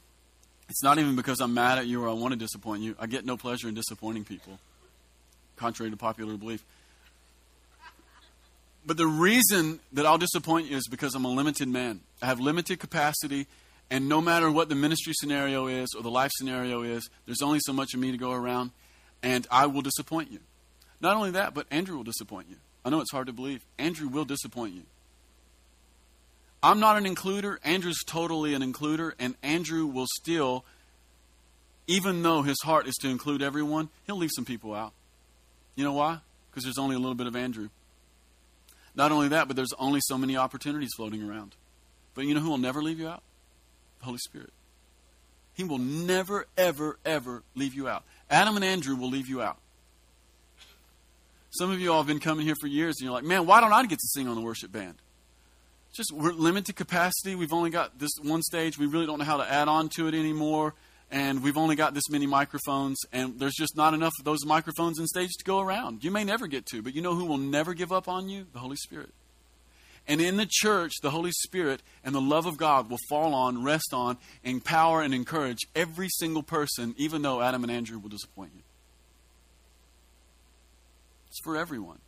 It's 0.69 0.83
not 0.83 0.97
even 0.99 1.15
because 1.15 1.39
I'm 1.39 1.53
mad 1.53 1.77
at 1.77 1.87
you 1.87 2.03
or 2.03 2.09
I 2.09 2.13
want 2.13 2.33
to 2.33 2.37
disappoint 2.37 2.83
you. 2.83 2.95
I 2.99 3.07
get 3.07 3.25
no 3.25 3.37
pleasure 3.37 3.67
in 3.67 3.73
disappointing 3.73 4.25
people, 4.25 4.59
contrary 5.55 5.89
to 5.91 5.97
popular 5.97 6.35
belief. 6.35 6.63
But 8.87 8.95
the 8.95 9.05
reason 9.05 9.81
that 9.91 10.05
I'll 10.05 10.17
disappoint 10.17 10.71
you 10.71 10.77
is 10.77 10.87
because 10.87 11.13
I'm 11.13 11.25
a 11.25 11.29
limited 11.29 11.67
man. 11.67 11.99
I 12.21 12.27
have 12.27 12.39
limited 12.39 12.79
capacity, 12.79 13.45
and 13.91 14.07
no 14.07 14.21
matter 14.21 14.49
what 14.49 14.69
the 14.69 14.75
ministry 14.75 15.11
scenario 15.13 15.67
is 15.67 15.89
or 15.93 16.01
the 16.01 16.09
life 16.09 16.31
scenario 16.33 16.83
is, 16.83 17.09
there's 17.25 17.41
only 17.41 17.59
so 17.59 17.73
much 17.73 17.93
of 17.93 17.99
me 17.99 18.11
to 18.11 18.17
go 18.17 18.31
around, 18.31 18.71
and 19.21 19.45
I 19.51 19.65
will 19.65 19.81
disappoint 19.81 20.31
you. 20.31 20.39
Not 21.01 21.17
only 21.17 21.31
that, 21.31 21.53
but 21.53 21.67
Andrew 21.69 21.97
will 21.97 22.05
disappoint 22.05 22.47
you. 22.49 22.55
I 22.85 22.89
know 22.89 23.01
it's 23.01 23.11
hard 23.11 23.27
to 23.27 23.33
believe. 23.33 23.65
Andrew 23.77 24.07
will 24.07 24.23
disappoint 24.23 24.73
you. 24.73 24.83
I'm 26.63 26.79
not 26.79 26.97
an 26.97 27.03
includer. 27.03 27.57
Andrew's 27.65 28.01
totally 28.05 28.53
an 28.53 28.61
includer, 28.61 29.11
and 29.19 29.35
Andrew 29.43 29.85
will 29.85 30.07
still, 30.15 30.63
even 31.87 32.23
though 32.23 32.41
his 32.41 32.57
heart 32.63 32.87
is 32.87 32.95
to 33.01 33.09
include 33.09 33.41
everyone, 33.41 33.89
he'll 34.05 34.15
leave 34.15 34.31
some 34.33 34.45
people 34.45 34.73
out. 34.73 34.93
You 35.75 35.83
know 35.83 35.93
why? 35.93 36.19
Because 36.49 36.63
there's 36.63 36.77
only 36.77 36.95
a 36.95 36.99
little 36.99 37.15
bit 37.15 37.27
of 37.27 37.35
Andrew. 37.35 37.67
Not 38.97 39.13
only 39.13 39.29
that, 39.29 39.47
but 39.47 39.55
there's 39.55 39.73
only 39.79 40.01
so 40.03 40.17
many 40.17 40.35
opportunities 40.35 40.89
floating 40.97 41.23
around. 41.23 41.55
But 42.15 42.25
you 42.25 42.33
know 42.33 42.41
who 42.41 42.49
will 42.49 42.57
never 42.57 42.81
leave 42.81 42.99
you 42.99 43.07
out? 43.07 43.23
The 43.99 44.05
Holy 44.05 44.17
Spirit. 44.17 44.51
He 45.53 45.63
will 45.63 45.77
never, 45.77 46.47
ever, 46.57 46.97
ever 47.05 47.43
leave 47.55 47.73
you 47.73 47.87
out. 47.87 48.03
Adam 48.29 48.55
and 48.55 48.65
Andrew 48.65 48.95
will 48.95 49.09
leave 49.09 49.29
you 49.29 49.41
out. 49.41 49.57
Some 51.51 51.71
of 51.71 51.79
you 51.79 51.91
all 51.91 51.99
have 51.99 52.07
been 52.07 52.19
coming 52.19 52.45
here 52.45 52.55
for 52.59 52.67
years, 52.67 52.95
and 52.99 53.05
you're 53.05 53.13
like, 53.13 53.23
man, 53.23 53.45
why 53.45 53.61
don't 53.61 53.71
I 53.71 53.81
get 53.83 53.99
to 53.99 54.07
sing 54.07 54.27
on 54.27 54.35
the 54.35 54.41
worship 54.41 54.71
band? 54.71 54.95
just 55.97 56.11
we're 56.11 56.31
limited 56.31 56.75
capacity. 56.75 57.35
We've 57.35 57.51
only 57.51 57.71
got 57.71 57.97
this 57.97 58.11
one 58.21 58.43
stage. 58.43 58.77
We 58.77 58.85
really 58.85 59.07
don't 59.07 59.17
know 59.17 59.25
how 59.25 59.37
to 59.37 59.51
add 59.51 59.67
on 59.67 59.89
to 59.95 60.07
it 60.07 60.13
anymore. 60.13 60.75
And 61.09 61.41
we've 61.41 61.57
only 61.57 61.77
got 61.77 61.93
this 61.93 62.09
many 62.09 62.25
microphones, 62.25 62.97
and 63.13 63.39
there's 63.39 63.55
just 63.55 63.77
not 63.77 63.93
enough 63.93 64.13
of 64.19 64.25
those 64.25 64.45
microphones 64.45 64.99
and 64.99 65.07
stage 65.07 65.31
to 65.37 65.45
go 65.45 65.59
around. 65.59 66.03
You 66.03 66.11
may 66.11 66.25
never 66.25 66.47
get 66.47 66.65
to, 66.67 66.81
but 66.81 66.93
you 66.93 67.01
know 67.01 67.15
who 67.15 67.25
will 67.25 67.37
never 67.37 67.73
give 67.73 67.93
up 67.93 68.09
on 68.09 68.27
you? 68.27 68.45
The 68.51 68.59
Holy 68.59 68.75
Spirit. 68.75 69.11
And 70.05 70.19
in 70.19 70.35
the 70.37 70.47
church, 70.49 70.93
the 71.01 71.11
Holy 71.11 71.31
Spirit 71.31 71.81
and 72.03 72.13
the 72.13 72.21
love 72.21 72.45
of 72.45 72.57
God 72.57 72.89
will 72.89 72.99
fall 73.09 73.33
on, 73.33 73.63
rest 73.63 73.93
on, 73.93 74.17
empower, 74.43 75.01
and 75.01 75.13
encourage 75.13 75.59
every 75.75 76.09
single 76.09 76.43
person, 76.43 76.93
even 76.97 77.21
though 77.21 77.41
Adam 77.41 77.63
and 77.63 77.71
Andrew 77.71 77.99
will 77.99 78.09
disappoint 78.09 78.51
you. 78.55 78.63
It's 81.29 81.39
for 81.43 81.55
everyone. 81.55 81.99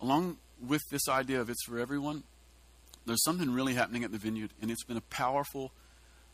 along 0.00 0.38
with 0.66 0.82
this 0.90 1.08
idea 1.08 1.40
of 1.40 1.50
it's 1.50 1.64
for 1.64 1.78
everyone, 1.78 2.22
there's 3.06 3.22
something 3.24 3.50
really 3.50 3.74
happening 3.74 4.04
at 4.04 4.12
the 4.12 4.18
vineyard, 4.18 4.50
and 4.60 4.70
it's 4.70 4.84
been 4.84 4.96
a 4.96 5.02
powerful 5.02 5.72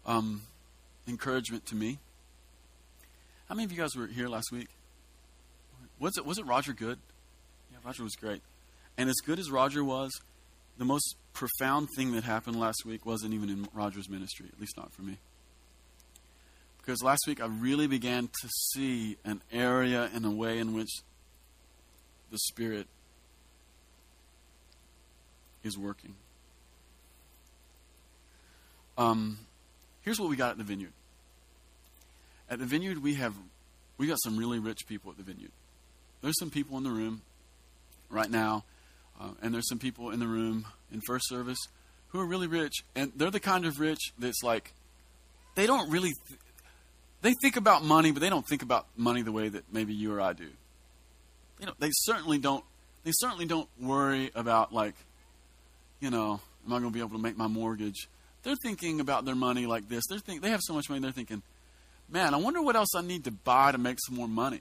um, 0.05 0.43
encouragement 1.07 1.67
to 1.67 1.75
me. 1.75 1.99
How 3.49 3.55
many 3.55 3.65
of 3.65 3.73
you 3.73 3.79
guys 3.79 3.95
were 3.95 4.07
here 4.07 4.29
last 4.29 4.51
week? 4.51 4.69
Was 5.99 6.19
it 6.19 6.27
was 6.27 6.39
it 6.39 6.47
Roger 6.47 6.73
good? 6.73 6.99
Yeah, 7.73 7.79
Roger 7.85 8.03
was 8.03 8.15
great. 8.17 8.43
And 8.99 9.09
as 9.09 9.17
good 9.25 9.39
as 9.39 9.51
Roger 9.51 9.85
was, 9.85 10.11
the 10.79 10.85
most 10.85 11.17
profound 11.33 11.89
thing 11.97 12.13
that 12.13 12.25
happened 12.25 12.59
last 12.59 12.85
week 12.85 13.07
wasn't 13.07 13.35
even 13.35 13.49
in 13.49 13.69
Roger's 13.73 14.09
ministry, 14.09 14.47
at 14.53 14.61
least 14.61 14.77
not 14.77 14.93
for 14.93 15.03
me. 15.03 15.19
Because 16.79 17.03
last 17.03 17.25
week 17.27 17.41
I 17.41 17.47
really 17.47 17.87
began 17.87 18.29
to 18.43 18.49
see 18.73 19.17
an 19.25 19.43
area 19.53 20.11
and 20.15 20.25
a 20.25 20.31
way 20.31 20.59
in 20.59 20.73
which 20.73 20.91
the 22.31 22.39
Spirit 22.39 22.87
is 25.63 25.77
working. 25.77 26.15
Um, 28.99 29.39
here's 30.03 30.19
what 30.19 30.29
we 30.31 30.37
got 30.37 30.53
at 30.53 30.59
the 30.59 30.65
vineyard. 30.65 30.93
At 32.49 32.59
the 32.59 32.65
vineyard, 32.65 33.03
we 33.03 33.15
have 33.15 33.35
we 33.99 34.07
got 34.07 34.19
some 34.23 34.37
really 34.37 34.59
rich 34.59 34.87
people 34.87 35.11
at 35.11 35.17
the 35.17 35.23
vineyard. 35.23 35.51
There's 36.23 36.39
some 36.39 36.51
people 36.51 36.77
in 36.79 36.85
the 36.85 36.91
room 36.91 37.23
right 38.11 38.31
now, 38.31 38.65
uh, 39.21 39.31
and 39.43 39.53
there's 39.53 39.69
some 39.69 39.79
people 39.79 40.11
in 40.11 40.21
the 40.21 40.27
room 40.27 40.67
in 40.93 41.01
first 41.07 41.29
service 41.29 41.59
who 42.09 42.21
are 42.21 42.27
really 42.27 42.47
rich, 42.47 42.85
and 42.95 43.13
they're 43.17 43.31
the 43.31 43.41
kind 43.41 43.65
of 43.67 43.81
rich 43.81 44.13
that's 44.19 44.43
like 44.43 44.73
they 45.55 45.67
don't 45.67 45.91
really 45.91 46.13
th- 46.29 46.41
they 47.23 47.35
think 47.43 47.57
about 47.57 47.85
money, 47.85 48.13
but 48.13 48.21
they 48.21 48.31
don't 48.31 48.47
think 48.47 48.63
about 48.63 48.87
money 48.97 49.23
the 49.23 49.33
way 49.33 49.49
that 49.49 49.65
maybe 49.73 49.93
you 49.93 50.15
or 50.15 50.21
I 50.21 50.33
do. 50.33 50.49
You 51.59 51.67
know, 51.67 51.73
they 51.79 51.91
certainly 51.93 52.39
don't. 52.39 52.65
They 53.05 53.13
certainly 53.15 53.47
don't 53.47 53.69
worry 53.81 54.31
about 54.35 54.73
like 54.73 54.95
you 56.01 56.11
know, 56.11 56.41
am 56.67 56.73
I 56.73 56.79
going 56.79 56.91
to 56.91 56.95
be 56.95 57.01
able 57.01 57.17
to 57.17 57.23
make 57.23 57.37
my 57.37 57.47
mortgage? 57.47 58.09
They're 58.47 58.55
thinking 58.55 59.01
about 59.01 59.25
their 59.25 59.35
money 59.35 59.67
like 59.67 59.89
this. 59.89 60.05
They're 60.09 60.21
think, 60.21 60.41
they 60.41 60.51
have 60.51 60.61
so 60.63 60.73
much 60.73 60.89
money, 60.89 61.01
they're 61.01 61.11
thinking, 61.11 61.43
man, 62.09 62.33
I 62.33 62.37
wonder 62.37 62.63
what 62.63 62.77
else 62.77 62.91
I 62.95 63.03
need 63.03 63.25
to 63.25 63.33
buy 63.33 63.73
to 63.73 63.79
make 63.79 63.99
some 64.07 64.15
more 64.15 64.29
money. 64.29 64.61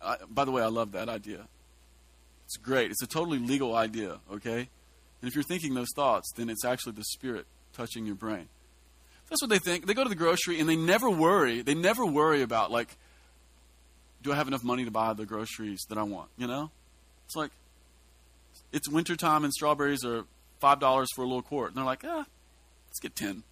Uh, 0.00 0.16
by 0.30 0.46
the 0.46 0.50
way, 0.50 0.62
I 0.62 0.68
love 0.68 0.92
that 0.92 1.10
idea. 1.10 1.46
It's 2.46 2.56
great. 2.56 2.90
It's 2.90 3.02
a 3.02 3.06
totally 3.06 3.38
legal 3.38 3.76
idea, 3.76 4.20
okay? 4.32 4.70
And 5.20 5.28
if 5.28 5.34
you're 5.34 5.44
thinking 5.44 5.74
those 5.74 5.90
thoughts, 5.94 6.32
then 6.34 6.48
it's 6.48 6.64
actually 6.64 6.92
the 6.92 7.04
Spirit 7.04 7.44
touching 7.74 8.06
your 8.06 8.14
brain. 8.14 8.48
That's 9.28 9.42
what 9.42 9.50
they 9.50 9.58
think. 9.58 9.86
They 9.86 9.92
go 9.92 10.02
to 10.02 10.08
the 10.08 10.14
grocery 10.14 10.60
and 10.60 10.66
they 10.66 10.76
never 10.76 11.10
worry. 11.10 11.60
They 11.60 11.74
never 11.74 12.06
worry 12.06 12.40
about, 12.40 12.70
like, 12.70 12.88
do 14.22 14.32
I 14.32 14.36
have 14.36 14.48
enough 14.48 14.64
money 14.64 14.86
to 14.86 14.90
buy 14.90 15.12
the 15.12 15.26
groceries 15.26 15.84
that 15.90 15.98
I 15.98 16.04
want? 16.04 16.30
You 16.38 16.46
know? 16.46 16.70
It's 17.26 17.36
like, 17.36 17.50
it's 18.72 18.88
wintertime 18.88 19.44
and 19.44 19.52
strawberries 19.52 20.06
are 20.06 20.24
five 20.60 20.80
dollars 20.80 21.08
for 21.14 21.22
a 21.22 21.26
little 21.26 21.42
quart. 21.42 21.68
And 21.68 21.76
they're 21.76 21.84
like, 21.84 22.04
ah, 22.04 22.24
let's 22.88 23.00
get 23.00 23.14
ten. 23.14 23.42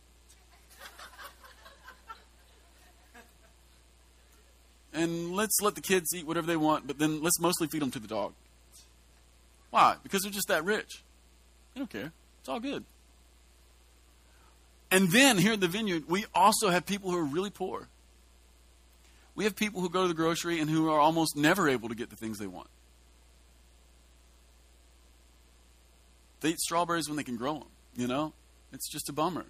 and 4.92 5.32
let's 5.32 5.61
let 5.61 5.74
the 5.74 5.80
kids 5.80 6.09
eat 6.14 6.26
whatever 6.26 6.46
they 6.46 6.57
want, 6.57 6.86
but 6.86 6.98
then 6.98 7.22
let's 7.22 7.38
mostly 7.40 7.66
feed 7.66 7.82
them 7.82 7.90
to 7.90 7.98
the 7.98 8.09
dog. 8.09 8.32
Why? 9.70 9.96
Because 10.02 10.22
they're 10.22 10.32
just 10.32 10.48
that 10.48 10.64
rich. 10.64 11.02
They 11.74 11.80
don't 11.80 11.90
care. 11.90 12.12
It's 12.40 12.48
all 12.48 12.61
good. 12.61 12.84
And 14.90 15.11
then 15.11 15.36
here 15.36 15.52
at 15.52 15.61
the 15.61 15.68
vineyard, 15.68 16.04
we 16.09 16.24
also 16.34 16.70
have 16.70 16.86
people 16.86 17.11
who 17.11 17.18
are 17.18 17.24
really 17.24 17.50
poor. 17.50 17.88
We 19.34 19.44
have 19.44 19.54
people 19.54 19.82
who 19.82 19.90
go 19.90 20.02
to 20.02 20.09
the 20.09 20.14
grocery 20.14 20.61
and 20.61 20.70
who 20.70 20.88
are 20.88 20.98
almost 20.98 21.36
never 21.36 21.68
able 21.68 21.88
to 21.88 21.94
get 21.94 22.09
the 22.09 22.16
things 22.16 22.38
they 22.38 22.46
want. 22.46 22.68
They 26.41 26.51
eat 26.51 26.61
strawberries 26.61 27.09
when 27.09 27.16
they 27.16 27.24
can 27.24 27.37
grow 27.37 27.55
them, 27.55 27.68
you 27.97 28.07
know? 28.07 28.32
It's 28.72 28.91
just 28.91 29.09
a 29.09 29.12
bummer. 29.12 29.47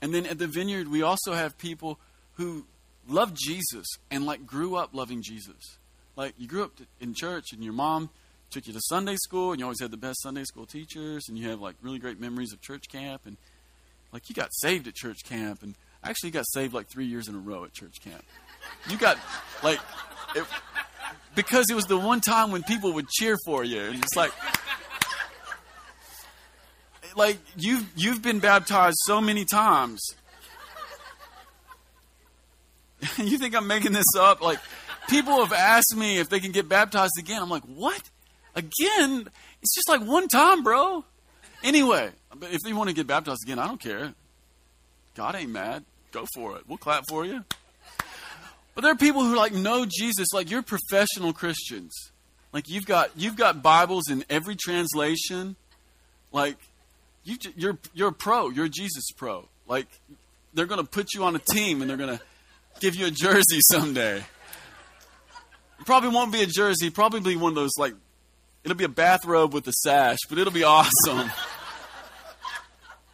And 0.00 0.14
then 0.14 0.26
at 0.26 0.38
the 0.38 0.46
vineyard, 0.46 0.88
we 0.88 1.02
also 1.02 1.34
have 1.34 1.58
people 1.58 1.98
who 2.34 2.64
love 3.08 3.34
Jesus 3.34 3.86
and 4.10 4.24
like 4.24 4.46
grew 4.46 4.76
up 4.76 4.90
loving 4.94 5.22
Jesus. 5.22 5.78
Like 6.16 6.34
you 6.38 6.46
grew 6.46 6.64
up 6.64 6.72
in 7.00 7.14
church 7.14 7.52
and 7.52 7.62
your 7.62 7.72
mom 7.72 8.10
took 8.50 8.66
you 8.66 8.72
to 8.72 8.80
Sunday 8.88 9.16
school 9.16 9.52
and 9.52 9.60
you 9.60 9.64
always 9.64 9.80
had 9.80 9.90
the 9.90 9.96
best 9.96 10.22
Sunday 10.22 10.44
school 10.44 10.66
teachers 10.66 11.26
and 11.28 11.38
you 11.38 11.48
have 11.48 11.60
like 11.60 11.76
really 11.82 11.98
great 11.98 12.20
memories 12.20 12.52
of 12.52 12.60
church 12.60 12.84
camp 12.90 13.22
and 13.24 13.36
like 14.12 14.28
you 14.28 14.34
got 14.34 14.48
saved 14.52 14.88
at 14.88 14.94
church 14.94 15.18
camp 15.24 15.62
and 15.62 15.74
actually 16.02 16.30
got 16.30 16.44
saved 16.48 16.74
like 16.74 16.88
three 16.88 17.06
years 17.06 17.28
in 17.28 17.34
a 17.34 17.38
row 17.38 17.64
at 17.64 17.72
church 17.72 18.00
camp. 18.02 18.24
You 18.88 18.96
got 18.96 19.18
like 19.62 19.78
it, 20.34 20.44
because 21.34 21.70
it 21.70 21.74
was 21.74 21.86
the 21.86 21.98
one 21.98 22.20
time 22.20 22.50
when 22.50 22.62
people 22.62 22.92
would 22.94 23.08
cheer 23.08 23.36
for 23.44 23.62
you 23.64 23.80
and 23.80 24.02
it's 24.02 24.16
like 24.16 24.32
like 27.16 27.38
you've 27.56 27.86
you've 27.96 28.22
been 28.22 28.38
baptized 28.38 28.96
so 29.02 29.20
many 29.20 29.44
times. 29.44 30.00
you 33.18 33.38
think 33.38 33.54
I'm 33.54 33.66
making 33.66 33.92
this 33.92 34.14
up? 34.18 34.40
Like 34.40 34.58
people 35.08 35.44
have 35.44 35.52
asked 35.52 35.96
me 35.96 36.18
if 36.18 36.28
they 36.28 36.40
can 36.40 36.52
get 36.52 36.68
baptized 36.68 37.12
again. 37.18 37.42
I'm 37.42 37.50
like, 37.50 37.64
what? 37.64 38.02
Again? 38.54 39.28
It's 39.62 39.74
just 39.74 39.88
like 39.88 40.02
one 40.02 40.28
time, 40.28 40.62
bro. 40.62 41.04
Anyway, 41.62 42.10
if 42.42 42.60
you 42.66 42.76
want 42.76 42.88
to 42.88 42.94
get 42.94 43.06
baptized 43.06 43.42
again, 43.44 43.58
I 43.58 43.66
don't 43.66 43.80
care. 43.80 44.14
God 45.14 45.34
ain't 45.34 45.50
mad. 45.50 45.84
Go 46.12 46.26
for 46.34 46.56
it. 46.56 46.62
We'll 46.66 46.78
clap 46.78 47.04
for 47.08 47.24
you. 47.24 47.44
But 48.74 48.82
there 48.82 48.92
are 48.92 48.96
people 48.96 49.22
who 49.22 49.36
like 49.36 49.52
know 49.52 49.84
Jesus, 49.84 50.28
like 50.32 50.50
you're 50.50 50.62
professional 50.62 51.32
Christians. 51.32 51.92
Like 52.52 52.68
you've 52.68 52.86
got 52.86 53.10
you've 53.16 53.36
got 53.36 53.62
Bibles 53.62 54.08
in 54.08 54.24
every 54.30 54.56
translation. 54.56 55.56
Like 56.32 56.56
you 57.24 57.36
you're 57.56 57.78
you're 57.94 58.08
a 58.08 58.12
pro. 58.12 58.50
You're 58.50 58.66
a 58.66 58.70
Jesus 58.70 59.04
pro. 59.16 59.48
Like 59.66 59.86
they're 60.54 60.66
going 60.66 60.82
to 60.82 60.88
put 60.88 61.14
you 61.14 61.24
on 61.24 61.36
a 61.36 61.38
team 61.38 61.80
and 61.80 61.90
they're 61.90 61.96
going 61.96 62.16
to 62.16 62.22
give 62.80 62.94
you 62.94 63.06
a 63.06 63.10
jersey 63.10 63.60
someday. 63.70 64.16
It 64.18 65.86
probably 65.86 66.10
won't 66.10 66.32
be 66.32 66.42
a 66.42 66.46
jersey. 66.46 66.90
Probably 66.90 67.20
be 67.20 67.36
one 67.36 67.52
of 67.52 67.56
those 67.56 67.72
like 67.78 67.94
it'll 68.64 68.76
be 68.76 68.84
a 68.84 68.88
bathrobe 68.88 69.54
with 69.54 69.66
a 69.68 69.72
sash, 69.72 70.18
but 70.28 70.38
it'll 70.38 70.52
be 70.52 70.64
awesome. 70.64 71.30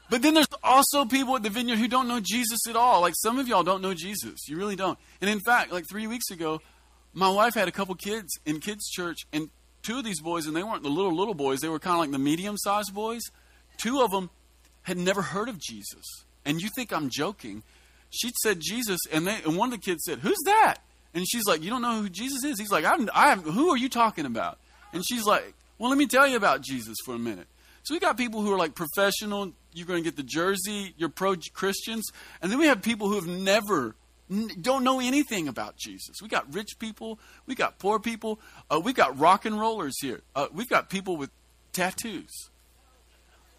But 0.08 0.22
then 0.22 0.34
there's 0.34 0.46
also 0.62 1.04
people 1.04 1.34
at 1.34 1.42
the 1.42 1.50
vineyard 1.50 1.78
who 1.78 1.88
don't 1.88 2.06
know 2.06 2.20
Jesus 2.20 2.60
at 2.68 2.76
all. 2.76 3.00
Like 3.00 3.14
some 3.16 3.38
of 3.38 3.48
y'all 3.48 3.64
don't 3.64 3.82
know 3.82 3.92
Jesus. 3.92 4.48
You 4.48 4.56
really 4.56 4.76
don't. 4.76 4.98
And 5.20 5.28
in 5.28 5.40
fact, 5.40 5.72
like 5.72 5.84
three 5.90 6.06
weeks 6.06 6.30
ago, 6.30 6.60
my 7.12 7.28
wife 7.28 7.54
had 7.54 7.66
a 7.66 7.72
couple 7.72 7.94
kids 7.94 8.28
in 8.44 8.60
kids' 8.60 8.88
church, 8.88 9.26
and 9.32 9.50
two 9.82 9.98
of 9.98 10.04
these 10.04 10.20
boys, 10.20 10.46
and 10.46 10.54
they 10.54 10.62
weren't 10.62 10.82
the 10.82 10.90
little, 10.90 11.14
little 11.14 11.34
boys, 11.34 11.60
they 11.60 11.68
were 11.68 11.78
kind 11.78 11.94
of 11.94 12.00
like 12.00 12.10
the 12.10 12.18
medium 12.18 12.56
sized 12.58 12.94
boys. 12.94 13.22
Two 13.76 14.00
of 14.00 14.10
them 14.10 14.30
had 14.82 14.98
never 14.98 15.22
heard 15.22 15.48
of 15.48 15.58
Jesus. 15.58 16.04
And 16.44 16.60
you 16.60 16.68
think 16.74 16.92
I'm 16.92 17.10
joking. 17.10 17.62
She 18.10 18.30
said 18.42 18.60
Jesus, 18.60 19.00
and, 19.12 19.26
they, 19.26 19.36
and 19.44 19.56
one 19.56 19.72
of 19.72 19.78
the 19.78 19.84
kids 19.84 20.04
said, 20.04 20.20
Who's 20.20 20.38
that? 20.44 20.76
And 21.12 21.26
she's 21.28 21.44
like, 21.44 21.62
You 21.62 21.70
don't 21.70 21.82
know 21.82 22.00
who 22.00 22.08
Jesus 22.08 22.44
is? 22.44 22.58
He's 22.58 22.70
like, 22.70 22.84
I'm, 22.84 23.08
I'm, 23.12 23.40
Who 23.42 23.70
are 23.70 23.76
you 23.76 23.88
talking 23.88 24.26
about? 24.26 24.58
And 24.92 25.04
she's 25.06 25.24
like, 25.24 25.54
Well, 25.78 25.90
let 25.90 25.98
me 25.98 26.06
tell 26.06 26.26
you 26.26 26.36
about 26.36 26.62
Jesus 26.62 26.96
for 27.04 27.14
a 27.14 27.18
minute. 27.18 27.48
So 27.82 27.94
we 27.94 28.00
got 28.00 28.16
people 28.16 28.42
who 28.42 28.52
are 28.52 28.58
like 28.58 28.74
professional. 28.74 29.52
You're 29.72 29.86
going 29.86 30.02
to 30.02 30.08
get 30.08 30.16
the 30.16 30.22
jersey. 30.22 30.94
You're 30.96 31.08
pro 31.08 31.34
Christians, 31.52 32.08
and 32.40 32.50
then 32.50 32.58
we 32.58 32.66
have 32.66 32.80
people 32.80 33.08
who 33.08 33.16
have 33.16 33.26
never, 33.26 33.94
don't 34.60 34.84
know 34.84 35.00
anything 35.00 35.48
about 35.48 35.76
Jesus. 35.76 36.16
We 36.22 36.28
got 36.28 36.52
rich 36.54 36.78
people. 36.78 37.18
We 37.46 37.54
got 37.54 37.78
poor 37.78 37.98
people. 37.98 38.40
Uh, 38.70 38.80
we 38.82 38.92
got 38.92 39.18
rock 39.18 39.44
and 39.44 39.58
rollers 39.58 40.00
here. 40.00 40.22
Uh, 40.34 40.46
we've 40.52 40.68
got 40.68 40.90
people 40.90 41.16
with 41.16 41.30
tattoos 41.72 42.50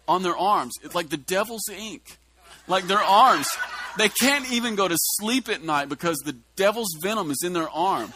on 0.08 0.22
their 0.22 0.36
arms. 0.36 0.74
It's 0.82 0.94
like 0.94 1.10
the 1.10 1.16
devil's 1.16 1.68
ink. 1.68 2.18
Like 2.66 2.86
their 2.86 2.98
arms. 2.98 3.48
They 3.96 4.08
can't 4.08 4.50
even 4.50 4.74
go 4.74 4.88
to 4.88 4.96
sleep 4.98 5.48
at 5.48 5.62
night 5.62 5.88
because 5.88 6.18
the 6.18 6.36
devil's 6.56 6.96
venom 7.00 7.30
is 7.30 7.42
in 7.44 7.52
their 7.52 7.68
arm. 7.68 8.12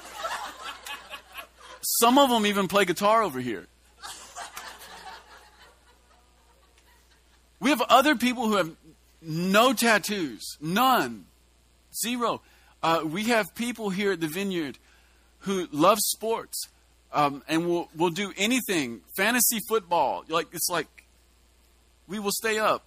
Some 2.00 2.18
of 2.18 2.30
them 2.30 2.46
even 2.46 2.68
play 2.68 2.84
guitar 2.84 3.22
over 3.22 3.40
here. 3.40 3.66
We 7.60 7.70
have 7.70 7.82
other 7.82 8.16
people 8.16 8.48
who 8.48 8.56
have 8.56 8.74
no 9.20 9.72
tattoos, 9.72 10.56
none, 10.60 11.26
zero. 12.04 12.40
Uh, 12.82 13.02
we 13.04 13.24
have 13.24 13.54
people 13.54 13.90
here 13.90 14.12
at 14.12 14.20
the 14.20 14.26
vineyard 14.26 14.78
who 15.40 15.68
love 15.70 15.98
sports 16.00 16.68
um, 17.12 17.42
and 17.48 17.66
will 17.66 17.88
will 17.96 18.10
do 18.10 18.32
anything. 18.36 19.02
Fantasy 19.16 19.60
football, 19.68 20.24
like 20.28 20.48
it's 20.52 20.68
like 20.68 20.88
we 22.08 22.18
will 22.18 22.32
stay 22.32 22.58
up 22.58 22.86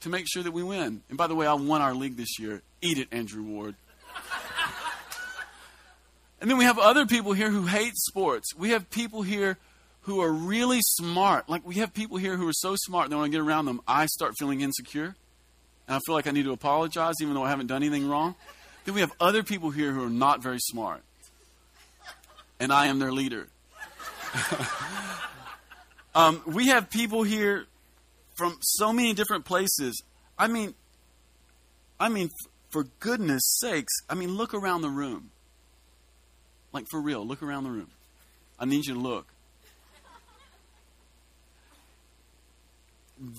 to 0.00 0.08
make 0.08 0.26
sure 0.28 0.42
that 0.42 0.52
we 0.52 0.62
win. 0.62 1.02
And 1.08 1.18
by 1.18 1.26
the 1.26 1.34
way, 1.34 1.46
I 1.46 1.54
won 1.54 1.80
our 1.80 1.94
league 1.94 2.16
this 2.16 2.38
year. 2.38 2.62
Eat 2.80 2.98
it, 2.98 3.08
Andrew 3.12 3.42
Ward. 3.42 3.74
and 6.40 6.50
then 6.50 6.58
we 6.58 6.64
have 6.64 6.78
other 6.78 7.06
people 7.06 7.32
here 7.32 7.50
who 7.50 7.66
hate 7.66 7.96
sports. 7.96 8.54
We 8.56 8.70
have 8.70 8.90
people 8.90 9.22
here 9.22 9.58
who 10.02 10.20
are 10.20 10.32
really 10.32 10.80
smart. 10.82 11.48
Like 11.48 11.66
we 11.66 11.76
have 11.76 11.94
people 11.94 12.16
here 12.16 12.36
who 12.36 12.48
are 12.48 12.52
so 12.52 12.74
smart 12.76 13.10
that 13.10 13.16
when 13.16 13.24
I 13.24 13.28
get 13.28 13.40
around 13.40 13.66
them, 13.66 13.80
I 13.86 14.06
start 14.06 14.34
feeling 14.38 14.60
insecure. 14.60 15.14
And 15.86 15.96
I 15.96 16.00
feel 16.04 16.14
like 16.14 16.26
I 16.26 16.32
need 16.32 16.44
to 16.44 16.52
apologize 16.52 17.14
even 17.20 17.34
though 17.34 17.44
I 17.44 17.50
haven't 17.50 17.68
done 17.68 17.82
anything 17.82 18.08
wrong. 18.08 18.34
Then 18.84 18.94
we 18.94 19.00
have 19.00 19.12
other 19.20 19.42
people 19.42 19.70
here 19.70 19.92
who 19.92 20.04
are 20.04 20.10
not 20.10 20.42
very 20.42 20.58
smart. 20.58 21.02
And 22.58 22.72
I 22.72 22.86
am 22.86 22.98
their 22.98 23.12
leader. 23.12 23.48
um, 26.14 26.42
we 26.46 26.68
have 26.68 26.90
people 26.90 27.22
here 27.22 27.66
from 28.34 28.58
so 28.60 28.92
many 28.92 29.14
different 29.14 29.44
places. 29.44 30.02
I 30.38 30.48
mean, 30.48 30.74
I 32.00 32.08
mean, 32.08 32.30
for 32.70 32.84
goodness 33.00 33.42
sakes, 33.60 33.92
I 34.08 34.14
mean, 34.14 34.36
look 34.36 34.54
around 34.54 34.82
the 34.82 34.88
room. 34.88 35.30
Like 36.72 36.86
for 36.90 37.00
real, 37.00 37.26
look 37.26 37.42
around 37.42 37.64
the 37.64 37.70
room. 37.70 37.90
I 38.58 38.64
need 38.64 38.86
you 38.86 38.94
to 38.94 39.00
look. 39.00 39.26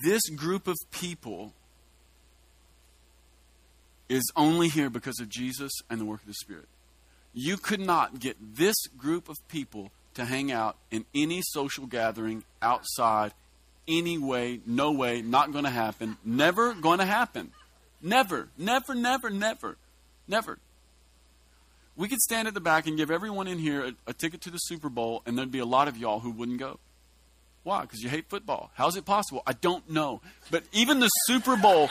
this 0.04 0.22
group 0.30 0.68
of 0.68 0.76
people 0.92 1.54
is 4.08 4.32
only 4.36 4.70
here 4.70 4.90
because 4.90 5.20
of 5.20 5.30
Jesus 5.30 5.72
and 5.90 6.00
the 6.00 6.06
work 6.06 6.22
of 6.22 6.28
the 6.28 6.34
Spirit. 6.34 6.68
You 7.34 7.58
could 7.58 7.80
not 7.80 8.20
get 8.20 8.38
this 8.56 8.76
group 8.98 9.28
of 9.28 9.36
people 9.48 9.92
to 10.14 10.26
hang 10.26 10.52
out 10.52 10.78
in 10.92 11.06
any 11.16 11.42
social 11.44 11.88
gathering 11.88 12.44
outside, 12.62 13.34
any 13.88 14.18
way, 14.18 14.60
no 14.66 14.92
way, 14.92 15.22
not 15.22 15.52
going 15.52 15.66
to 15.66 15.70
happen, 15.70 16.18
never 16.24 16.74
going 16.74 17.00
to 17.00 17.06
happen. 17.06 17.52
Never, 18.02 18.50
never, 18.58 18.94
never, 18.94 19.30
never, 19.30 19.78
never. 20.28 20.60
We 21.96 22.08
could 22.08 22.20
stand 22.20 22.48
at 22.48 22.54
the 22.54 22.60
back 22.60 22.88
and 22.88 22.98
give 22.98 23.12
everyone 23.12 23.48
in 23.48 23.60
here 23.60 23.86
a, 23.86 23.94
a 24.08 24.14
ticket 24.14 24.42
to 24.42 24.50
the 24.50 24.58
Super 24.58 24.90
Bowl, 24.90 25.22
and 25.26 25.38
there'd 25.38 25.52
be 25.52 25.60
a 25.60 25.66
lot 25.66 25.88
of 25.88 25.96
y'all 25.96 26.20
who 26.20 26.32
wouldn't 26.32 26.60
go. 26.60 26.80
Why? 27.64 27.82
Because 27.82 28.02
you 28.02 28.10
hate 28.10 28.30
football. 28.30 28.72
How 28.74 28.88
is 28.88 28.98
it 28.98 29.06
possible? 29.06 29.42
I 29.48 29.54
don't 29.54 29.90
know. 29.90 30.22
But 30.52 30.64
even 30.74 31.00
the 31.00 31.08
Super 31.28 31.56
Bowl, 31.56 31.90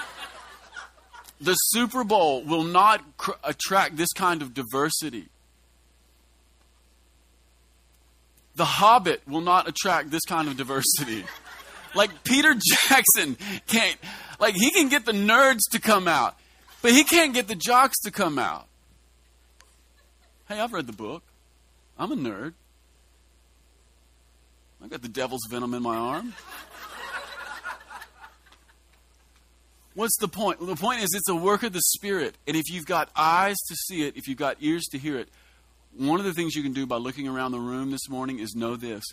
the 1.41 1.55
Super 1.55 2.05
Bowl 2.05 2.43
will 2.45 2.65
not 2.65 3.17
cr- 3.17 3.33
attract 3.43 3.97
this 3.97 4.13
kind 4.13 4.43
of 4.43 4.53
diversity. 4.53 5.29
The 8.55 8.67
Hobbit 8.67 9.23
will 9.27 9.41
not 9.41 9.67
attract 9.67 10.11
this 10.11 10.25
kind 10.29 10.47
of 10.47 10.59
diversity. 10.59 11.25
Like 11.95 12.25
Peter 12.25 12.55
Jackson 12.89 13.37
can't, 13.67 13.97
like 14.41 14.55
he 14.55 14.71
can 14.71 14.89
get 14.89 15.05
the 15.05 15.13
nerds 15.13 15.61
to 15.73 15.81
come 15.81 16.09
out, 16.09 16.37
but 16.81 16.93
he 16.93 17.05
can't 17.05 17.35
get 17.35 17.49
the 17.49 17.55
jocks 17.55 18.01
to 18.01 18.11
come 18.11 18.39
out. 18.39 18.67
Hey, 20.49 20.59
I've 20.59 20.73
read 20.73 20.87
the 20.87 20.93
book. 20.93 21.23
I'm 21.99 22.13
a 22.13 22.17
nerd. 22.17 22.55
I 24.83 24.89
got 24.89 25.03
the 25.03 25.09
devil's 25.09 25.47
venom 25.49 25.75
in 25.75 25.83
my 25.83 25.97
arm. 25.97 26.33
What's 29.95 30.17
the 30.19 30.29
point? 30.29 30.59
The 30.59 30.75
point 30.75 31.03
is 31.03 31.11
it's 31.15 31.29
a 31.29 31.35
work 31.35 31.63
of 31.63 31.73
the 31.73 31.83
Spirit. 31.83 32.35
And 32.47 32.57
if 32.57 32.65
you've 32.71 32.87
got 32.87 33.11
eyes 33.15 33.57
to 33.69 33.75
see 33.75 34.07
it, 34.07 34.17
if 34.17 34.27
you've 34.27 34.39
got 34.39 34.57
ears 34.61 34.85
to 34.93 34.99
hear 34.99 35.19
it, 35.19 35.29
one 35.97 36.19
of 36.19 36.25
the 36.25 36.33
things 36.33 36.55
you 36.55 36.63
can 36.63 36.73
do 36.73 36.87
by 36.87 36.97
looking 36.97 37.29
around 37.29 37.53
the 37.53 37.61
room 37.61 37.91
this 37.91 38.09
morning 38.09 38.39
is 38.39 38.55
know 38.55 38.77
this. 38.77 39.05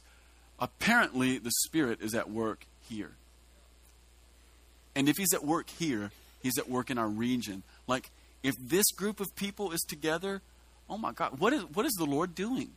Apparently, 0.60 1.38
the 1.38 1.52
Spirit 1.66 2.00
is 2.02 2.14
at 2.14 2.30
work 2.30 2.66
here. 2.88 3.12
And 4.96 5.08
if 5.08 5.18
He's 5.18 5.34
at 5.34 5.46
work 5.46 5.70
here, 5.70 6.12
He's 6.44 6.58
at 6.58 6.70
work 6.70 6.90
in 6.90 6.98
our 6.98 7.08
region. 7.08 7.64
Like, 7.88 8.10
if 8.44 8.56
this 8.58 8.92
group 8.92 9.20
of 9.20 9.36
people 9.36 9.72
is 9.72 9.82
together, 9.82 10.42
oh 10.90 10.98
my 10.98 11.12
God, 11.12 11.40
what 11.40 11.54
is, 11.54 11.64
what 11.74 11.86
is 11.86 11.94
the 11.94 12.06
Lord 12.06 12.36
doing? 12.36 12.72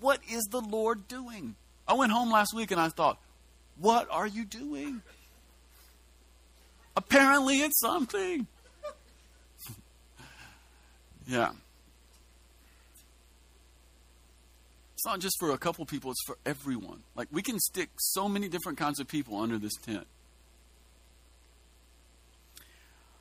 What 0.00 0.20
is 0.30 0.42
the 0.50 0.60
Lord 0.60 1.08
doing? 1.08 1.54
I 1.86 1.94
went 1.94 2.12
home 2.12 2.30
last 2.30 2.54
week 2.54 2.70
and 2.70 2.80
I 2.80 2.88
thought, 2.88 3.18
what 3.76 4.08
are 4.10 4.26
you 4.26 4.44
doing? 4.44 5.02
Apparently, 6.96 7.60
it's 7.60 7.80
something. 7.80 8.46
yeah. 11.26 11.52
It's 15.02 15.06
not 15.08 15.18
just 15.18 15.34
for 15.40 15.50
a 15.50 15.58
couple 15.58 15.84
people, 15.84 16.12
it's 16.12 16.22
for 16.24 16.38
everyone. 16.46 17.02
Like, 17.16 17.26
we 17.32 17.42
can 17.42 17.58
stick 17.58 17.88
so 17.98 18.28
many 18.28 18.46
different 18.46 18.78
kinds 18.78 19.00
of 19.00 19.08
people 19.08 19.36
under 19.40 19.58
this 19.58 19.72
tent. 19.84 20.06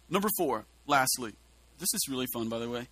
Number 0.07 0.29
four, 0.37 0.65
lastly, 0.85 1.33
this 1.79 1.91
is 1.91 2.01
really 2.07 2.27
fun, 2.35 2.49
by 2.49 2.59
the 2.59 2.69
way. 2.69 2.87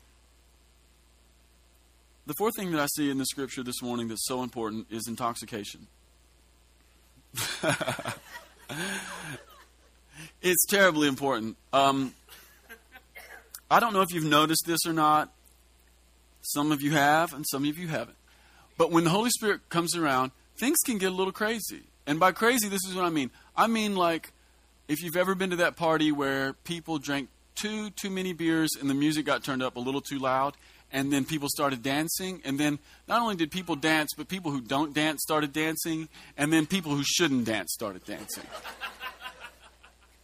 the 2.26 2.34
fourth 2.40 2.56
thing 2.56 2.72
that 2.72 2.82
I 2.82 2.88
see 2.96 3.12
in 3.12 3.20
the 3.20 3.28
scripture 3.28 3.62
this 3.62 3.80
morning 3.84 4.08
that's 4.08 4.26
so 4.26 4.42
important 4.42 4.88
is 4.90 5.08
intoxication. 5.08 5.86
it's 10.42 10.66
terribly 10.66 11.08
important. 11.08 11.58
Um, 11.72 12.16
I 13.70 13.80
don't 13.80 13.94
know 13.94 14.02
if 14.02 14.12
you've 14.12 14.24
noticed 14.24 14.64
this 14.66 14.80
or 14.88 14.94
not. 14.94 15.32
Some 16.42 16.72
of 16.72 16.82
you 16.82 16.94
have, 16.94 17.36
and 17.36 17.46
some 17.48 17.66
of 17.66 17.78
you 17.78 17.88
haven't. 17.88 18.16
But 18.80 18.92
when 18.92 19.04
the 19.04 19.10
Holy 19.10 19.30
Spirit 19.30 19.68
comes 19.68 19.94
around, 19.94 20.32
things 20.58 20.78
can 20.86 20.98
get 21.00 21.12
a 21.12 21.14
little 21.14 21.34
crazy. 21.34 21.82
And 22.08 22.18
by 22.18 22.32
crazy, 22.32 22.70
this 22.70 22.80
is 22.88 22.96
what 22.96 23.04
I 23.04 23.10
mean. 23.10 23.30
I 23.56 23.68
mean, 23.68 23.98
like, 23.98 24.32
if 24.88 25.04
you've 25.04 25.18
ever 25.18 25.36
been 25.36 25.50
to 25.50 25.58
that 25.58 25.76
party 25.76 26.14
where 26.14 26.54
people 26.54 26.98
drank 26.98 27.28
too 27.56 27.90
too 27.90 28.10
many 28.10 28.32
beers 28.32 28.70
and 28.80 28.90
the 28.90 28.94
music 28.94 29.26
got 29.26 29.44
turned 29.44 29.62
up 29.62 29.76
a 29.76 29.82
little 29.82 30.00
too 30.00 30.18
loud, 30.18 30.56
and 30.94 31.12
then 31.12 31.26
people 31.26 31.50
started 31.50 31.84
dancing, 31.84 32.42
and 32.46 32.58
then 32.58 32.80
not 33.06 33.22
only 33.22 33.36
did 33.36 33.52
people 33.52 33.76
dance, 33.76 34.12
but 34.18 34.30
people 34.30 34.50
who 34.50 34.62
don't 34.62 34.94
dance 34.94 35.20
started 35.24 35.52
dancing, 35.52 36.08
and 36.38 36.52
then 36.54 36.66
people 36.66 36.96
who 36.96 37.04
shouldn't 37.04 37.46
dance 37.46 37.74
started 37.74 38.06
dancing. 38.06 38.46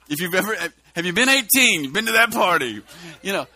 if 0.10 0.22
you've 0.22 0.34
ever 0.34 0.56
have 0.96 1.06
you 1.06 1.12
been 1.12 1.28
18, 1.28 1.84
you've 1.84 1.94
been 1.94 2.06
to 2.06 2.14
that 2.14 2.32
party, 2.32 2.82
you 3.22 3.34
know, 3.34 3.48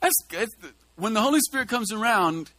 that's, 0.00 0.16
that's 0.28 0.50
when 0.96 1.14
the 1.14 1.20
Holy 1.20 1.40
Spirit 1.40 1.68
comes 1.68 1.92
around, 1.92 2.50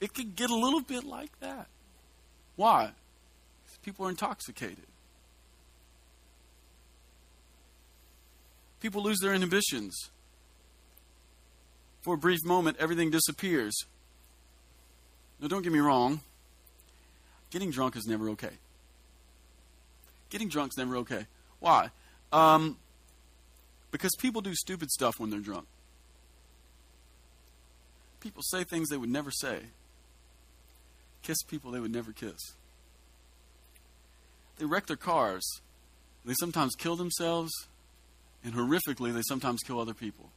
it 0.00 0.14
could 0.14 0.36
get 0.36 0.50
a 0.50 0.54
little 0.54 0.80
bit 0.80 1.04
like 1.04 1.38
that. 1.40 1.66
Why? 2.56 2.90
People 3.82 4.06
are 4.06 4.10
intoxicated. 4.10 4.84
People 8.80 9.02
lose 9.02 9.18
their 9.20 9.32
inhibitions. 9.32 10.10
For 12.02 12.14
a 12.14 12.18
brief 12.18 12.44
moment, 12.44 12.76
everything 12.80 13.10
disappears. 13.10 13.76
Now, 15.40 15.48
don't 15.48 15.62
get 15.62 15.72
me 15.72 15.78
wrong. 15.78 16.20
Getting 17.50 17.70
drunk 17.70 17.96
is 17.96 18.06
never 18.06 18.30
okay. 18.30 18.50
Getting 20.30 20.48
drunk 20.48 20.72
is 20.72 20.78
never 20.78 20.96
okay. 20.98 21.26
Why? 21.60 21.90
Um, 22.32 22.76
because 23.92 24.16
people 24.18 24.40
do 24.40 24.54
stupid 24.54 24.90
stuff 24.90 25.14
when 25.18 25.30
they're 25.30 25.38
drunk. 25.38 25.66
People 28.20 28.42
say 28.42 28.64
things 28.64 28.88
they 28.88 28.96
would 28.96 29.10
never 29.10 29.30
say, 29.30 29.60
kiss 31.26 31.42
people 31.42 31.70
they 31.70 31.80
would 31.80 31.92
never 31.92 32.12
kiss. 32.12 32.38
They 34.58 34.64
wreck 34.64 34.86
their 34.86 34.96
cars. 34.96 35.44
They 36.24 36.34
sometimes 36.40 36.74
kill 36.74 36.96
themselves, 36.96 37.52
and 38.44 38.54
horrifically, 38.54 39.12
they 39.12 39.22
sometimes 39.28 39.60
kill 39.62 39.80
other 39.80 39.94
people. 39.94 40.30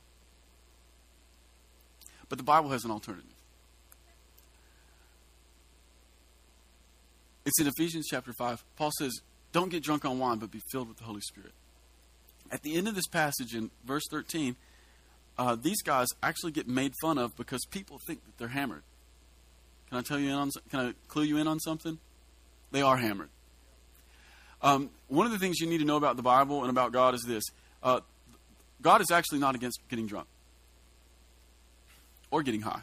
But 2.27 2.37
the 2.37 2.43
Bible 2.43 2.69
has 2.69 2.85
an 2.85 2.91
alternative. 2.91 3.25
It's 7.45 7.59
in 7.59 7.67
Ephesians 7.67 8.05
chapter 8.07 8.33
5. 8.33 8.63
Paul 8.75 8.91
says, 8.99 9.19
Don't 9.51 9.69
get 9.69 9.81
drunk 9.81 10.05
on 10.05 10.19
wine, 10.19 10.37
but 10.37 10.51
be 10.51 10.61
filled 10.71 10.87
with 10.87 10.97
the 10.97 11.05
Holy 11.05 11.21
Spirit. 11.21 11.53
At 12.51 12.61
the 12.61 12.75
end 12.75 12.87
of 12.87 12.93
this 12.93 13.07
passage, 13.07 13.55
in 13.55 13.71
verse 13.83 14.03
13, 14.11 14.55
uh, 15.39 15.55
these 15.55 15.81
guys 15.81 16.07
actually 16.21 16.51
get 16.51 16.67
made 16.67 16.93
fun 17.01 17.17
of 17.17 17.35
because 17.35 17.65
people 17.71 17.99
think 18.05 18.23
that 18.25 18.37
they're 18.37 18.49
hammered. 18.49 18.83
Can 19.89 19.97
I 19.97 20.01
tell 20.01 20.19
you 20.19 20.29
in 20.29 20.35
on? 20.35 20.51
Can 20.69 20.79
I 20.79 20.93
clue 21.07 21.23
you 21.23 21.37
in 21.37 21.47
on 21.47 21.59
something? 21.59 21.97
They 22.71 22.81
are 22.81 22.97
hammered. 22.97 23.29
Um, 24.61 24.89
one 25.07 25.25
of 25.25 25.31
the 25.31 25.39
things 25.39 25.59
you 25.59 25.67
need 25.67 25.79
to 25.79 25.85
know 25.85 25.97
about 25.97 26.15
the 26.15 26.21
Bible 26.21 26.61
and 26.61 26.69
about 26.69 26.91
God 26.91 27.15
is 27.15 27.23
this: 27.23 27.43
uh, 27.81 28.01
God 28.81 29.01
is 29.01 29.11
actually 29.11 29.39
not 29.39 29.55
against 29.55 29.79
getting 29.89 30.05
drunk 30.05 30.27
or 32.31 32.43
getting 32.43 32.61
high. 32.61 32.81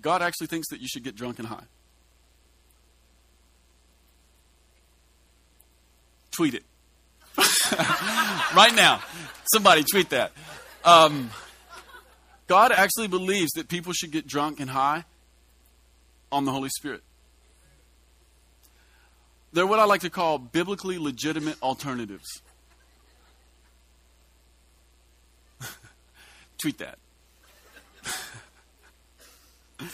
God 0.00 0.20
actually 0.20 0.48
thinks 0.48 0.68
that 0.68 0.80
you 0.80 0.88
should 0.88 1.04
get 1.04 1.14
drunk 1.14 1.38
and 1.38 1.48
high. 1.48 1.64
Tweet 6.32 6.54
it. 6.54 6.64
right 8.54 8.74
now. 8.74 9.00
Somebody 9.52 9.84
tweet 9.90 10.10
that. 10.10 10.32
Um, 10.84 11.30
God 12.46 12.72
actually 12.72 13.08
believes 13.08 13.52
that 13.52 13.68
people 13.68 13.92
should 13.92 14.10
get 14.10 14.26
drunk 14.26 14.60
and 14.60 14.70
high 14.70 15.04
on 16.30 16.44
the 16.44 16.50
Holy 16.50 16.68
Spirit. 16.68 17.02
They're 19.52 19.66
what 19.66 19.78
I 19.78 19.84
like 19.84 20.00
to 20.00 20.10
call 20.10 20.38
biblically 20.38 20.98
legitimate 20.98 21.56
alternatives. 21.62 22.42
Tweet 26.58 26.78
that. 26.78 26.98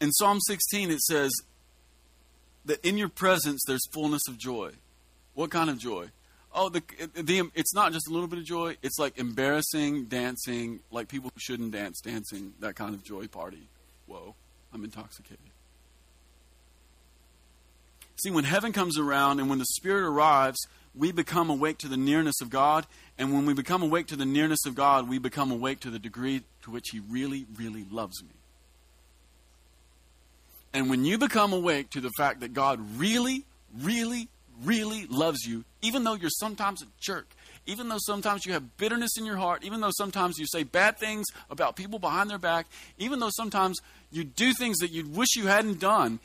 In 0.00 0.12
Psalm 0.12 0.38
16, 0.40 0.90
it 0.92 1.00
says 1.00 1.32
that 2.64 2.84
in 2.84 2.96
your 2.96 3.08
presence 3.08 3.62
there's 3.66 3.86
fullness 3.92 4.22
of 4.28 4.38
joy. 4.38 4.70
What 5.34 5.50
kind 5.50 5.68
of 5.70 5.78
joy? 5.78 6.10
Oh, 6.54 6.68
the, 6.68 6.82
the, 7.14 7.50
it's 7.54 7.74
not 7.74 7.92
just 7.92 8.08
a 8.08 8.12
little 8.12 8.28
bit 8.28 8.38
of 8.38 8.44
joy. 8.44 8.76
It's 8.82 8.98
like 8.98 9.18
embarrassing 9.18 10.04
dancing, 10.04 10.80
like 10.90 11.08
people 11.08 11.30
who 11.32 11.40
shouldn't 11.40 11.72
dance, 11.72 12.00
dancing, 12.00 12.52
that 12.60 12.76
kind 12.76 12.94
of 12.94 13.02
joy 13.02 13.26
party. 13.26 13.68
Whoa, 14.06 14.34
I'm 14.72 14.84
intoxicated. 14.84 15.38
See, 18.22 18.30
when 18.30 18.44
heaven 18.44 18.72
comes 18.72 18.98
around 18.98 19.40
and 19.40 19.48
when 19.48 19.58
the 19.58 19.64
Spirit 19.64 20.06
arrives, 20.06 20.58
we 20.94 21.10
become 21.10 21.50
awake 21.50 21.78
to 21.78 21.88
the 21.88 21.96
nearness 21.96 22.40
of 22.40 22.50
God. 22.50 22.86
And 23.18 23.32
when 23.32 23.46
we 23.46 23.54
become 23.54 23.82
awake 23.82 24.06
to 24.08 24.16
the 24.16 24.26
nearness 24.26 24.66
of 24.66 24.74
God, 24.74 25.08
we 25.08 25.18
become 25.18 25.50
awake 25.50 25.80
to 25.80 25.90
the 25.90 25.98
degree 25.98 26.42
to 26.62 26.70
which 26.70 26.90
He 26.90 27.00
really, 27.00 27.46
really 27.56 27.84
loves 27.90 28.22
me. 28.22 28.30
And 30.74 30.88
when 30.88 31.04
you 31.04 31.18
become 31.18 31.52
awake 31.52 31.90
to 31.90 32.00
the 32.00 32.10
fact 32.16 32.40
that 32.40 32.54
God 32.54 32.80
really, 32.96 33.44
really, 33.78 34.28
really 34.64 35.06
loves 35.06 35.44
you, 35.44 35.64
even 35.82 36.04
though 36.04 36.14
you're 36.14 36.30
sometimes 36.30 36.82
a 36.82 36.86
jerk, 37.00 37.34
even 37.66 37.88
though 37.88 37.98
sometimes 37.98 38.44
you 38.44 38.52
have 38.52 38.76
bitterness 38.76 39.16
in 39.18 39.24
your 39.24 39.36
heart, 39.36 39.64
even 39.64 39.80
though 39.80 39.92
sometimes 39.92 40.38
you 40.38 40.46
say 40.46 40.62
bad 40.62 40.98
things 40.98 41.26
about 41.50 41.76
people 41.76 41.98
behind 41.98 42.30
their 42.30 42.38
back, 42.38 42.66
even 42.98 43.18
though 43.20 43.30
sometimes 43.30 43.80
you 44.10 44.24
do 44.24 44.52
things 44.52 44.78
that 44.78 44.90
you 44.90 45.06
wish 45.06 45.36
you 45.36 45.46
hadn't 45.46 45.80
done, 45.80 46.20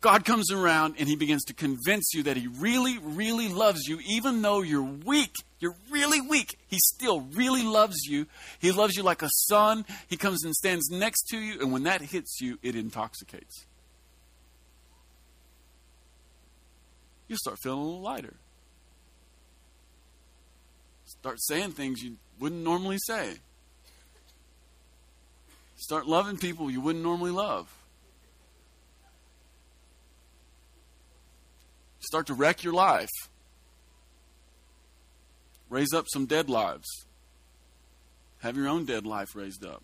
God 0.00 0.24
comes 0.24 0.52
around 0.52 0.94
and 0.98 1.08
he 1.08 1.16
begins 1.16 1.44
to 1.46 1.54
convince 1.54 2.14
you 2.14 2.22
that 2.24 2.36
he 2.36 2.46
really, 2.46 2.98
really 2.98 3.48
loves 3.48 3.88
you, 3.88 3.98
even 4.06 4.42
though 4.42 4.62
you're 4.62 4.82
weak. 4.82 5.34
You're 5.58 5.74
really 5.90 6.20
weak. 6.20 6.56
He 6.68 6.78
still 6.78 7.22
really 7.34 7.64
loves 7.64 7.96
you. 8.06 8.26
He 8.60 8.70
loves 8.70 8.96
you 8.96 9.02
like 9.02 9.22
a 9.22 9.30
son. 9.30 9.84
He 10.06 10.16
comes 10.16 10.44
and 10.44 10.54
stands 10.54 10.88
next 10.88 11.24
to 11.30 11.38
you, 11.38 11.60
and 11.60 11.72
when 11.72 11.82
that 11.82 12.00
hits 12.00 12.40
you, 12.40 12.58
it 12.62 12.76
intoxicates. 12.76 13.66
You 17.28 17.36
start 17.36 17.58
feeling 17.62 17.80
a 17.80 17.84
little 17.84 18.00
lighter. 18.00 18.34
Start 21.04 21.36
saying 21.40 21.72
things 21.72 22.02
you 22.02 22.16
wouldn't 22.40 22.62
normally 22.62 22.98
say. 22.98 23.34
Start 25.76 26.06
loving 26.06 26.36
people 26.36 26.70
you 26.70 26.80
wouldn't 26.80 27.04
normally 27.04 27.30
love. 27.30 27.72
Start 32.00 32.26
to 32.28 32.34
wreck 32.34 32.64
your 32.64 32.72
life. 32.72 33.10
Raise 35.68 35.92
up 35.92 36.06
some 36.12 36.26
dead 36.26 36.48
lives. 36.48 36.88
Have 38.38 38.56
your 38.56 38.68
own 38.68 38.84
dead 38.84 39.06
life 39.06 39.34
raised 39.34 39.64
up. 39.64 39.82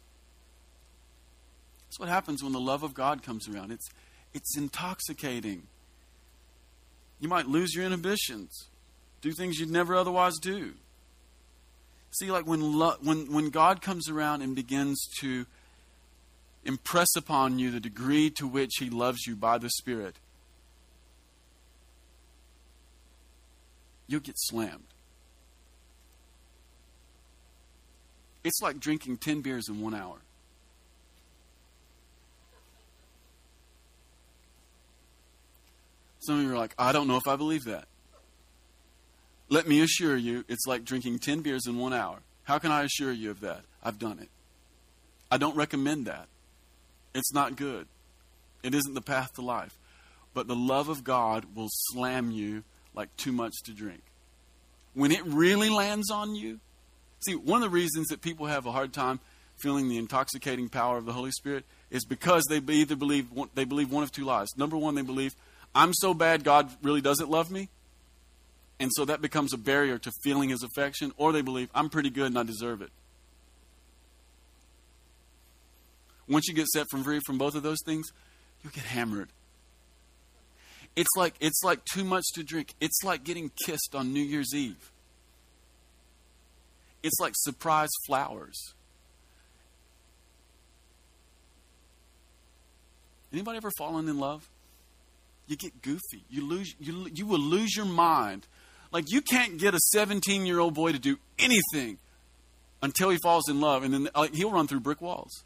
That's 1.87 2.01
what 2.01 2.09
happens 2.09 2.43
when 2.43 2.53
the 2.53 2.61
love 2.61 2.83
of 2.83 2.95
God 2.95 3.23
comes 3.23 3.49
around. 3.49 3.71
It's, 3.71 3.89
it's 4.33 4.57
intoxicating. 4.57 5.69
You 7.25 7.31
might 7.31 7.49
lose 7.49 7.75
your 7.75 7.87
inhibitions, 7.87 8.67
do 9.23 9.33
things 9.33 9.59
you'd 9.59 9.71
never 9.71 9.97
otherwise 9.97 10.35
do. 10.43 10.75
See, 12.11 12.31
like 12.31 12.47
when, 12.47 12.79
lo- 12.79 12.99
when, 13.01 13.33
when 13.33 13.49
God 13.49 13.81
comes 13.81 14.11
around 14.11 14.43
and 14.43 14.55
begins 14.55 15.09
to 15.21 15.47
impress 16.67 17.17
upon 17.17 17.59
you 17.59 17.71
the 17.71 17.81
degree 17.81 18.29
to 18.37 18.47
which 18.47 18.73
He 18.79 18.91
loves 18.91 19.27
you 19.27 19.37
by 19.37 19.57
the 19.57 19.71
Spirit, 19.71 20.17
you'll 24.07 24.21
get 24.21 24.37
slammed. 24.37 24.85
It's 28.45 28.61
like 28.61 28.79
drinking 28.79 29.17
10 29.17 29.41
beers 29.41 29.71
in 29.71 29.81
one 29.81 29.95
hour. 29.95 30.19
Some 36.27 36.39
of 36.39 36.43
you 36.43 36.53
are 36.53 36.59
like, 36.59 36.75
I 36.79 36.93
don't 36.93 37.09
know 37.09 37.17
if 37.17 37.27
I 37.27 37.37
believe 37.37 37.65
that. 37.65 37.87
Let 39.49 39.69
me 39.69 39.81
assure 39.83 40.17
you, 40.17 40.45
it's 40.49 40.67
like 40.67 40.85
drinking 40.85 41.19
10 41.19 41.41
beers 41.41 41.67
in 41.67 41.79
one 41.79 41.93
hour. 41.93 42.19
How 42.45 42.59
can 42.59 42.71
I 42.71 42.83
assure 42.83 43.13
you 43.13 43.31
of 43.31 43.41
that? 43.41 43.61
I've 43.83 43.99
done 43.99 44.19
it. 44.19 44.29
I 45.31 45.37
don't 45.37 45.57
recommend 45.57 46.07
that. 46.07 46.29
It's 47.15 47.33
not 47.33 47.57
good. 47.57 47.87
It 48.63 48.75
isn't 48.75 48.95
the 48.95 49.03
path 49.03 49.35
to 49.35 49.43
life. 49.43 49.79
But 50.33 50.49
the 50.49 50.57
love 50.57 50.89
of 50.89 51.05
God 51.05 51.47
will 51.55 51.69
slam 51.71 52.31
you 52.31 52.65
like 52.95 53.15
too 53.17 53.33
much 53.33 53.55
to 53.65 53.73
drink. 53.73 54.03
When 54.95 55.13
it 55.13 55.25
really 55.25 55.69
lands 55.69 56.11
on 56.11 56.35
you, 56.35 56.61
See, 57.25 57.35
one 57.35 57.63
of 57.63 57.71
the 57.71 57.75
reasons 57.75 58.09
that 58.09 58.21
people 58.21 58.47
have 58.47 58.67
a 58.67 58.73
hard 58.73 58.93
time 58.93 59.19
feeling 59.57 59.89
the 59.89 59.97
intoxicating 59.97 60.69
power 60.69 60.99
of 60.99 61.07
the 61.07 61.13
Holy 61.13 61.31
Spirit 61.31 61.65
is 61.91 62.05
because 62.05 62.45
they 62.51 62.59
either 62.59 62.97
believe 62.97 63.29
they 63.55 63.65
believe 63.65 63.91
one 63.91 64.03
of 64.03 64.13
two 64.13 64.25
lies. 64.25 64.49
Number 64.57 64.77
one, 64.77 64.95
they 64.95 65.03
believe 65.03 65.35
I'm 65.75 65.93
so 65.93 66.15
bad 66.15 66.45
God 66.45 66.71
really 66.83 67.01
doesn't 67.01 67.31
love 67.31 67.51
me, 67.51 67.69
and 68.79 68.91
so 68.95 69.05
that 69.05 69.21
becomes 69.21 69.53
a 69.53 69.59
barrier 69.59 69.99
to 69.99 70.13
feeling 70.23 70.51
His 70.51 70.63
affection. 70.63 71.13
Or 71.17 71.33
they 71.33 71.43
believe 71.43 71.69
I'm 71.75 71.91
pretty 71.91 72.11
good 72.11 72.27
and 72.27 72.39
I 72.39 72.43
deserve 72.43 72.83
it. 72.83 72.91
Once 76.29 76.49
you 76.49 76.55
get 76.55 76.67
set 76.69 76.87
from 76.91 77.05
free 77.05 77.21
from 77.27 77.39
both 77.39 77.55
of 77.55 77.63
those 77.63 77.79
things, 77.85 78.11
you 78.63 78.71
get 78.71 78.85
hammered. 78.85 79.29
It's 80.97 81.11
like 81.17 81.35
it's 81.41 81.63
like 81.65 81.85
too 81.85 82.05
much 82.05 82.25
to 82.35 82.43
drink. 82.43 82.75
It's 82.81 83.03
like 83.03 83.25
getting 83.25 83.51
kissed 83.67 83.95
on 83.95 84.13
New 84.13 84.23
Year's 84.23 84.55
Eve. 84.55 84.93
It's 87.03 87.21
like 87.21 87.35
surprise 87.37 87.91
flowers. 88.07 88.75
Anybody 93.33 93.57
ever 93.57 93.73
fallen 93.77 94.09
in 94.09 94.19
love? 94.19 94.49
You 95.47 95.57
get 95.57 95.83
goofy. 95.83 96.25
You 96.31 96.47
lose 96.47 96.75
you 96.81 97.09
you 97.13 97.27
will 97.27 97.39
lose 97.39 97.77
your 97.77 97.87
mind. 97.87 98.47
Like 98.93 99.11
you 99.11 99.21
can't 99.21 99.59
get 99.59 99.75
a 99.75 99.81
17-year-old 99.95 100.75
boy 100.75 100.93
to 100.93 100.99
do 100.99 101.19
anything 101.39 101.99
until 102.83 103.11
he 103.11 103.19
falls 103.19 103.49
in 103.49 103.61
love 103.61 103.83
and 103.83 103.93
then 103.93 104.09
like, 104.15 104.35
he'll 104.35 104.53
run 104.53 104.67
through 104.67 104.81
brick 104.81 105.01
walls. 105.01 105.43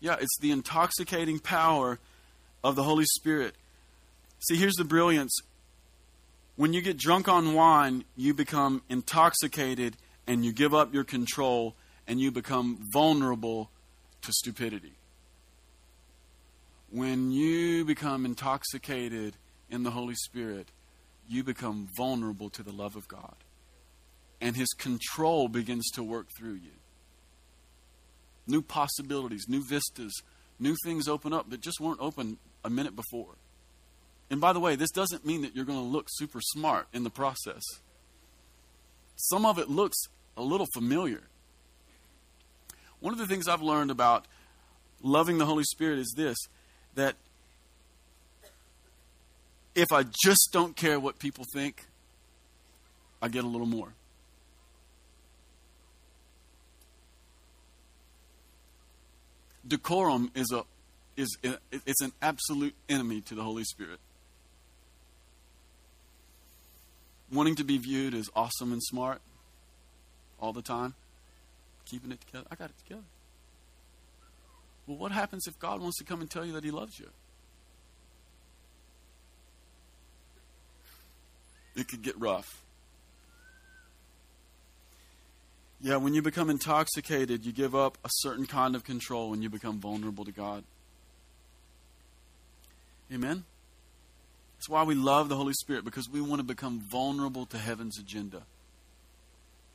Yeah, 0.00 0.16
it's 0.18 0.38
the 0.40 0.50
intoxicating 0.50 1.38
power 1.38 1.98
of 2.64 2.74
the 2.74 2.82
Holy 2.82 3.04
Spirit. 3.04 3.54
See, 4.38 4.56
here's 4.56 4.76
the 4.76 4.84
brilliance. 4.84 5.36
When 6.56 6.72
you 6.72 6.80
get 6.80 6.96
drunk 6.96 7.28
on 7.28 7.52
wine, 7.52 8.04
you 8.16 8.32
become 8.32 8.82
intoxicated 8.88 9.96
and 10.26 10.44
you 10.44 10.52
give 10.52 10.74
up 10.74 10.94
your 10.94 11.04
control 11.04 11.74
and 12.06 12.18
you 12.18 12.30
become 12.30 12.78
vulnerable 12.92 13.70
to 14.22 14.32
stupidity. 14.32 14.94
When 16.90 17.30
you 17.30 17.84
become 17.84 18.24
intoxicated 18.24 19.36
in 19.70 19.84
the 19.84 19.90
Holy 19.90 20.16
Spirit, 20.16 20.68
you 21.28 21.44
become 21.44 21.88
vulnerable 21.96 22.50
to 22.50 22.62
the 22.62 22.72
love 22.72 22.96
of 22.96 23.06
God. 23.06 23.36
And 24.40 24.56
His 24.56 24.68
control 24.68 25.48
begins 25.48 25.88
to 25.92 26.02
work 26.02 26.26
through 26.36 26.54
you 26.54 26.72
new 28.46 28.62
possibilities, 28.62 29.46
new 29.48 29.62
vistas, 29.62 30.12
new 30.58 30.74
things 30.84 31.08
open 31.08 31.32
up 31.32 31.48
that 31.50 31.60
just 31.60 31.80
weren't 31.80 32.00
open 32.00 32.36
a 32.64 32.70
minute 32.70 32.96
before. 32.96 33.36
And 34.30 34.40
by 34.40 34.52
the 34.52 34.60
way, 34.60 34.76
this 34.76 34.90
doesn't 34.90 35.24
mean 35.24 35.42
that 35.42 35.54
you're 35.54 35.64
going 35.64 35.78
to 35.78 35.84
look 35.84 36.06
super 36.10 36.40
smart 36.40 36.86
in 36.92 37.04
the 37.04 37.10
process. 37.10 37.62
Some 39.16 39.46
of 39.46 39.58
it 39.58 39.68
looks 39.68 39.96
a 40.36 40.42
little 40.42 40.66
familiar. 40.74 41.22
One 43.00 43.12
of 43.12 43.18
the 43.18 43.26
things 43.26 43.48
I've 43.48 43.62
learned 43.62 43.90
about 43.90 44.26
loving 45.02 45.38
the 45.38 45.46
Holy 45.46 45.64
Spirit 45.64 45.98
is 45.98 46.12
this 46.16 46.36
that 46.94 47.16
if 49.74 49.92
I 49.92 50.02
just 50.02 50.50
don't 50.52 50.76
care 50.76 50.98
what 51.00 51.18
people 51.18 51.44
think, 51.52 51.86
I 53.22 53.28
get 53.28 53.44
a 53.44 53.46
little 53.46 53.66
more. 53.66 53.94
decorum 59.70 60.30
is 60.34 60.52
a 60.52 60.64
is 61.16 61.38
it's 61.42 62.00
an 62.02 62.12
absolute 62.20 62.74
enemy 62.88 63.20
to 63.22 63.34
the 63.34 63.42
Holy 63.42 63.64
Spirit. 63.64 63.98
Wanting 67.32 67.56
to 67.56 67.64
be 67.64 67.78
viewed 67.78 68.14
as 68.14 68.28
awesome 68.34 68.72
and 68.72 68.82
smart 68.82 69.20
all 70.40 70.52
the 70.52 70.62
time, 70.62 70.94
keeping 71.90 72.12
it 72.12 72.20
together. 72.20 72.46
I 72.50 72.54
got 72.54 72.70
it 72.70 72.78
together. 72.78 73.04
Well, 74.86 74.96
what 74.96 75.12
happens 75.12 75.46
if 75.46 75.58
God 75.58 75.80
wants 75.80 75.98
to 75.98 76.04
come 76.04 76.20
and 76.20 76.30
tell 76.30 76.44
you 76.44 76.52
that 76.52 76.64
He 76.64 76.70
loves 76.70 76.98
you? 76.98 77.08
It 81.76 81.88
could 81.88 82.02
get 82.02 82.18
rough. 82.18 82.62
Yeah, 85.82 85.96
when 85.96 86.12
you 86.12 86.20
become 86.20 86.50
intoxicated, 86.50 87.46
you 87.46 87.52
give 87.52 87.74
up 87.74 87.96
a 88.04 88.08
certain 88.18 88.46
kind 88.46 88.74
of 88.74 88.84
control 88.84 89.30
when 89.30 89.40
you 89.40 89.48
become 89.48 89.78
vulnerable 89.78 90.24
to 90.26 90.32
God. 90.32 90.62
Amen? 93.12 93.44
That's 94.58 94.68
why 94.68 94.82
we 94.82 94.94
love 94.94 95.30
the 95.30 95.36
Holy 95.36 95.54
Spirit, 95.54 95.84
because 95.84 96.08
we 96.08 96.20
want 96.20 96.40
to 96.40 96.44
become 96.44 96.82
vulnerable 96.90 97.46
to 97.46 97.56
heaven's 97.56 97.98
agenda. 97.98 98.42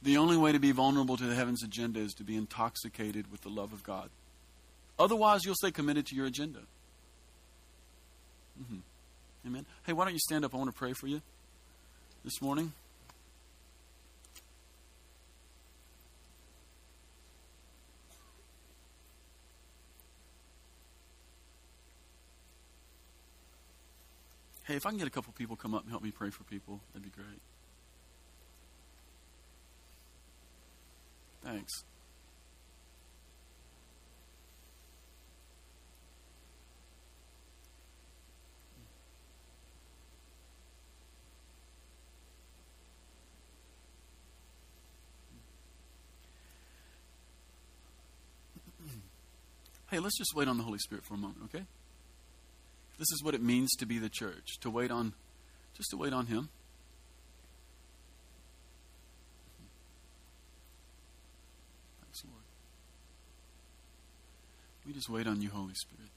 The 0.06 0.18
only 0.18 0.38
way 0.38 0.52
to 0.52 0.60
be 0.60 0.72
vulnerable 0.72 1.18
to 1.18 1.24
the 1.24 1.34
heaven's 1.34 1.64
agenda 1.64 2.00
is 2.00 2.14
to 2.14 2.24
be 2.24 2.38
intoxicated 2.38 3.32
with 3.32 3.42
the 3.42 3.50
love 3.50 3.74
of 3.74 3.82
God. 3.82 4.12
Otherwise, 5.00 5.44
you'll 5.44 5.56
stay 5.56 5.72
committed 5.72 6.06
to 6.06 6.16
your 6.16 6.28
agenda. 6.28 6.60
Mm-hmm. 8.62 9.48
Amen. 9.48 9.66
Hey, 9.84 9.94
why 9.94 10.06
don't 10.06 10.14
you 10.14 10.20
stand 10.20 10.46
up? 10.46 10.54
I 10.54 10.58
want 10.58 10.70
to 10.70 10.78
pray 10.78 10.94
for 10.94 11.08
you 11.08 11.24
this 12.24 12.40
morning. 12.40 12.72
Hey, 24.66 24.76
if 24.76 24.86
I 24.86 24.90
can 24.90 25.00
get 25.00 25.08
a 25.08 25.12
couple 25.12 25.34
people 25.34 25.56
come 25.56 25.74
up 25.74 25.82
and 25.82 25.90
help 25.90 26.04
me 26.04 26.12
pray 26.12 26.30
for 26.30 26.44
people, 26.44 26.80
that'd 26.94 27.04
be 27.04 27.10
great. 27.10 27.42
Thanks. 31.46 31.84
Hey, 49.92 50.00
let's 50.00 50.18
just 50.18 50.34
wait 50.36 50.48
on 50.48 50.58
the 50.58 50.64
Holy 50.64 50.80
Spirit 50.80 51.06
for 51.06 51.14
a 51.14 51.18
moment, 51.18 51.38
okay? 51.46 51.64
This 52.98 53.12
is 53.12 53.22
what 53.24 53.36
it 53.36 53.42
means 53.42 53.72
to 53.78 53.86
be 53.86 54.00
the 54.00 54.10
church, 54.10 54.60
to 54.62 54.70
wait 54.70 54.90
on, 54.90 55.14
just 55.78 55.92
to 55.92 55.98
wait 55.98 56.12
on 56.12 56.26
Him. 56.26 56.50
Thanks, 62.02 62.24
Lord. 62.26 62.44
We 64.86 64.94
just 64.94 65.10
wait 65.10 65.26
on 65.26 65.42
you, 65.42 65.50
Holy 65.50 65.74
Spirit. 65.74 66.12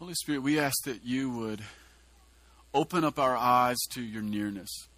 Holy 0.00 0.14
Spirit, 0.14 0.42
we 0.42 0.58
ask 0.58 0.84
that 0.84 1.04
you 1.04 1.30
would 1.30 1.60
open 2.72 3.04
up 3.04 3.18
our 3.18 3.36
eyes 3.36 3.76
to 3.90 4.00
your 4.00 4.22
nearness. 4.22 4.88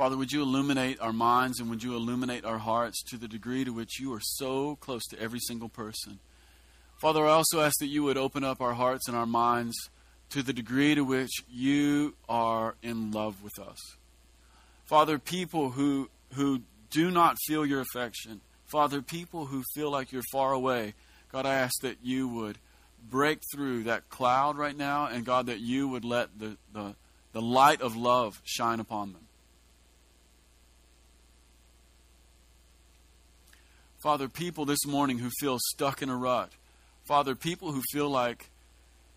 Father, 0.00 0.16
would 0.16 0.32
you 0.32 0.40
illuminate 0.40 0.98
our 1.02 1.12
minds 1.12 1.60
and 1.60 1.68
would 1.68 1.82
you 1.82 1.94
illuminate 1.94 2.46
our 2.46 2.56
hearts 2.56 3.02
to 3.02 3.18
the 3.18 3.28
degree 3.28 3.66
to 3.66 3.70
which 3.70 4.00
you 4.00 4.14
are 4.14 4.20
so 4.22 4.76
close 4.76 5.02
to 5.08 5.20
every 5.20 5.40
single 5.40 5.68
person? 5.68 6.20
Father, 6.96 7.26
I 7.26 7.32
also 7.32 7.60
ask 7.60 7.78
that 7.80 7.88
you 7.88 8.02
would 8.04 8.16
open 8.16 8.42
up 8.42 8.62
our 8.62 8.72
hearts 8.72 9.08
and 9.08 9.14
our 9.14 9.26
minds 9.26 9.76
to 10.30 10.42
the 10.42 10.54
degree 10.54 10.94
to 10.94 11.02
which 11.02 11.44
you 11.50 12.14
are 12.30 12.76
in 12.82 13.10
love 13.10 13.42
with 13.42 13.58
us. 13.58 13.76
Father, 14.86 15.18
people 15.18 15.72
who, 15.72 16.08
who 16.32 16.62
do 16.88 17.10
not 17.10 17.36
feel 17.46 17.66
your 17.66 17.82
affection, 17.82 18.40
Father, 18.64 19.02
people 19.02 19.44
who 19.44 19.62
feel 19.74 19.90
like 19.90 20.12
you're 20.12 20.22
far 20.32 20.54
away, 20.54 20.94
God, 21.30 21.44
I 21.44 21.56
ask 21.56 21.74
that 21.82 21.98
you 22.02 22.26
would 22.26 22.56
break 23.10 23.40
through 23.52 23.82
that 23.82 24.08
cloud 24.08 24.56
right 24.56 24.78
now, 24.78 25.08
and 25.08 25.26
God, 25.26 25.44
that 25.44 25.60
you 25.60 25.88
would 25.88 26.06
let 26.06 26.38
the, 26.38 26.56
the, 26.72 26.94
the 27.34 27.42
light 27.42 27.82
of 27.82 27.98
love 27.98 28.40
shine 28.46 28.80
upon 28.80 29.12
them. 29.12 29.26
Father, 34.02 34.28
people 34.30 34.64
this 34.64 34.86
morning 34.86 35.18
who 35.18 35.28
feel 35.40 35.58
stuck 35.60 36.00
in 36.00 36.08
a 36.08 36.16
rut. 36.16 36.50
Father, 37.06 37.34
people 37.34 37.72
who 37.72 37.82
feel 37.92 38.08
like 38.08 38.48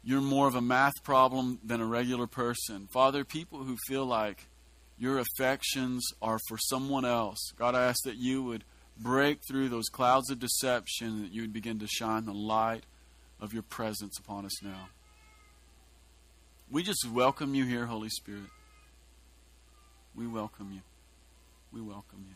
you're 0.04 0.20
more 0.20 0.46
of 0.46 0.56
a 0.56 0.62
math 0.62 1.02
problem 1.04 1.60
than 1.64 1.80
a 1.80 1.86
regular 1.86 2.28
person. 2.28 2.90
Father, 2.92 3.24
people 3.24 3.64
who 3.64 3.78
feel 3.88 4.06
like 4.06 4.46
your 4.98 5.20
affections 5.20 6.06
are 6.22 6.38
for 6.50 6.58
someone 6.58 7.06
else. 7.06 7.54
God, 7.58 7.76
I 7.76 7.86
ask 7.86 8.04
that 8.04 8.18
you 8.18 8.44
would 8.44 8.66
break 8.98 9.40
through 9.48 9.70
those 9.70 9.88
clouds 9.88 10.30
of 10.30 10.40
deception, 10.40 11.22
that 11.22 11.32
you 11.32 11.44
would 11.44 11.54
begin 11.54 11.80
to 11.80 11.88
shine 11.88 12.26
the 12.26 12.34
light 12.34 12.84
of 13.40 13.54
your 13.54 13.64
presence 13.64 14.20
upon 14.20 14.46
us 14.46 14.62
now. 14.62 14.90
We 16.70 16.84
just 16.84 17.08
welcome 17.10 17.56
you 17.56 17.64
here, 17.64 17.86
Holy 17.86 18.10
Spirit. 18.10 18.50
We 20.14 20.28
welcome 20.28 20.72
you. 20.74 20.82
We 21.72 21.80
welcome 21.80 22.26
you. 22.28 22.36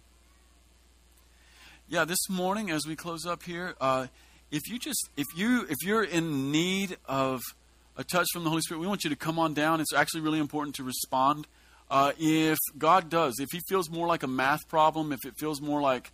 Yeah, 1.90 2.04
this 2.04 2.30
morning 2.30 2.70
as 2.70 2.86
we 2.86 2.98
close 2.98 3.26
up 3.26 3.44
here, 3.44 3.74
uh, 3.80 4.08
if 4.52 4.68
you 4.68 4.78
just 4.78 5.10
if 5.16 5.26
you 5.38 5.66
if 5.70 5.78
you're 5.86 6.04
in 6.04 6.52
need 6.52 6.98
of 7.06 7.40
a 7.96 8.04
touch 8.04 8.28
from 8.34 8.44
the 8.44 8.50
Holy 8.50 8.62
Spirit, 8.62 8.82
we 8.82 8.88
want 8.88 9.06
you 9.06 9.10
to 9.10 9.16
come 9.16 9.40
on 9.40 9.54
down. 9.54 9.80
It's 9.80 9.94
actually 9.94 10.20
really 10.20 10.40
important 10.40 10.76
to 10.76 10.84
respond. 10.84 11.48
Uh, 11.90 12.12
if 12.20 12.58
God 12.78 13.10
does, 13.10 13.40
if 13.40 13.48
He 13.54 13.62
feels 13.70 13.90
more 13.90 14.06
like 14.06 14.24
a 14.24 14.28
math 14.28 14.68
problem, 14.68 15.14
if 15.14 15.24
it 15.24 15.36
feels 15.40 15.62
more 15.62 15.80
like 15.80 16.12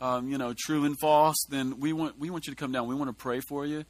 um, 0.00 0.28
you 0.28 0.38
know 0.38 0.54
true 0.58 0.84
and 0.84 0.98
false, 0.98 1.36
then 1.48 1.78
we 1.78 1.92
want 1.92 2.18
we 2.18 2.28
want 2.28 2.48
you 2.48 2.52
to 2.52 2.58
come 2.58 2.72
down. 2.72 2.88
We 2.88 2.96
want 2.96 3.08
to 3.08 3.14
pray 3.14 3.38
for 3.48 3.64
you. 3.64 3.84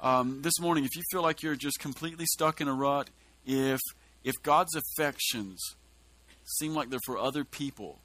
Um, 0.00 0.42
this 0.42 0.58
morning, 0.58 0.84
if 0.84 0.96
you 0.96 1.02
feel 1.12 1.22
like 1.22 1.44
you're 1.44 1.54
just 1.54 1.78
completely 1.78 2.26
stuck 2.26 2.60
in 2.60 2.66
a 2.66 2.74
rut, 2.74 3.08
if 3.46 3.78
if 4.24 4.34
God's 4.42 4.74
affections 4.74 5.62
seem 6.58 6.74
like 6.74 6.90
they're 6.90 6.98
for 7.06 7.18
other 7.18 7.44
people, 7.44 8.00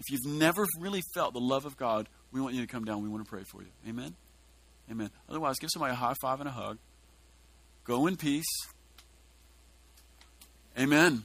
if 0.00 0.10
you've 0.10 0.26
never 0.26 0.66
really 0.78 1.02
felt 1.14 1.34
the 1.34 1.40
love 1.40 1.66
of 1.66 1.76
God, 1.76 2.08
we 2.32 2.40
want 2.40 2.54
you 2.54 2.62
to 2.62 2.66
come 2.66 2.84
down. 2.84 3.02
We 3.02 3.08
want 3.08 3.24
to 3.24 3.28
pray 3.28 3.44
for 3.44 3.62
you. 3.62 3.68
Amen. 3.88 4.14
Amen. 4.90 5.10
Otherwise, 5.28 5.58
give 5.60 5.70
somebody 5.72 5.92
a 5.92 5.96
high 5.96 6.14
five 6.20 6.40
and 6.40 6.48
a 6.48 6.52
hug. 6.52 6.78
Go 7.84 8.06
in 8.06 8.16
peace. 8.16 8.46
Amen. 10.78 11.24